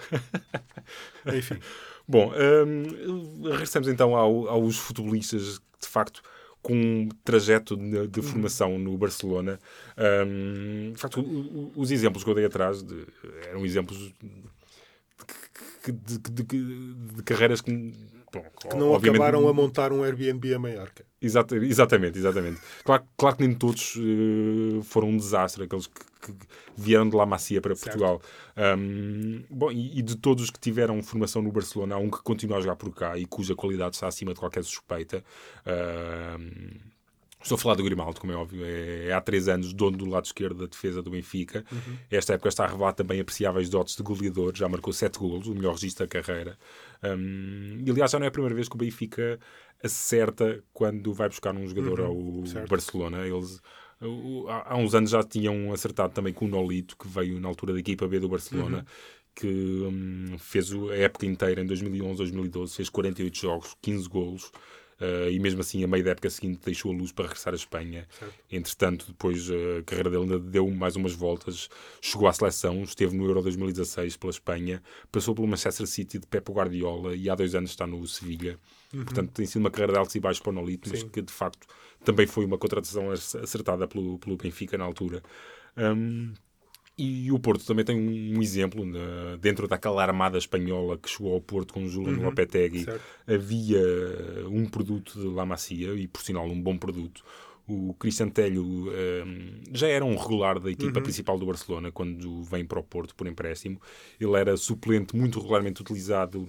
Enfim, 1.34 1.58
Bom, 2.08 2.32
hum, 2.34 3.44
regressamos 3.50 3.88
então 3.88 4.15
ao- 4.15 4.48
aos 4.50 4.78
futebolistas 4.78 5.60
de 5.82 5.88
facto, 5.88 6.22
com 6.62 6.74
um 6.74 7.10
trajeto 7.24 7.78
de, 7.78 8.08
de 8.08 8.22
formação 8.22 8.78
no 8.78 8.98
Barcelona. 8.98 9.60
Hum, 10.28 10.92
de 10.94 11.00
facto, 11.00 11.24
os 11.76 11.89
exemplos 11.92 12.24
que 12.24 12.30
eu 12.30 12.36
dei 12.36 12.46
atrás 12.46 12.82
de- 12.84 13.06
eram 13.48 13.63
exemplos 13.65 14.12
de, 15.91 16.17
de- 16.17 16.43
de- 16.43 16.93
de- 17.15 17.23
carreiras 17.23 17.62
que, 17.62 17.71
bom, 18.34 18.43
que 18.60 18.75
não 18.75 18.91
obviamente- 18.91 19.21
acabaram 19.21 19.47
a 19.47 19.54
montar 19.54 19.91
um 19.91 20.04
Airbnb 20.04 20.54
a 20.54 20.60
Maiorca. 20.60 21.06
Exata- 21.21 21.56
exatamente, 21.58 22.17
exatamente. 22.17 22.60
Claro, 22.84 23.04
claro 23.17 23.36
que 23.38 23.45
nem 23.47 23.56
todos 23.56 23.95
eh, 23.97 24.82
foram 24.84 25.10
um 25.10 25.17
desastre, 25.17 25.63
aqueles 25.63 25.88
que, 25.88 25.99
que 26.21 26.34
vieram 26.78 27.10
de 27.10 27.15
La 27.15 27.25
Macia 27.25 27.60
para. 27.62 27.75
Portugal. 27.75 28.21
Um, 28.78 29.43
bom, 29.49 29.71
e, 29.71 29.99
e 29.99 30.02
de 30.02 30.15
todos 30.17 30.45
os 30.45 30.49
que 30.49 30.60
tiveram 30.60 31.02
formação 31.04 31.41
no 31.41 31.52
Barcelona, 31.52 31.95
há 31.95 31.97
um 31.97 32.10
que 32.10 32.21
continua 32.23 32.58
a 32.58 32.62
jogar 32.62 32.75
por 32.75 32.93
cá 32.93 33.17
e 33.17 33.25
cuja 33.25 33.56
qualidade 33.56 33.95
está 33.95 34.08
acima 34.08 34.34
de 34.34 34.39
qualquer 34.39 34.63
suspeita. 34.63 35.23
Um, 35.65 36.78
Estou 37.41 37.56
a 37.56 37.60
falar 37.60 37.75
do 37.75 37.84
Grimaldo, 37.84 38.19
como 38.19 38.34
é 38.34 38.36
óbvio. 38.36 38.63
É, 38.65 39.08
é 39.08 39.13
há 39.13 39.21
três 39.21 39.47
anos 39.47 39.71
dono 39.73 39.95
do 39.97 40.06
lado 40.06 40.25
esquerdo 40.25 40.58
da 40.60 40.65
defesa 40.65 41.02
do 41.02 41.10
Benfica. 41.10 41.63
Esta 42.12 42.34
época 42.34 42.49
está 42.49 42.65
a 42.65 42.67
revelar 42.67 42.91
também 42.93 43.19
apreciáveis 43.21 43.69
dotes 43.69 43.95
de 43.95 44.04
goleador. 44.04 44.54
Já 44.56 44.67
marcou 44.67 44.91
sete 44.91 45.17
golos, 45.19 45.47
o 45.47 45.56
melhor 45.56 45.73
registro 45.75 46.06
da 46.06 46.10
carreira. 46.21 46.58
Um, 47.02 47.82
e 47.86 47.89
aliás, 47.89 48.12
já 48.12 48.19
não 48.19 48.25
é 48.25 48.28
a 48.28 48.32
primeira 48.32 48.54
vez 48.54 48.67
que 48.67 48.75
o 48.75 48.78
Benfica 48.78 49.39
acerta 49.82 50.62
quando 50.73 51.13
vai 51.13 51.30
buscar 51.30 51.56
um 51.56 51.65
jogador 51.67 52.02
ao 52.02 52.45
certo. 52.45 52.69
Barcelona. 52.69 53.25
Eles 53.25 53.62
o- 54.02 54.45
há 54.49 54.73
há 54.73 54.78
uns 54.78 54.93
anos 54.93 55.10
já 55.12 55.23
tinham 55.23 55.71
acertado 55.73 56.13
também 56.13 56.34
com 56.34 56.45
o 56.45 56.47
Nolito, 56.49 56.97
que 56.97 57.08
veio 57.08 57.39
na 57.39 57.47
altura 57.47 57.73
da 57.73 57.80
equipa 57.80 58.08
B 58.08 58.19
do 58.19 58.28
Barcelona. 58.30 58.86
Que 59.36 59.47
hum, 59.47 60.36
fez 60.38 60.73
a 60.73 60.95
época 60.97 61.25
inteira 61.25 61.62
em 61.62 61.65
2011, 61.65 62.17
2012, 62.17 62.75
fez 62.75 62.89
48 62.89 63.38
jogos, 63.39 63.75
15 63.82 64.10
golos. 64.10 64.52
Uh, 65.02 65.30
e 65.32 65.40
mesmo 65.40 65.62
assim, 65.62 65.82
a 65.84 65.88
meio 65.88 66.04
da 66.04 66.12
época 66.12 66.30
seguinte, 66.30 66.60
deixou 66.66 66.92
a 66.92 66.96
luz 66.96 67.12
para 67.14 67.26
regressar 67.26 67.54
à 67.54 67.56
Espanha. 67.56 68.06
Entretanto, 68.52 69.06
depois 69.08 69.50
uh, 69.50 69.54
a 69.80 69.84
carreira 69.84 70.10
dele 70.10 70.24
ainda 70.24 70.40
deu 70.40 70.70
mais 70.70 70.96
umas 70.98 71.14
voltas, 71.14 71.70
chegou 72.02 72.28
à 72.28 72.34
seleção, 72.34 72.84
esteve 72.84 73.16
no 73.16 73.24
Euro 73.26 73.42
2016 73.42 74.18
pela 74.18 74.32
Espanha, 74.32 74.84
passou 75.12 75.34
pelo 75.34 75.48
Manchester 75.48 75.88
City 75.88 76.20
de 76.20 76.28
Pep 76.28 76.52
Guardiola 76.52 77.16
e 77.16 77.30
há 77.30 77.36
dois 77.36 77.56
anos 77.56 77.70
está 77.70 77.88
no 77.88 78.06
Sevilha. 78.08 78.60
Portanto, 79.06 79.32
tem 79.32 79.46
sido 79.46 79.62
uma 79.62 79.72
carreira 79.72 79.94
de 79.94 80.00
altos 80.00 80.16
e 80.16 80.20
baixos 80.20 80.42
para 80.42 80.50
o 80.50 80.54
Nolito, 80.54 80.90
mas 80.90 81.04
que 81.10 81.22
de 81.22 81.32
facto 81.32 81.66
também 82.04 82.28
foi 82.28 82.44
uma 82.44 82.58
contratação 82.58 83.12
ac- 83.12 83.38
acertada 83.38 83.88
pelo, 83.88 84.18
pelo 84.20 84.36
Benfica 84.36 84.78
na 84.78 84.84
altura. 84.84 85.24
Um, 85.78 86.34
e 87.02 87.32
o 87.32 87.40
Porto 87.40 87.66
também 87.66 87.86
tem 87.86 87.96
um, 87.98 88.38
um 88.38 88.42
exemplo 88.42 88.86
na- 88.86 89.38
dentro 89.42 89.68
daquela 89.68 90.02
armada 90.04 90.38
espanhola 90.38 90.98
que 90.98 91.10
chegou 91.10 91.34
ao 91.34 91.42
Porto 91.42 91.74
com 91.74 91.84
o 91.84 91.88
Júlio 91.90 92.14
Lopetegui. 92.26 92.84
certo. 92.84 93.02
Havia 93.28 93.82
um 94.50 94.66
produto 94.66 95.20
de 95.20 95.28
La 95.28 95.46
Macia 95.46 95.94
e, 95.94 96.08
por 96.08 96.22
sinal, 96.22 96.46
um 96.48 96.62
bom 96.62 96.78
produto. 96.78 97.24
O 97.68 97.94
Cristian 98.00 98.30
Telho 98.30 98.64
hum, 98.66 99.62
já 99.72 99.88
era 99.88 100.04
um 100.04 100.16
regular 100.16 100.60
da 100.60 100.72
equipa 100.72 101.00
principal 101.04 101.38
do 101.38 101.46
Barcelona 101.46 101.92
quando 101.92 102.42
vem 102.44 102.66
para 102.66 102.80
o 102.80 102.84
Porto 102.84 103.14
por 103.16 103.28
empréstimo. 103.28 103.80
Ele 104.20 104.34
era 104.36 104.58
suplente 104.58 105.16
muito 105.16 105.40
regularmente 105.40 105.80
utilizado. 105.82 106.48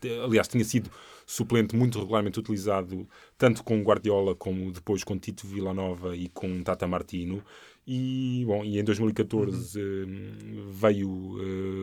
de- 0.00 0.18
Aliás, 0.20 0.48
tinha 0.48 0.64
sido 0.64 0.90
suplente 1.26 1.76
muito 1.76 1.98
regularmente 1.98 2.38
utilizado 2.40 3.06
tanto 3.36 3.62
com 3.62 3.82
Guardiola 3.82 4.34
como 4.34 4.70
depois 4.72 5.04
com 5.04 5.18
Tito 5.18 5.46
Villanova 5.46 6.16
e 6.16 6.28
com 6.28 6.62
Tata 6.62 6.86
Martino. 6.86 7.42
E, 7.88 8.42
bom, 8.44 8.64
e 8.64 8.80
em 8.80 8.84
2014 8.84 9.78
hum, 9.80 10.70
veio 10.72 11.36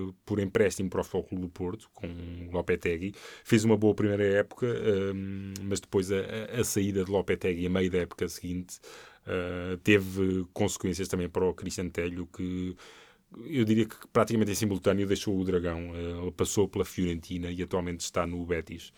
eh, 0.10 0.14
por 0.26 0.40
empréstimo 0.40 0.90
para 0.90 1.00
o 1.00 1.04
Futebol 1.04 1.40
do 1.40 1.50
Porto 1.50 1.90
com 1.94 2.08
Lopetegui. 2.52 3.14
Fez 3.46 3.64
uma 3.64 3.78
boa 3.78 3.96
primeira 3.96 4.24
época, 4.26 4.68
hum, 5.16 5.54
mas 5.64 5.80
depois 5.80 6.12
a, 6.12 6.18
a- 6.60 6.64
saída 6.66 7.06
de 7.06 7.12
Lopetegui 7.12 7.68
a 7.68 7.70
meio 7.70 7.90
da 7.90 8.00
época 8.00 8.28
seguinte 8.28 8.80
eh, 9.26 9.78
teve 9.82 10.46
consequências 10.54 11.08
também 11.08 11.30
para 11.30 11.46
o 11.46 11.54
Cristian 11.54 11.88
Telho, 11.90 12.28
que 12.28 12.76
eu 13.48 13.66
diria 13.66 13.86
que 13.86 13.96
praticamente 14.12 14.52
em 14.52 14.56
simultâneo 14.56 15.08
deixou 15.08 15.40
o 15.40 15.44
Dragão. 15.44 15.96
Ele 15.96 16.32
passou 16.32 16.68
pela 16.68 16.86
Fiorentina 16.86 17.50
e 17.50 17.64
atualmente 17.64 18.02
está 18.02 18.28
no 18.28 18.46
Betis. 18.46 18.94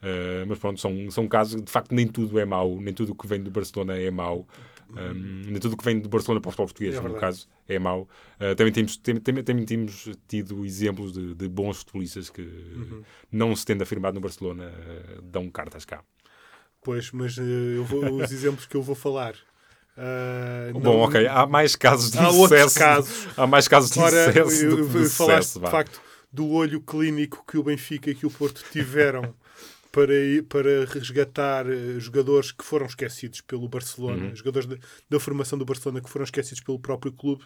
Uh, 0.00 0.46
mas 0.46 0.58
pronto, 0.58 0.80
são, 0.80 1.10
são 1.10 1.26
casos, 1.26 1.60
de 1.60 1.70
facto, 1.70 1.92
nem 1.92 2.06
tudo 2.06 2.38
é 2.38 2.44
mau, 2.44 2.80
nem 2.80 2.94
tudo 2.94 3.12
o 3.12 3.14
que 3.16 3.26
vem 3.26 3.42
do 3.42 3.50
Barcelona 3.50 3.96
é 3.98 4.10
mau, 4.10 4.46
um, 4.92 5.58
tudo 5.60 5.74
o 5.74 5.76
que 5.76 5.84
vem 5.84 5.98
do 6.00 6.08
Barcelona 6.08 6.40
para 6.40 6.48
o 6.48 6.52
futebol 6.52 6.66
português, 6.66 6.94
É 6.96 7.00
no 7.00 7.14
caso, 7.14 7.48
é 7.68 7.78
mau. 7.78 8.08
Uh, 8.40 8.54
também, 8.56 8.72
temos, 8.72 8.96
tem- 8.96 9.16
também, 9.16 9.44
também 9.44 9.64
temos 9.64 10.08
tido 10.28 10.64
exemplos 10.64 11.12
de, 11.12 11.34
de 11.34 11.48
bons 11.48 11.78
futebolistas 11.78 12.30
que, 12.30 12.42
Uhum. 12.42 13.02
não 13.30 13.54
se 13.56 13.64
tendo 13.66 13.82
afirmado 13.82 14.14
no 14.14 14.20
Barcelona, 14.20 14.72
uh, 15.18 15.22
dão 15.22 15.48
cartas 15.50 15.84
cá. 15.84 16.02
Pois, 16.82 17.10
mas 17.12 17.36
eu 17.38 17.84
vou- 17.84 18.22
os 18.22 18.32
exemplos 18.32 18.66
que 18.66 18.76
eu 18.76 18.82
vou 18.82 18.94
falar 18.94 19.34
Ah, 20.02 20.70
Bom, 20.72 20.80
não- 20.80 20.98
ok, 21.00 21.26
há 21.26 21.46
mais 21.46 21.76
casos 21.76 22.10
de 22.12 22.18
Há 22.18 22.30
casos. 22.72 23.28
Há 23.36 23.46
mais 23.46 23.68
casos 23.68 23.90
de 23.90 23.98
Ora, 23.98 24.26
sucesso 24.26 24.64
eu- 24.64 24.76
do 24.76 24.86
que 24.86 24.92
de 24.92 24.98
eu- 25.04 25.10
falaste 25.10 25.58
de 25.58 25.70
facto 25.70 26.00
do 26.32 26.48
olho 26.50 26.80
clínico 26.80 27.44
que 27.46 27.58
o 27.58 27.62
Benfica 27.62 28.08
e 28.10 28.14
que 28.14 28.24
o 28.24 28.30
Porto 28.30 28.64
tiveram 28.72 29.34
para, 29.92 30.12
para 30.48 30.84
resgatar 30.86 31.66
eh, 31.68 31.98
jogadores 31.98 32.52
que 32.52 32.64
foram 32.64 32.86
esquecidos 32.86 33.40
pelo 33.40 33.68
Barcelona, 33.68 34.26
Uhum. 34.28 34.36
jogadores 34.36 34.66
da, 34.68 34.76
da 35.08 35.20
formação 35.20 35.58
do 35.58 35.64
Barcelona 35.64 36.00
que 36.00 36.10
foram 36.10 36.24
esquecidos 36.24 36.60
pelo 36.62 36.78
próprio 36.78 37.12
clube. 37.12 37.44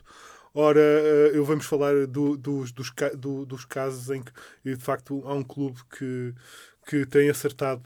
Ora, 0.53 0.81
eh, 0.81 1.31
eu 1.35 1.45
vamos 1.45 1.67
falar 1.67 2.07
do- 2.07 2.37
dos, 2.37 2.71
dos, 2.71 2.93
do- 3.17 3.45
dos 3.47 3.65
casos 3.65 4.11
em 4.11 4.23
que, 4.23 4.33
de 4.65 4.77
facto, 4.77 5.23
há 5.27 5.35
um 5.35 5.43
clube 5.43 5.81
que, 5.99 6.33
que 6.87 7.07
tem 7.07 7.29
acertado 7.31 7.83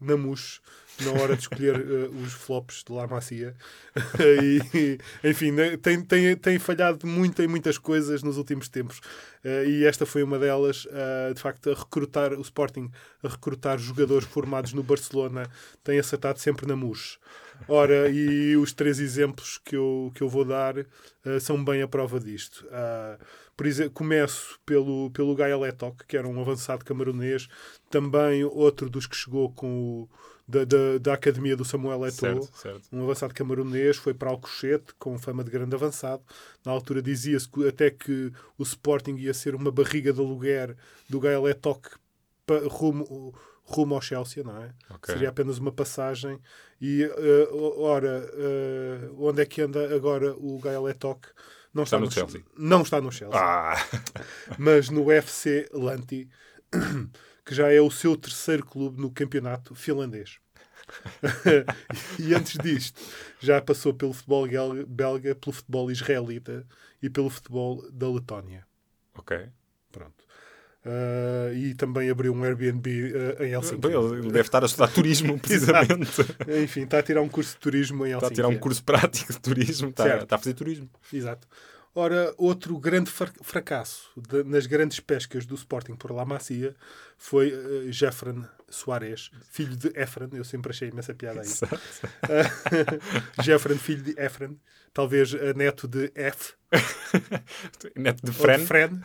na 0.00 0.16
mousse 0.16 0.60
na 1.00 1.12
hora 1.20 1.36
de 1.36 1.42
escolher 1.42 1.76
eh, 1.76 2.08
os 2.24 2.32
flops 2.32 2.82
de 2.86 2.92
La 2.92 3.06
Macia. 3.06 3.54
e, 4.74 4.98
enfim, 5.22 5.50
né, 5.50 5.76
tem, 5.76 6.00
tem, 6.02 6.36
tem 6.36 6.58
falhado 6.58 7.06
muito 7.06 7.42
em 7.42 7.46
muitas 7.48 7.78
coisas 7.78 8.22
nos 8.22 8.36
últimos 8.36 8.68
tempos. 8.68 9.00
Eh, 9.46 9.64
e 9.66 9.84
esta 9.84 10.04
foi 10.04 10.24
uma 10.24 10.40
delas, 10.40 10.88
eh, 10.90 11.32
de 11.32 11.40
facto, 11.40 11.70
a 11.70 11.74
recrutar 11.74 12.32
o 12.32 12.40
Sporting, 12.40 12.90
a 13.22 13.28
recrutar 13.28 13.78
jogadores 13.78 14.26
formados 14.26 14.72
no 14.72 14.82
Barcelona, 14.82 15.48
tem 15.84 16.00
acertado 16.00 16.40
sempre 16.40 16.66
na 16.66 16.74
mousse. 16.74 17.16
Ora, 17.68 18.10
e 18.10 18.56
os 18.56 18.72
três 18.72 18.98
exemplos 18.98 19.58
que 19.64 19.76
eu, 19.76 20.10
que 20.16 20.20
eu 20.22 20.28
vou 20.28 20.44
dar 20.44 20.76
eh, 20.78 21.40
são 21.40 21.64
bem 21.64 21.80
a 21.80 21.86
prova 21.88 22.18
disto. 22.18 22.66
Por 23.56 23.66
exemplo, 23.66 23.92
começo 23.92 24.58
pelo, 24.66 25.10
pelo 25.12 25.34
Gaia 25.34 25.56
Letok, 25.56 26.04
que 26.06 26.16
era 26.16 26.28
um 26.28 26.40
avançado 26.40 26.84
camaronês, 26.84 27.48
também 27.88 28.44
outro 28.44 28.90
dos 28.90 29.06
que 29.06 29.16
chegou 29.16 29.50
com 29.52 30.02
o, 30.02 30.08
da, 30.48 30.64
da, 30.64 30.98
da 31.00 31.12
academia 31.14 31.56
do 31.56 31.64
Samuel 31.64 32.06
Eto'o, 32.06 32.48
um 32.92 33.02
avançado 33.02 33.34
camaronês, 33.34 33.96
foi 33.96 34.14
para 34.14 34.30
Alcochete, 34.30 34.94
com 34.98 35.18
fama 35.18 35.42
de 35.42 35.50
grande 35.50 35.74
avançado. 35.74 36.22
Na 36.64 36.70
altura 36.72 37.02
dizia-se 37.02 37.48
até 37.68 37.90
que 37.90 38.32
o 38.56 38.62
Sporting 38.62 39.16
ia 39.16 39.34
ser 39.34 39.54
uma 39.54 39.70
barriga 39.72 40.12
de 40.12 40.20
aluguer 40.20 40.76
do 41.08 41.18
Gaia 41.18 41.40
Letok 41.40 41.88
pa- 42.46 42.60
rumo, 42.68 43.34
rumo 43.64 43.94
ao 43.96 44.00
Chelsea, 44.00 44.44
não 44.44 44.56
é? 44.62 44.72
Ok. 44.90 45.12
Seria 45.14 45.28
apenas 45.30 45.58
uma 45.58 45.72
passagem. 45.72 46.38
E, 46.80 47.02
eh, 47.02 47.48
ora, 47.78 48.30
eh, 48.34 49.10
onde 49.18 49.42
é 49.42 49.46
que 49.46 49.62
anda 49.62 49.92
agora 49.94 50.32
o 50.36 50.58
Gaia 50.60 50.80
Letok? 50.80 51.26
Não 51.74 51.82
Está 51.82 51.96
está, 51.96 51.98
no 51.98 52.04
no 52.06 52.10
Chelsea. 52.12 52.42
Não 52.56 52.82
está 52.82 53.00
no 53.00 53.10
Chelsea 53.12 53.38
Ah, 53.38 53.74
mas 54.58 54.88
no 54.90 55.10
FC 55.10 55.68
Lanti, 55.72 56.28
que 57.46 57.54
já 57.54 57.72
é 57.72 57.80
o 57.80 57.90
seu 57.90 58.16
terceiro 58.16 58.66
clube 58.66 59.00
no 59.00 59.10
campeonato 59.10 59.74
finlandês. 59.74 60.38
e 62.18 62.34
antes 62.34 62.58
disto, 62.58 63.00
já 63.40 63.60
passou 63.62 63.94
pelo 63.94 64.12
futebol 64.12 64.46
belga, 64.86 65.34
pelo 65.34 65.52
futebol 65.52 65.90
israelita 65.90 66.66
e 67.02 67.08
pelo 67.08 67.30
futebol 67.30 67.88
da 67.90 68.08
Letónia. 68.08 68.66
ok. 69.14 69.48
Pronto. 69.90 70.26
Ah, 70.84 71.52
e 71.52 71.74
também 71.74 72.08
abriu 72.10 72.32
um 72.32 72.44
Airbnb 72.44 73.12
ah, 73.38 73.44
em 73.44 73.52
Helsinki. 73.52 73.80
Bem, 73.80 73.92
Ele 73.92 74.22
deve 74.22 74.40
estar 74.40 74.62
a 74.62 74.66
estudar 74.66 74.88
turismo, 74.88 75.38
precisamente. 75.40 76.22
Enfim, 76.62 76.82
está 76.82 76.98
a 76.98 77.02
tirar 77.02 77.22
um 77.22 77.28
curso 77.28 77.54
de 77.54 77.60
turismo 77.60 78.06
em 78.06 78.12
Está 78.12 78.18
a 78.18 78.28
Helsinki. 78.28 78.34
tirar 78.34 78.48
um 78.48 78.58
curso 78.58 78.84
prático 78.84 79.32
de 79.32 79.40
turismo, 79.40 79.88
está, 79.88 80.18
está 80.18 80.36
a 80.36 80.38
fazer 80.38 80.54
turismo. 80.54 80.88
Exato. 81.12 81.48
Ora, 81.98 82.34
outro 82.36 82.78
grande 82.78 83.10
fra- 83.10 83.32
fracasso 83.40 84.10
de- 84.16 84.44
nas 84.44 84.66
grandes 84.66 85.00
pescas 85.00 85.46
do 85.46 85.54
Sporting 85.54 85.96
por 85.96 86.10
La 86.12 86.26
Macia 86.26 86.76
foi 87.16 87.50
uh, 87.54 87.90
Jeffren 87.90 88.44
Soares, 88.68 89.30
filho 89.50 89.74
de 89.74 89.88
Efren. 89.98 90.28
Eu 90.34 90.44
sempre 90.44 90.72
achei 90.72 90.88
imensa 90.90 91.14
piada 91.14 91.40
aí. 91.40 91.48
Jeffren, 93.42 93.78
filho 93.78 94.02
de 94.02 94.20
Efren, 94.20 94.58
talvez 94.92 95.32
uh, 95.32 95.38
neto 95.56 95.88
de 95.88 96.10
F. 96.14 96.54
Neto 97.96 98.22
de 98.24 98.30
ou 98.30 98.34
de 98.36 98.42
Fren. 98.42 98.66
Fren. 98.66 99.00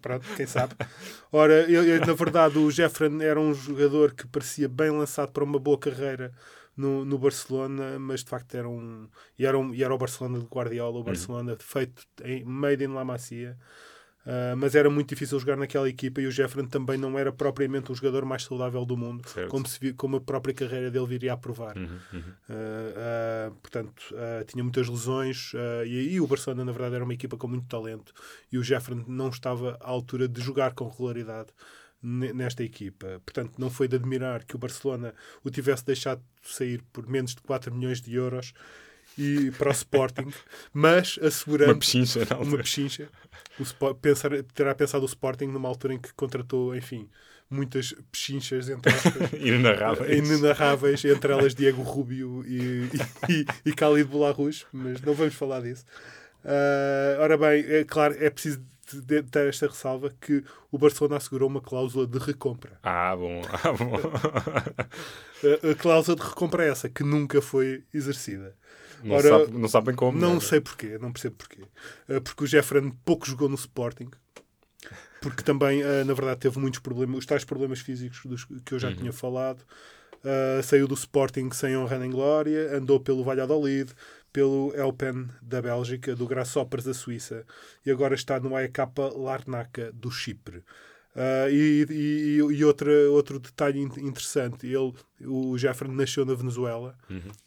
Pronto, 0.00 0.24
quem 0.36 0.46
sabe. 0.46 0.74
Ora, 1.32 1.68
eu- 1.68 1.82
eu, 1.84 1.98
na 2.06 2.12
verdade, 2.12 2.58
o 2.58 2.70
Jeffren 2.70 3.22
era 3.22 3.40
um 3.40 3.52
jogador 3.54 4.12
que 4.14 4.26
parecia 4.26 4.68
bem 4.68 4.90
lançado 4.90 5.32
para 5.32 5.42
uma 5.42 5.58
boa 5.58 5.78
carreira 5.78 6.32
no, 6.76 7.04
no 7.04 7.18
Barcelona, 7.18 7.98
mas 7.98 8.22
de 8.22 8.30
facto 8.30 8.54
era 8.54 8.68
um. 8.68 9.08
E 9.38 9.46
era, 9.46 9.58
um, 9.58 9.74
e 9.74 9.82
era 9.82 9.94
o 9.94 9.98
Barcelona 9.98 10.38
de 10.38 10.46
Guardiola, 10.46 10.98
o 10.98 11.04
Barcelona 11.04 11.56
feito 11.58 12.06
em 12.22 12.44
made 12.44 12.84
in 12.84 12.88
La 12.88 13.04
Macia. 13.04 13.56
Ah, 14.26 14.54
mas 14.56 14.74
era 14.74 14.90
muito 14.90 15.08
difícil 15.08 15.38
jogar 15.38 15.56
naquela 15.56 15.88
equipa 15.88 16.20
e 16.20 16.26
o 16.26 16.30
Jeffren 16.32 16.66
também 16.66 16.98
não 16.98 17.16
era 17.16 17.32
propriamente 17.32 17.92
o 17.92 17.94
jogador 17.94 18.24
mais 18.24 18.42
saudável 18.42 18.84
do 18.84 18.96
mundo, 18.96 19.22
como, 19.48 19.66
se 19.68 19.92
como 19.92 20.16
a 20.16 20.20
própria 20.20 20.52
carreira 20.52 20.90
dele 20.90 21.06
viria 21.06 21.32
a 21.32 21.36
provar. 21.36 21.76
Uhum, 21.76 21.98
uhum. 22.12 22.20
Uh, 22.20 23.52
uh, 23.52 23.54
portanto, 23.62 24.02
uh, 24.12 24.44
tinha 24.44 24.64
muitas 24.64 24.88
lesões 24.88 25.52
uh, 25.54 25.86
e, 25.86 26.14
e 26.14 26.20
o 26.20 26.26
Barcelona, 26.26 26.64
na 26.64 26.72
verdade, 26.72 26.96
era 26.96 27.04
uma 27.04 27.14
equipa 27.14 27.36
com 27.36 27.46
muito 27.46 27.68
talento 27.68 28.12
e 28.50 28.58
o 28.58 28.64
Jeffrey 28.64 29.00
não 29.06 29.28
estava 29.28 29.78
à 29.80 29.88
altura 29.88 30.26
de 30.26 30.40
jogar 30.40 30.74
com 30.74 30.88
regularidade 30.88 31.50
nesta 32.06 32.62
equipa. 32.62 33.20
Portanto, 33.24 33.54
não 33.58 33.68
foi 33.68 33.88
de 33.88 33.96
admirar 33.96 34.44
que 34.44 34.54
o 34.54 34.58
Barcelona 34.58 35.12
o 35.42 35.50
tivesse 35.50 35.84
deixado 35.84 36.22
sair 36.42 36.80
por 36.92 37.08
menos 37.08 37.34
de 37.34 37.42
4 37.42 37.74
milhões 37.74 38.00
de 38.00 38.14
euros 38.14 38.52
e 39.18 39.50
para 39.52 39.70
o 39.70 39.72
Sporting, 39.72 40.32
mas 40.72 41.18
assegurando 41.20 41.72
Uma 41.72 41.78
pechincha, 41.78 42.20
uma 42.40 42.58
pechincha. 42.58 43.08
O 43.58 43.94
pensar, 43.94 44.30
terá 44.54 44.74
pensado 44.74 45.04
o 45.04 45.08
Sporting 45.08 45.46
numa 45.46 45.68
altura 45.68 45.94
em 45.94 45.98
que 45.98 46.12
contratou, 46.14 46.76
enfim, 46.76 47.08
muitas 47.50 47.94
pechinchas, 48.12 48.68
entre 48.68 48.92
aspas, 48.92 49.32
Inenarráveis. 49.40 50.18
inenarráveis, 50.18 51.04
entre 51.04 51.32
elas 51.32 51.54
Diego 51.54 51.82
Rubio 51.82 52.44
e, 52.46 52.88
e, 53.28 53.46
e 53.64 53.72
Khalid 53.72 54.08
Boularus, 54.08 54.66
mas 54.72 55.00
não 55.00 55.14
vamos 55.14 55.34
falar 55.34 55.60
disso. 55.62 55.84
Ah, 56.44 57.16
ora 57.20 57.36
bem, 57.36 57.64
é 57.66 57.84
claro, 57.84 58.14
é 58.18 58.30
preciso 58.30 58.60
ter 58.86 59.48
esta 59.48 59.66
ressalva 59.66 60.12
que 60.20 60.44
o 60.70 60.78
Barcelona 60.78 61.16
assegurou 61.16 61.48
uma 61.48 61.60
cláusula 61.60 62.06
de 62.06 62.18
recompra. 62.18 62.78
Ah, 62.82 63.14
bom. 63.16 63.42
Ah, 63.52 63.72
bom. 63.72 63.96
A, 65.66 65.70
a 65.70 65.74
cláusula 65.74 66.16
de 66.16 66.22
recompra 66.22 66.64
é 66.64 66.68
essa, 66.68 66.88
que 66.88 67.02
nunca 67.02 67.42
foi 67.42 67.84
exercida. 67.92 68.56
Não, 69.02 69.16
Ora, 69.16 69.28
sabe, 69.28 69.58
não 69.58 69.68
sabem 69.68 69.94
como. 69.94 70.18
Não 70.18 70.34
né? 70.34 70.40
sei 70.40 70.60
porquê, 70.60 70.98
não 70.98 71.12
percebo 71.12 71.36
porquê. 71.36 71.62
Ah, 72.08 72.20
porque 72.20 72.44
o 72.44 72.46
Jeffren 72.46 72.90
pouco 73.04 73.26
jogou 73.26 73.48
no 73.48 73.54
Sporting. 73.54 74.10
Porque 75.20 75.42
também, 75.42 75.82
ah, 75.82 76.04
na 76.04 76.14
verdade, 76.14 76.40
teve 76.40 76.58
muitos 76.58 76.80
problemas, 76.80 77.18
os 77.18 77.26
tais 77.26 77.44
problemas 77.44 77.80
físicos 77.80 78.20
dos 78.24 78.44
que 78.64 78.72
eu 78.74 78.78
já 78.78 78.94
tinha 78.94 79.12
falado. 79.12 79.64
Ah, 80.24 80.60
saiu 80.62 80.88
do 80.88 80.94
Sporting 80.94 81.50
sem 81.52 81.76
honra 81.76 81.98
nem 81.98 82.10
glória, 82.10 82.76
andou 82.76 82.98
pelo 82.98 83.22
Valladolid, 83.22 83.92
pelo 84.36 84.70
Elpen 84.76 85.28
da 85.40 85.62
Bélgica, 85.62 86.14
do 86.14 86.26
Grasshoppers 86.26 86.84
da 86.84 86.92
Suíça 86.92 87.46
e 87.86 87.90
agora 87.90 88.14
está 88.14 88.38
no 88.38 88.54
AEK 88.54 88.76
Larnaca 89.16 89.90
do 89.94 90.10
Chipre. 90.10 90.62
Ah, 91.14 91.48
e 91.50 91.86
e, 91.88 92.36
e 92.36 92.62
outra, 92.62 92.90
outro 93.10 93.38
detalhe 93.38 93.80
in- 93.80 94.00
interessante: 94.06 94.66
ele, 94.66 94.92
o 95.24 95.56
Jeffrey 95.56 95.90
nasceu 95.90 96.26
na 96.26 96.34
Venezuela 96.34 96.94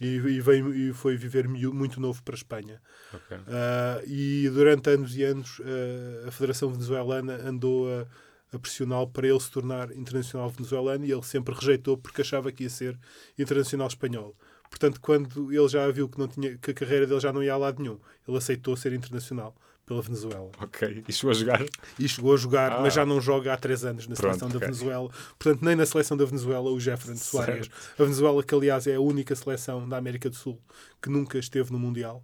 e, 0.02 0.16
e, 0.16 0.42
veio, 0.42 0.74
e 0.74 0.92
foi 0.92 1.16
viver 1.16 1.48
muito 1.48 2.02
novo 2.02 2.24
para 2.24 2.34
a 2.34 2.42
Espanha. 2.42 2.82
Ok. 3.14 3.38
Ah, 3.48 4.02
e 4.08 4.50
durante 4.52 4.90
anos 4.90 5.16
e 5.16 5.22
anos 5.24 5.62
ah, 5.64 6.28
a 6.28 6.32
Federação 6.32 6.72
Venezuelana 6.72 7.36
andou 7.48 7.88
a, 7.88 8.08
a 8.52 8.58
pressioná-lo 8.58 9.08
para 9.10 9.28
ele 9.28 9.40
se 9.40 9.52
tornar 9.52 9.92
internacional 9.96 10.50
venezuelano 10.50 11.06
e 11.06 11.12
ele 11.12 11.22
sempre 11.22 11.54
rejeitou 11.54 11.96
porque 12.00 12.22
achava 12.22 12.52
que 12.52 12.64
ia 12.64 12.70
ser 12.72 12.98
internacional 13.38 13.88
espanhol. 13.88 14.36
Portanto, 14.70 15.00
quando 15.02 15.52
ele 15.52 15.68
já 15.68 15.90
viu 15.92 16.08
que, 16.08 16.20
não 16.20 16.28
tinha, 16.28 16.58
que 16.58 16.72
a 16.72 16.74
carreira 16.74 17.08
dele 17.08 17.20
já 17.20 17.34
não 17.34 17.42
ia 17.44 17.54
a 17.54 17.58
lado 17.58 17.82
nenhum, 17.82 17.98
ele 18.28 18.38
aceitou 18.38 18.76
ser 18.78 18.94
internacional 18.94 19.56
pela 19.86 20.02
Venezuela. 20.04 20.52
Ok. 20.62 21.04
E 21.08 21.12
chegou 21.12 21.32
a 21.32 21.34
jogar? 21.34 21.66
E 21.98 22.08
chegou 22.08 22.34
a 22.34 22.38
jogar, 22.38 22.72
Ah. 22.74 22.82
mas 22.82 22.94
já 22.94 23.04
não 23.04 23.20
joga 23.20 23.52
há 23.54 23.58
três 23.58 23.84
anos 23.84 24.08
na 24.08 24.16
Pronto, 24.16 24.28
seleção 24.38 24.48
da 24.50 24.58
ok. 24.58 24.68
Venezuela. 24.68 25.10
Portanto, 25.40 25.66
nem 25.66 25.76
na 25.76 25.86
seleção 25.88 26.16
da 26.16 26.26
Venezuela 26.26 26.70
o 26.70 26.80
Jeffrey 26.80 27.18
Soares. 27.18 27.70
A 27.98 28.04
Venezuela, 28.04 28.44
que 28.44 28.54
aliás 28.54 28.86
é 28.86 28.94
a 28.96 29.02
única 29.02 29.36
seleção 29.36 29.90
da 29.90 29.98
América 29.98 30.30
do 30.30 30.36
Sul 30.36 30.62
que 31.02 31.10
nunca 31.10 31.40
esteve 31.40 31.72
no 31.72 31.80
Mundial, 31.80 32.24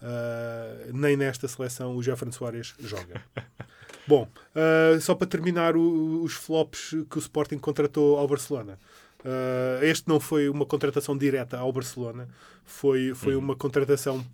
ah, 0.00 0.86
nem 0.92 1.16
nesta 1.16 1.48
seleção 1.48 1.96
o 1.96 2.02
Jeffrey 2.02 2.32
Soares 2.32 2.74
joga. 2.78 3.20
Bom, 4.06 4.28
ah, 4.54 4.98
só 5.00 5.14
para 5.14 5.26
terminar 5.26 5.76
o- 5.76 6.22
os 6.22 6.34
flops 6.34 6.90
que 7.10 7.16
o 7.16 7.20
Sporting 7.20 7.58
contratou 7.58 8.16
ao 8.18 8.26
Barcelona. 8.28 8.78
Ah, 9.24 9.78
este 9.82 10.08
não 10.08 10.18
foi 10.20 10.48
uma 10.48 10.66
contratação 10.66 11.16
direta 11.16 11.58
ao 11.58 11.72
Barcelona, 11.72 12.28
foi, 12.64 13.14
foi 13.14 13.34
uma 13.36 13.54
contratação 13.56 14.24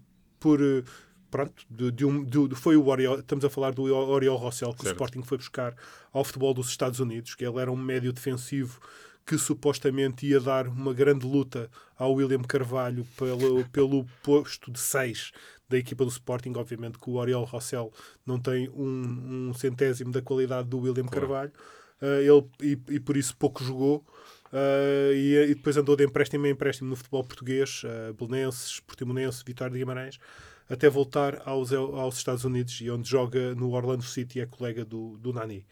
por. 0.41 0.61
eh, 0.61 0.83
Pronto, 1.31 1.63
de, 1.69 1.91
de 1.93 2.07
um, 2.07 2.25
de- 2.25 2.55
foi 2.55 2.75
o 2.75 2.87
Oriol, 2.87 3.19
estamos 3.19 3.45
a 3.45 3.51
falar 3.51 3.73
do 3.75 3.83
Oriol 3.83 4.39
Rossell 4.39 4.71
que 4.73 4.81
o 4.81 4.83
Certo. 4.85 4.95
Sporting 4.95 5.23
foi 5.23 5.37
buscar 5.37 5.75
ao 6.11 6.25
futebol 6.25 6.55
dos 6.55 6.69
Estados 6.71 7.01
Unidos, 7.01 7.35
que 7.35 7.45
ele 7.45 7.59
era 7.61 7.71
um 7.71 7.77
médio 7.77 8.15
defensivo 8.15 8.81
que 9.27 9.37
supostamente 9.37 10.27
ia 10.27 10.41
dar 10.41 10.67
uma 10.67 10.95
grande 10.95 11.27
luta 11.27 11.71
ao 11.99 12.15
William 12.15 12.41
Carvalho 12.41 13.07
pelo, 13.15 13.63
pelo 13.69 14.07
posto 14.23 14.71
de 14.73 14.79
6 14.81 15.31
da 15.69 15.77
equipa 15.77 16.03
do 16.03 16.11
Sporting. 16.11 16.55
Obviamente 16.57 16.99
que 16.99 17.11
o 17.11 17.17
Oriol 17.17 17.45
Rossell 17.45 17.93
não 18.25 18.41
tem 18.41 18.71
um, 18.71 19.49
um 19.51 19.53
centésimo 19.53 20.11
da 20.11 20.23
qualidade 20.23 20.67
do 20.67 20.79
William 20.79 21.05
Claro. 21.05 21.21
Carvalho. 21.29 21.53
Ah, 22.01 22.23
ele, 22.23 22.47
e, 22.63 22.95
e 22.95 22.99
por 23.01 23.19
isso 23.19 23.37
pouco 23.37 23.63
jogou. 23.63 24.03
Uh, 24.53 25.13
e, 25.15 25.35
e 25.51 25.55
depois 25.55 25.77
andou 25.77 25.95
de 25.95 26.05
empréstimo 26.05 26.47
em 26.47 26.51
empréstimo 26.51 26.89
no 26.89 26.97
futebol 26.97 27.23
português, 27.23 27.83
uh, 27.85 28.15
Belenenses, 28.15 28.81
Portimonense, 28.81 29.43
Vitória 29.47 29.73
de 29.73 29.79
Guimarães, 29.79 30.19
até 30.69 30.89
voltar 30.89 31.43
aos, 31.47 31.73
aos 31.73 32.17
Estados 32.17 32.45
Unidos 32.45 32.81
e 32.81 32.91
onde 32.91 33.09
joga 33.09 33.55
no 33.55 33.71
Orlando 33.73 34.03
City, 34.05 34.41
é 34.41 34.47
colega 34.47 34.85
do, 34.85 35.17
do 35.19 35.33
Nani. 35.33 35.67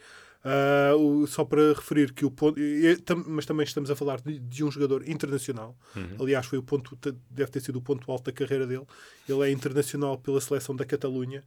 Uh, 0.44 0.96
o- 1.22 1.26
só 1.26 1.44
para 1.44 1.72
referir 1.72 2.12
que 2.12 2.24
o 2.24 2.30
ponto, 2.30 2.60
e- 2.60 2.86
e 2.86 2.96
tam- 2.98 3.24
mas 3.26 3.44
também 3.46 3.64
estamos 3.64 3.90
a 3.90 3.96
falar 3.96 4.20
de, 4.20 4.38
de 4.38 4.62
um 4.62 4.70
jogador 4.70 5.08
internacional. 5.08 5.76
Aliás, 6.20 6.46
foi 6.46 6.58
o 6.58 6.62
ponto, 6.62 6.96
deve 7.30 7.50
ter 7.50 7.60
sido 7.60 7.76
o 7.76 7.82
ponto 7.82 8.10
alto 8.12 8.26
da 8.26 8.32
carreira 8.32 8.66
dele. 8.66 8.86
Ele 9.28 9.42
é 9.42 9.50
internacional 9.50 10.18
pela 10.18 10.40
seleção 10.40 10.76
da 10.76 10.84
Catalunha 10.84 11.42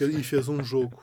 e 0.00 0.22
fez 0.22 0.48
um 0.48 0.62
jogo 0.64 1.02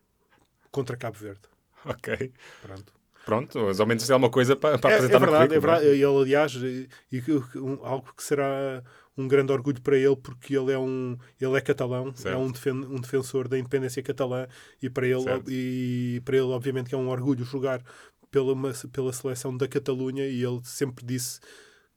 contra 0.70 0.96
Cabo 0.96 1.16
Verde. 1.18 1.40
Ok. 1.84 2.32
Pronto. 2.62 2.92
Pronto, 3.26 3.58
mas 3.58 3.78
ao 3.80 3.86
menos 3.86 4.08
é 4.08 4.14
uma 4.16 4.30
coisa 4.30 4.56
para, 4.56 4.78
para 4.78 4.90
É, 4.90 4.92
é 4.92 4.96
apresentar 4.96 5.18
no 5.20 5.26
verdade, 5.26 5.44
é 5.44 5.60
currículo, 5.60 5.72
não 5.72 5.80
verdade. 5.80 6.00
Ele, 6.00 6.22
aliás, 6.22 6.54
e, 6.54 6.88
e 7.12 7.58
um- 7.58 7.84
algo 7.84 8.08
que 8.16 8.22
será 8.22 8.82
um 9.18 9.26
grande 9.26 9.52
orgulho 9.52 9.80
para 9.82 9.96
ele, 9.98 10.14
porque 10.16 10.56
ele 10.56 10.72
é 10.72 10.78
um 10.78 11.18
ele 11.40 11.56
é 11.56 11.60
catalão, 11.60 12.14
Certo. 12.14 12.34
é 12.34 12.38
um, 12.38 12.50
defen- 12.50 12.86
um 12.88 13.00
defensor 13.00 13.48
da 13.48 13.58
independência 13.58 14.02
catalã 14.02 14.46
e 14.80 14.88
para 14.88 15.06
ele 15.06 15.22
Certo. 15.22 15.50
e 15.50 16.22
para 16.24 16.36
ele 16.36 16.46
obviamente 16.46 16.88
que 16.88 16.94
é 16.94 16.98
um 16.98 17.08
orgulho 17.08 17.44
jogar 17.44 17.82
pela 18.30 18.52
uma- 18.52 18.72
pela 18.92 19.12
seleção 19.12 19.56
da 19.56 19.66
Catalunha 19.66 20.24
e 20.26 20.44
ele 20.44 20.60
sempre 20.64 21.04
disse 21.04 21.40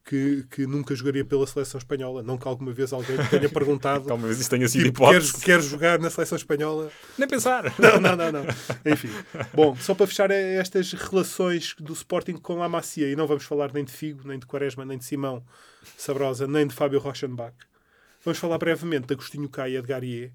que, 0.09 0.43
que 0.49 0.65
nunca 0.65 0.95
jogaria 0.95 1.23
pela 1.23 1.45
seleção 1.45 1.77
espanhola. 1.77 2.23
Não 2.23 2.35
que 2.35 2.47
alguma 2.47 2.73
vez 2.73 2.91
alguém 2.91 3.15
tenha 3.29 3.47
perguntado 3.53 4.07
Talvez 4.07 4.39
isso 4.39 4.49
tenha 4.49 4.67
sido 4.67 4.85
tipo, 4.85 5.05
queres, 5.07 5.27
hipótese. 5.27 5.45
queres 5.45 5.65
jogar 5.65 5.99
na 5.99 6.09
seleção 6.09 6.35
espanhola? 6.35 6.91
Nem 7.15 7.27
pensar. 7.27 7.71
Não, 7.77 8.01
não, 8.01 8.15
não, 8.15 8.31
não. 8.31 8.45
Enfim. 8.85 9.09
Bom, 9.53 9.75
só 9.75 9.93
para 9.93 10.07
fechar 10.07 10.31
é 10.31 10.55
estas 10.55 10.93
relações 10.93 11.75
do 11.79 11.93
Sporting 11.93 12.37
com 12.37 12.63
a 12.63 12.69
Macia, 12.69 13.09
e 13.09 13.15
não 13.15 13.27
vamos 13.27 13.43
falar 13.43 13.71
nem 13.71 13.83
de 13.83 13.91
Figo, 13.91 14.27
nem 14.27 14.39
de 14.39 14.45
Quaresma, 14.45 14.83
nem 14.83 14.97
de 14.97 15.05
Simão 15.05 15.43
Sabrosa, 15.95 16.47
nem 16.47 16.65
de 16.65 16.73
Fábio 16.73 16.99
Rochenbach. 16.99 17.55
Vamos 18.23 18.39
falar 18.39 18.57
brevemente 18.57 19.07
de 19.07 19.13
Agostinho 19.13 19.47
Caia 19.47 19.73
e 19.73 19.77
Edgar 19.77 20.03
Iê, 20.03 20.31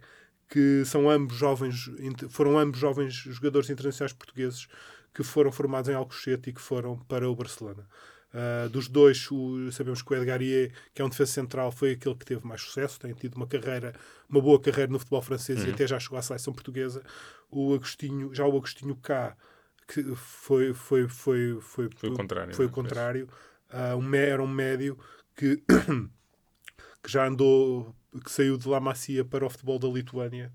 que 0.49 0.85
são 0.85 1.11
ambos 1.11 1.37
jovens, 1.37 1.91
foram 2.31 2.59
ambos 2.59 2.79
jovens 2.79 3.15
jogadores 3.15 3.69
internacionais 3.71 4.13
portugueses 4.13 4.69
que 5.13 5.23
foram 5.23 5.51
formados 5.51 5.89
em 5.89 5.95
Alcochete 5.95 6.51
e 6.51 6.53
que 6.53 6.61
foram 6.61 6.97
para 6.97 7.29
o 7.29 7.35
Barcelona. 7.35 7.87
Uh, 8.35 8.69
dos 8.69 8.89
dois, 8.89 9.31
o- 9.31 9.71
sabemos 9.71 10.03
que 10.03 10.13
o 10.13 10.17
Edgar 10.17 10.43
Iê, 10.43 10.73
que 10.93 11.01
é 11.01 11.05
um 11.05 11.09
defesa 11.09 11.31
central, 11.31 11.71
foi 11.71 11.93
aquele 11.93 12.17
que 12.17 12.25
teve 12.25 12.45
mais 12.45 12.61
sucesso, 12.63 12.99
tem 12.99 13.15
tido 13.15 13.37
uma 13.37 13.47
carreira, 13.47 13.95
uma 14.29 14.41
boa 14.41 14.61
carreira 14.61 14.91
no 14.91 14.99
futebol 14.99 15.23
francês 15.23 15.63
e 15.65 15.71
até 15.71 15.87
já 15.87 16.01
chegou 16.01 16.19
à 16.19 16.23
seleção 16.23 16.53
portuguesa. 16.53 17.01
O 17.49 17.73
Agostinho, 17.75 18.35
já 18.35 18.45
o 18.45 18.57
Agostinho 18.57 18.97
K, 18.97 19.37
que 19.87 20.03
foi, 20.17 20.75
foi, 20.75 21.07
foi, 21.07 21.61
foi, 21.61 21.89
Foi 21.95 22.09
o 22.09 22.15
contrário, 22.15 22.55
Foi 22.55 22.67
o 22.67 22.69
não 22.69 22.73
é? 22.73 22.75
contrário. 22.75 23.29
Uh, 23.73 23.97
um, 23.99 24.15
era 24.17 24.43
um 24.43 24.49
médio 24.49 24.99
que, 25.37 25.63
que 27.03 27.11
já 27.11 27.27
andou, 27.29 27.95
que 28.25 28.31
saiu 28.31 28.57
de 28.57 28.69
La 28.69 28.81
Macia 28.81 29.25
para 29.25 29.47
o 29.47 29.51
futebol 29.51 29.79
da 29.79 29.89
Lituânia 29.89 30.53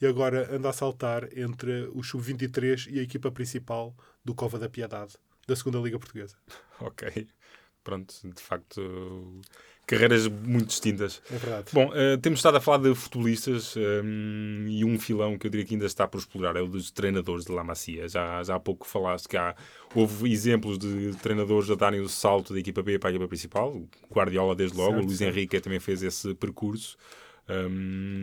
e 0.00 0.06
agora 0.06 0.48
anda 0.54 0.68
a 0.70 0.72
saltar 0.72 1.28
entre 1.36 1.88
o 1.92 2.02
Sub-23 2.02 2.88
e 2.90 2.98
a 2.98 3.02
equipa 3.02 3.30
principal 3.30 3.94
do 4.24 4.34
Cova 4.34 4.58
da 4.58 4.68
Piedade, 4.68 5.14
da 5.50 5.56
segunda 5.56 5.78
Liga 5.78 5.98
Portuguesa. 5.98 6.36
Ok. 6.80 7.28
Pronto, 7.84 8.14
de 8.24 8.42
facto, 8.42 9.40
carreiras 9.86 10.26
muito 10.26 10.68
distintas. 10.68 11.20
É 11.30 11.36
verdade. 11.36 11.66
Bom, 11.72 11.90
eh, 11.94 12.16
temos 12.16 12.38
estado 12.38 12.56
a 12.56 12.60
falar 12.60 12.78
de 12.78 12.94
futebolistas 12.94 13.74
hum, 13.76 14.66
e 14.68 14.82
um 14.82 14.98
filão 14.98 15.36
que 15.36 15.46
eu 15.46 15.50
diria 15.50 15.66
que 15.66 15.74
ainda 15.74 15.84
está 15.84 16.06
por 16.08 16.18
explorar 16.18 16.56
é 16.56 16.62
o 16.62 16.66
dos 16.66 16.90
treinadores 16.90 17.44
de 17.44 17.52
La 17.52 17.62
Macia. 17.64 18.08
Já, 18.08 18.42
já 18.42 18.54
há 18.54 18.60
pouco 18.60 18.86
falaste 18.86 19.28
que 19.28 19.36
há, 19.36 19.54
houve 19.94 20.30
exemplos 20.32 20.78
de 20.78 21.14
treinadores 21.22 21.70
a 21.70 21.74
darem 21.74 22.00
o 22.00 22.08
salto 22.08 22.54
da 22.54 22.60
equipa 22.60 22.82
B 22.82 22.98
para 22.98 23.10
a 23.10 23.12
equipa 23.12 23.28
principal. 23.28 23.70
O 23.74 24.14
Guardiola, 24.14 24.54
desde 24.54 24.76
logo, 24.76 24.92
Certo, 24.92 25.04
o 25.04 25.06
Luís. 25.06 25.20
Henrique 25.20 25.60
também 25.60 25.80
fez 25.80 26.02
esse 26.02 26.34
percurso. 26.34 26.96
Hum, 27.48 28.22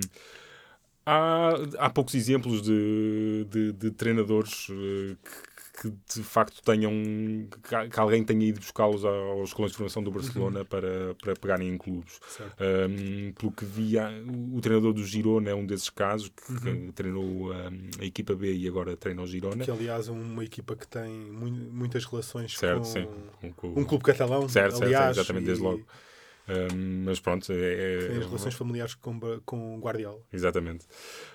há, 1.06 1.54
há 1.80 1.90
poucos 1.90 2.16
exemplos 2.16 2.62
de, 2.62 3.46
de, 3.50 3.72
de 3.74 3.92
treinadores 3.92 4.68
eh, 4.70 5.16
que, 5.24 5.57
que 5.80 5.94
de 6.16 6.24
facto 6.24 6.62
tenham 6.64 6.92
que, 7.92 8.00
alguém 8.00 8.24
tenha 8.24 8.44
ido 8.48 8.60
buscá-los 8.60 9.06
aos 9.06 9.54
colões 9.54 9.72
de 9.72 9.78
formação 9.78 10.02
do 10.04 10.10
Barcelona 10.10 10.66
para, 10.66 11.14
para 11.22 11.34
pegarem 11.36 11.70
em 11.70 11.78
clubes. 11.78 12.20
Certo. 12.28 12.56
Um, 12.60 13.32
pelo 13.34 13.52
que 13.52 13.64
via, 13.64 14.10
o, 14.54 14.60
treinador 14.60 14.92
do 14.94 15.04
Girona 15.06 15.52
é 15.52 15.54
um 15.56 15.66
desses 15.66 15.90
casos 15.92 16.30
que, 16.30 16.52
Uhum. 16.68 16.92
treinou 16.92 17.24
um, 17.24 17.52
a 18.02 18.06
equipa 18.06 18.34
B 18.34 18.54
e 18.56 18.68
agora 18.68 18.98
treina 18.98 19.22
o 19.22 19.28
Girona. 19.28 19.64
Que, 19.64 19.70
aliás, 19.72 20.08
é 20.08 20.12
uma 20.12 20.44
equipa 20.44 20.76
que 20.76 20.88
tem 20.88 21.10
mu- 21.12 21.46
muitas 21.52 22.06
relações 22.06 22.58
Certo, 22.58 22.80
com 22.80 22.84
sim. 22.84 23.08
Com- 23.56 23.74
um 23.80 23.84
clube 23.84 24.04
catalão, 24.04 24.50
Certo, 24.50 24.72
certo, 24.78 24.84
aliás, 24.84 25.16
exatamente, 25.18 25.46
desde 25.46 25.64
e 25.64 25.68
logo. 25.68 25.86
Um, 26.48 27.04
mas 27.04 27.20
pronto, 27.20 27.52
é, 27.52 27.56
Tem 28.08 28.16
é- 28.16 28.20
as 28.20 28.26
relações 28.26 28.54
familiares 28.56 28.96
com, 28.96 29.20
com 29.46 29.80
Guardiola. 29.80 30.20
Exatamente. 30.32 30.86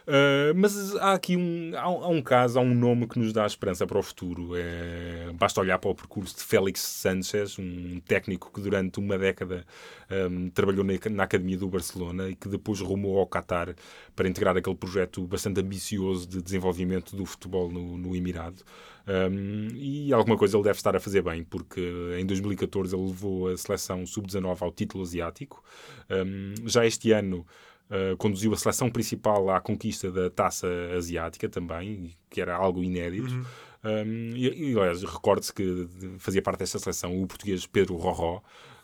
Uh, 0.06 0.54
mas 0.56 0.96
há 0.96 1.12
aqui 1.12 1.36
um, 1.36 1.72
há, 1.74 1.82
há 1.82 2.08
um 2.08 2.22
caso, 2.22 2.58
há 2.58 2.62
um 2.62 2.74
nome 2.74 3.06
que 3.06 3.18
nos 3.18 3.32
dá 3.32 3.44
esperança 3.44 3.86
para 3.86 3.98
o 3.98 4.02
futuro. 4.02 4.52
É, 4.56 5.30
basta 5.34 5.60
olhar 5.60 5.78
para 5.78 5.90
o 5.90 5.94
percurso 5.94 6.36
de 6.36 6.42
Félix 6.42 6.80
Sanchez, 6.80 7.58
um 7.58 8.00
técnico 8.00 8.50
que 8.52 8.60
durante 8.60 8.98
uma 8.98 9.18
década 9.18 9.66
um, 10.10 10.48
trabalhou 10.48 10.84
na, 10.84 10.94
na 11.10 11.24
Academia 11.24 11.58
do 11.58 11.68
Barcelona 11.68 12.30
e 12.30 12.34
que 12.34 12.48
depois 12.48 12.80
rumou 12.80 13.18
ao 13.18 13.26
Qatar 13.26 13.74
para 14.16 14.28
integrar 14.28 14.56
aquele 14.56 14.76
projeto 14.76 15.26
bastante 15.26 15.60
ambicioso 15.60 16.26
de 16.26 16.40
desenvolvimento 16.40 17.14
do 17.14 17.26
futebol 17.26 17.70
no, 17.70 17.98
no 17.98 18.16
Emirado. 18.16 18.62
Um, 19.06 19.68
e 19.74 20.12
alguma 20.12 20.36
coisa 20.36 20.56
ele 20.56 20.64
deve 20.64 20.76
estar 20.76 20.94
a 20.94 21.00
fazer 21.00 21.22
bem, 21.22 21.42
porque 21.42 21.80
em 22.18 22.24
2014 22.24 22.94
ele 22.94 23.06
levou 23.06 23.48
a 23.48 23.56
seleção 23.56 24.06
sub-19 24.06 24.62
ao 24.62 24.70
título 24.70 25.01
asiático. 25.02 25.62
Um, 26.10 26.54
já 26.68 26.86
este 26.86 27.12
ano 27.12 27.46
Uh, 27.90 28.16
conduziu 28.16 28.54
a 28.54 28.56
seleção 28.56 28.88
principal 28.88 29.50
à 29.50 29.60
conquista 29.60 30.10
da 30.10 30.30
taça 30.30 30.66
asiática 30.96 31.46
também, 31.46 32.16
que 32.30 32.40
era 32.40 32.56
algo 32.56 32.82
inédito. 32.82 33.46
Um, 33.84 34.30
e, 34.34 34.70
e, 34.70 34.78
aliás, 34.78 35.02
recorde-se 35.02 35.52
que 35.52 35.86
fazia 36.18 36.40
parte 36.40 36.60
desta 36.60 36.78
seleção 36.78 37.20
o 37.20 37.26
português 37.26 37.66
Pedro 37.66 37.96
Rorró. 37.96 38.40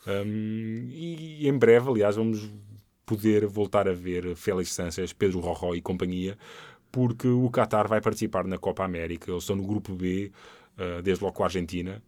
Um, 0.07 0.89
e 0.91 1.49
em 1.49 1.57
breve, 1.57 1.89
aliás, 1.89 2.17
vamos 2.17 2.51
poder 3.07 3.47
voltar 3.47 3.89
a 3.89 3.95
ver 3.95 4.35
Félix 4.37 4.73
Sanches, 4.73 5.13
Pedro 5.13 5.41
Rorró 5.41 5.75
e 5.75 5.81
companhia, 5.81 6.37
porque 6.93 7.29
o 7.29 7.49
Qatar 7.51 7.89
vai 7.89 8.01
participar 8.01 8.45
na 8.45 8.59
Copa 8.59 8.85
América. 8.85 9.31
Eles 9.31 9.45
estão 9.45 9.57
no 9.57 9.67
grupo 9.67 9.95
B, 9.95 10.33
uh, 10.77 11.01
desde 11.03 11.25
logo 11.25 11.37
com 11.37 11.45
a 11.45 11.47
Argentina. 11.47 12.03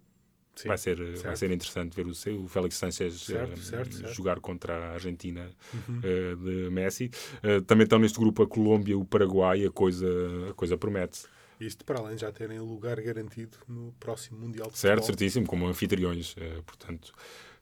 Sim, 0.61 0.69
Vai 0.69 0.79
ser, 0.79 0.97
vai 1.23 1.37
ser 1.37 1.51
interessante 1.51 1.95
ver 1.97 2.07
o, 2.07 2.15
seu- 2.15 2.43
o 2.43 2.49
Félix 2.49 2.77
Sanchez 2.77 3.21
Certo, 3.23 3.53
eh, 3.59 3.63
certo, 3.63 3.95
certo. 3.95 4.15
jogar 4.15 4.41
contra 4.41 4.77
a 4.77 4.93
Argentina 4.93 5.51
Uhum. 5.73 6.01
eh, 6.03 6.35
de 6.37 6.71
Messi. 6.71 7.11
Eh, 7.43 7.61
também 7.63 7.85
estão 7.85 7.99
neste 7.99 8.19
grupo 8.19 8.43
a 8.43 8.47
Colômbia 8.47 8.99
o 8.99 9.05
Paraguai, 9.05 9.65
a 9.65 9.71
coisa, 9.71 10.07
a 10.51 10.55
coisa 10.55 10.77
promete. 10.77 11.23
Isto 11.59 11.85
para 11.85 11.99
além 11.99 12.15
de 12.15 12.23
já 12.23 12.33
terem 12.33 12.59
lugar 12.59 13.01
garantido 13.01 13.59
no 13.69 13.93
próximo 14.01 14.39
Mundial 14.39 14.71
de 14.71 14.79
Certo, 14.79 15.01
Futebol. 15.03 15.07
certíssimo, 15.07 15.47
como 15.47 15.67
anfitriões. 15.67 16.35
portanto, 16.65 17.13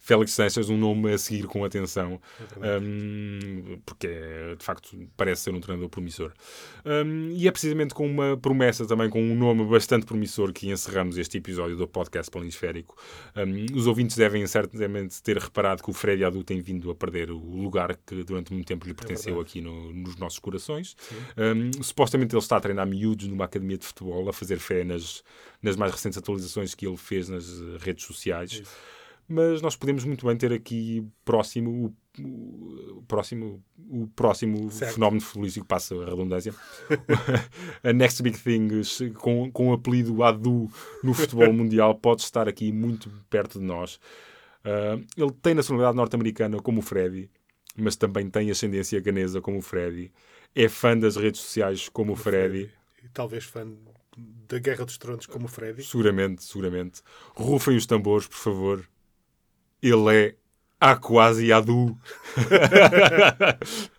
Félix 0.01 0.33
Sanchez, 0.33 0.71
um 0.71 0.77
nome 0.79 1.13
a 1.13 1.19
seguir 1.19 1.47
com 1.47 1.65
atenção, 1.65 2.21
É 2.63 2.79
um, 2.79 3.79
porque 3.85 4.07
é, 4.07 4.55
de 4.57 4.65
facto 4.65 4.97
parece 5.17 5.43
ser 5.43 5.51
um 5.55 5.61
treinador 5.61 5.89
promissor. 5.91 6.33
Um, 6.85 7.31
e 7.33 7.47
é 7.47 7.51
precisamente 7.51 7.93
com 7.95 8.07
uma 8.07 8.37
promessa 8.37 8.87
também, 8.87 9.11
com 9.11 9.21
um 9.23 9.35
nome 9.35 9.65
bastante 9.67 10.07
promissor, 10.07 10.53
que 10.53 10.71
encerramos 10.71 11.19
este 11.19 11.37
episódio 11.39 11.77
do 11.77 11.87
podcast 11.87 12.31
Planisférico. 12.31 12.97
Um, 13.37 13.77
os 13.77 13.87
ouvintes 13.87 14.17
devem 14.17 14.47
certamente 14.47 15.23
ter 15.23 15.37
reparado 15.37 15.83
que 15.83 15.91
o 15.91 15.93
Freddy 15.93 16.25
Adu 16.25 16.43
tem 16.43 16.61
vindo 16.61 16.91
a 16.91 16.95
perder 16.95 17.31
o 17.31 17.37
lugar 17.39 17.95
que 18.07 18.23
durante 18.25 18.53
muito 18.53 18.67
tempo 18.67 18.87
lhe 18.87 18.95
pertenceu 18.95 19.35
verdade. 19.35 19.51
aqui 19.51 19.61
no- 19.61 19.93
nos 19.93 20.17
nossos 20.17 20.39
corações. 20.39 20.97
Supostamente 21.83 22.35
ele 22.35 22.43
está 22.43 22.57
a 22.57 22.61
treinar 22.61 22.87
miúdos 22.87 23.27
numa 23.29 23.45
academia 23.45 23.77
de 23.79 23.85
futebol, 23.87 24.29
a 24.29 24.33
fazer 24.33 24.59
fé 24.59 24.85
nas, 24.85 25.23
nas 25.63 25.77
mais 25.77 25.93
recentes 25.93 26.19
atualizações 26.19 26.75
que 26.75 26.87
ele 26.87 26.97
fez 26.97 27.29
nas 27.29 27.47
eh, 27.61 27.77
redes 27.81 28.05
sociais. 28.05 28.63
Mas 29.29 29.61
nós 29.61 29.77
podemos 29.77 30.05
muito 30.05 30.25
bem 30.27 30.37
ter 30.37 30.53
aqui 30.55 31.07
próximo 31.25 31.95
o, 32.19 32.23
o- 32.99 33.03
próximo, 33.07 33.63
o 33.91 34.07
próximo 34.09 34.71
Certo. 34.71 34.95
fenómeno 34.95 35.21
futebolístico, 35.21 35.67
passa 35.67 35.95
a 35.95 36.07
redundância, 36.11 36.55
a 37.85 37.93
Next 37.93 38.23
Big 38.23 38.39
Thing 38.39 38.69
com, 39.15 39.51
com 39.53 39.69
o 39.69 39.73
apelido 39.75 40.23
Adu 40.23 40.71
no 41.03 41.13
futebol 41.13 41.53
mundial 41.53 41.95
pode 41.95 42.23
estar 42.23 42.49
aqui 42.49 42.73
muito 42.73 43.11
perto 43.29 43.59
de 43.59 43.65
nós. 43.67 44.01
Ah, 44.65 44.99
ele 45.17 45.33
tem 45.43 45.55
nacionalidade 45.55 45.97
norte-americana 45.97 46.59
como 46.63 46.79
o 46.81 46.83
Freddy, 46.83 47.31
mas 47.77 47.97
também 47.97 48.31
tem 48.31 48.51
ascendência 48.51 48.99
ganesa 49.01 49.41
como 49.43 49.59
o 49.59 49.63
Freddy. 49.63 50.11
É 50.55 50.69
fã 50.69 50.97
das 50.97 51.17
redes 51.17 51.43
sociais 51.43 51.89
como 51.91 52.13
o 52.13 52.17
Freddy. 52.17 52.71
E 53.05 53.09
talvez 53.11 53.45
fã 53.45 53.67
da 54.49 54.59
Guerra 54.59 54.85
dos 54.87 54.97
Tronos 54.99 55.27
como 55.27 55.45
o 55.45 55.49
Freddy. 55.49 55.85
Seguramente, 55.85 56.43
seguramente. 56.43 57.03
Rufem 57.35 57.77
os 57.77 57.85
tambores, 57.87 58.27
por 58.27 58.37
favor. 58.39 58.89
Ele 59.83 60.17
é 60.17 60.35
Aquasi 60.81 61.53
Adu. 61.53 61.97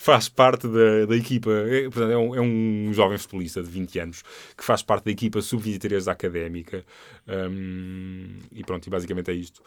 faz 0.00 0.28
parte 0.28 0.68
da, 0.68 1.06
da 1.06 1.16
equipa, 1.16 1.50
é, 1.50 1.82
portanto, 1.90 2.12
é, 2.12 2.16
um, 2.16 2.34
é 2.36 2.40
um 2.40 2.90
jovem 2.92 3.18
futebolista 3.18 3.60
de 3.60 3.68
20 3.68 3.98
anos 3.98 4.22
que 4.56 4.62
faz 4.64 4.80
parte 4.80 5.06
da 5.06 5.10
equipa 5.10 5.42
sub-23 5.42 6.04
da 6.04 6.12
Académica. 6.12 6.84
Hum, 7.26 8.36
e 8.52 8.62
pronto, 8.62 8.86
e 8.86 8.90
basicamente 8.90 9.30
é 9.32 9.34
isto. 9.34 9.60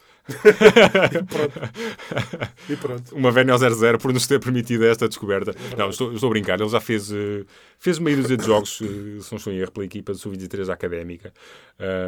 E 2.70 2.76
pronto. 2.78 3.14
Uma 3.16 3.30
vénia 3.30 3.54
ao 3.54 3.60
0-0 3.60 4.00
por 4.00 4.14
nos 4.14 4.26
ter 4.26 4.40
permitido 4.40 4.86
esta 4.86 5.08
descoberta. 5.08 5.54
Não, 5.78 5.90
estou, 5.90 6.14
estou 6.14 6.28
a 6.28 6.30
brincar. 6.32 6.60
Ele 6.60 6.70
já 6.70 6.80
fez, 6.80 7.12
eh, 7.12 7.44
fez 7.78 8.00
meia 8.00 8.16
dúzia 8.16 8.38
de 8.38 8.46
jogos, 8.46 8.80
eh, 8.82 9.22
se 9.22 9.32
não 9.32 9.38
estou 9.38 9.52
em 9.52 9.58
erro, 9.58 9.72
pela 9.72 9.86
equipa 9.86 10.14
de 10.14 10.20
sub-23 10.20 10.66
da 10.66 10.74
Académica. 10.74 11.34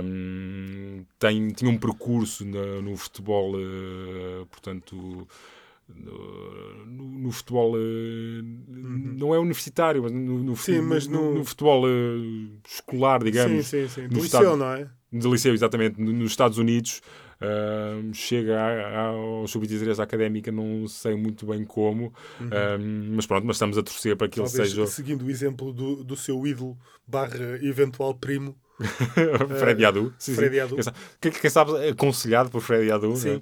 Hum, 0.02 1.04
tem, 1.20 1.50
tinha 1.50 1.70
um 1.70 1.78
percurso 1.78 2.46
na- 2.46 2.82
no 2.82 2.96
futebol, 2.96 3.54
eh, 3.60 4.46
portanto, 4.50 5.28
no, 5.88 6.86
no- 6.86 7.20
no 7.24 7.32
futebol, 7.32 7.74
eh, 7.78 8.42
não 8.68 9.34
é 9.34 9.40
universitário, 9.40 10.04
mas 10.04 10.12
no, 10.12 10.20
no, 10.44 10.50
Uhum. 10.52 10.56
Sim, 10.56 10.78
no- 10.78 10.84
mas 10.90 11.08
no, 11.08 11.22
no- 11.32 11.38
no 11.40 11.46
futebol 11.46 11.88
eh, 11.88 12.50
escolar, 12.68 13.24
digamos. 13.24 13.68
sim, 13.68 13.88
sim, 13.88 13.88
sim. 13.90 14.08
Do 14.08 14.18
no 14.18 14.24
liceu, 14.24 14.40
estado- 14.42 14.58
não 14.58 14.72
é? 14.74 14.88
de 15.12 15.28
liceu, 15.28 15.54
exatamente, 15.54 16.02
no- 16.02 16.12
nos 16.14 16.32
Estados 16.32 16.58
Unidos. 16.58 17.02
ahm, 17.46 18.14
chega 18.14 18.58
a- 18.58 19.08
ao 19.08 19.46
sub-23 19.48 20.00
académica, 20.00 20.50
não 20.50 20.88
sei 20.88 21.14
muito 21.14 21.46
bem 21.46 21.66
como, 21.66 22.14
ahm, 22.40 23.16
mas 23.16 23.26
pronto, 23.26 23.46
mas 23.46 23.58
estamos 23.58 23.78
a 23.78 23.84
torcer 23.84 24.16
para 24.16 24.30
que 24.30 24.40
Uhum. 24.40 24.46
Talvez 24.46 24.70
ele 24.70 24.70
seja 24.86 24.88
seguindo 24.88 25.26
o 25.26 25.30
exemplo 25.30 25.74
do, 25.74 26.06
do 26.06 26.16
seu 26.16 26.48
ídolo 26.48 26.78
barra 27.06 27.60
eventual 27.62 28.14
primo, 28.16 28.56
Freddy 29.60 29.86
Adu. 29.86 30.14
Sim. 30.18 30.36
Freddy 30.36 30.60
Adu. 30.60 30.76
Quem 30.76 30.84
sabe, 30.84 31.40
quem, 31.40 31.50
sabe, 31.50 31.88
aconselhado 31.90 32.50
por 32.50 32.62
Freddy 32.62 32.92
Adu, 32.92 33.16
Sim. 33.16 33.42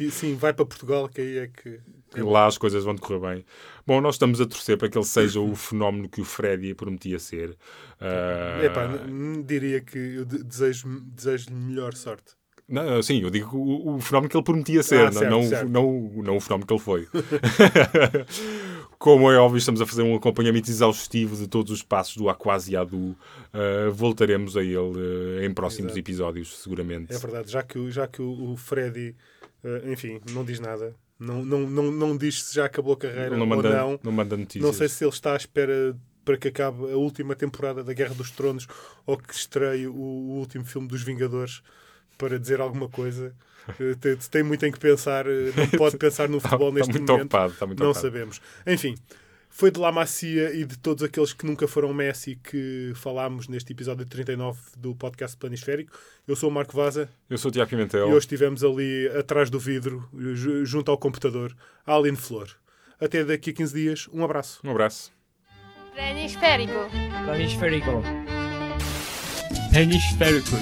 Sim, 0.10 0.36
vai 0.36 0.52
para 0.52 0.64
Portugal, 0.64 1.08
que 1.08 1.20
aí 1.20 1.38
é 1.38 1.46
que. 1.48 1.80
que 2.10 2.20
lá 2.22 2.46
as 2.46 2.58
coisas 2.58 2.84
vão 2.84 2.94
decorrer 2.94 3.20
bem. 3.20 3.44
Bom, 3.86 4.00
nós 4.00 4.14
estamos 4.14 4.40
a 4.40 4.46
torcer 4.46 4.76
para 4.78 4.88
que 4.88 4.96
ele 4.98 5.04
seja 5.04 5.40
o 5.40 5.54
fenómeno 5.54 6.08
que 6.08 6.20
o 6.20 6.24
Freddy 6.24 6.74
prometia 6.74 7.18
ser. 7.18 7.56
Ah, 8.00 8.60
Epá, 8.64 8.88
diria 9.44 9.80
que 9.80 9.98
eu 9.98 10.24
de- 10.24 10.42
desejo- 10.44 11.00
desejo-lhe 11.14 11.54
melhor 11.56 11.94
sorte. 11.94 12.32
Não, 12.66 13.02
sim, 13.02 13.20
eu 13.20 13.28
digo 13.28 13.58
o, 13.58 13.96
o 13.96 14.00
fenómeno 14.00 14.30
que 14.30 14.36
ele 14.38 14.42
prometia 14.44 14.82
ser, 14.82 15.00
Ah, 15.00 15.10
não, 15.10 15.12
certo, 15.12 15.30
não, 15.30 15.42
certo. 15.42 15.68
não, 15.68 15.92
não 16.24 16.36
o 16.38 16.40
fenómeno 16.40 16.66
que 16.66 16.72
ele 16.72 16.80
foi. 16.80 17.06
Como 19.04 19.30
é 19.30 19.36
óbvio, 19.36 19.58
estamos 19.58 19.82
a 19.82 19.86
fazer 19.86 20.00
um 20.00 20.14
acompanhamento 20.14 20.70
exaustivo 20.70 21.36
de 21.36 21.46
todos 21.46 21.70
os 21.70 21.82
passos 21.82 22.16
do 22.16 22.30
Aquasiadu. 22.30 22.96
Uh, 22.96 23.92
voltaremos 23.92 24.56
a 24.56 24.62
ele 24.62 24.78
uh, 24.78 25.44
em 25.44 25.52
próximos 25.52 25.90
Exato. 25.90 25.98
episódios, 25.98 26.56
seguramente. 26.62 27.12
É 27.12 27.18
verdade, 27.18 27.52
já 27.52 27.62
que, 27.62 27.78
o- 27.78 27.90
já 27.90 28.06
que 28.08 28.22
o, 28.22 28.52
o 28.52 28.56
Freddy, 28.56 29.14
eh, 29.62 29.92
enfim, 29.92 30.22
não 30.32 30.42
diz 30.42 30.58
nada, 30.58 30.96
não, 31.18 31.44
não, 31.44 31.68
não, 31.68 31.90
não 31.92 32.16
diz 32.16 32.44
se 32.44 32.54
já 32.54 32.64
acabou 32.64 32.94
a 32.94 32.96
carreira 32.96 33.36
não 33.36 33.40
ou 33.40 33.46
manda, 33.46 33.68
não. 33.76 34.00
não 34.02 34.10
manda 34.10 34.38
notícias. 34.38 34.64
Não 34.64 34.72
sei 34.72 34.88
se 34.88 35.04
ele 35.04 35.12
está 35.12 35.34
à 35.34 35.36
espera 35.36 35.94
para 36.24 36.38
que 36.38 36.48
acabe 36.48 36.90
a 36.90 36.96
última 36.96 37.34
temporada 37.36 37.84
da 37.84 37.92
Guerra 37.92 38.14
dos 38.14 38.30
Tronos 38.30 38.66
ou 39.04 39.18
que 39.18 39.34
estreie 39.34 39.86
o, 39.86 39.94
o 39.94 40.38
último 40.38 40.64
filme 40.64 40.88
dos 40.88 41.02
Vingadores 41.02 41.60
para 42.16 42.40
dizer 42.40 42.58
alguma 42.58 42.88
coisa. 42.88 43.34
Tem, 44.00 44.16
tem 44.16 44.42
muito 44.42 44.64
em 44.66 44.70
que 44.72 44.78
pensar, 44.78 45.26
eh, 45.26 45.52
não 45.56 45.66
pode 45.78 45.96
pensar 45.96 46.28
no 46.28 46.36
Está, 46.38 46.50
futebol 46.50 46.68
está 46.68 46.78
neste 46.80 46.92
muito 46.92 47.10
momento. 47.12 47.24
ocupado. 47.24 47.52
Está 47.52 47.66
muito 47.66 47.82
Não 47.82 47.90
ocupado. 47.90 48.06
sabemos. 48.12 48.40
Enfim, 48.66 48.94
foi 49.48 49.70
de 49.70 49.80
La 49.80 49.90
Macia 49.92 50.52
e 50.54 50.64
de 50.64 50.76
todos 50.78 51.02
aqueles 51.02 51.32
que 51.32 51.46
nunca 51.46 51.66
foram 51.68 51.94
Messi 51.94 52.36
que 52.42 52.92
falámos 52.96 53.48
neste 53.48 53.72
episódio 53.72 54.04
39 54.04 54.60
do 54.76 54.94
podcast 54.94 55.36
Planisférico. 55.36 55.96
Eu 56.26 56.36
sou 56.36 56.50
o 56.50 56.52
Marco 56.52 56.76
Vaza 56.76 57.08
Eu 57.30 57.38
sou 57.38 57.48
o 57.48 57.52
Tiago 57.52 57.70
Pimentel. 57.70 58.08
e 58.08 58.10
hoje 58.10 58.18
estivemos 58.18 58.62
ali 58.64 59.08
atrás 59.16 59.48
do 59.48 59.58
vidro, 59.58 60.08
ju- 60.34 60.64
junto 60.66 60.90
ao 60.90 60.98
computador, 60.98 61.56
a 61.86 61.94
Aline 61.94 62.16
Flor. 62.16 62.48
Até 63.00 63.24
daqui 63.24 63.50
a 63.50 63.52
15 63.54 63.74
dias. 63.74 64.08
Um 64.12 64.24
abraço. 64.24 64.60
Um 64.64 64.70
abraço. 64.70 65.12
Planisférico. 65.94 66.72
Planisférico. 67.24 68.02
Planisférico. 69.70 70.56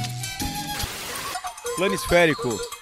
Planisférico. 1.77 2.82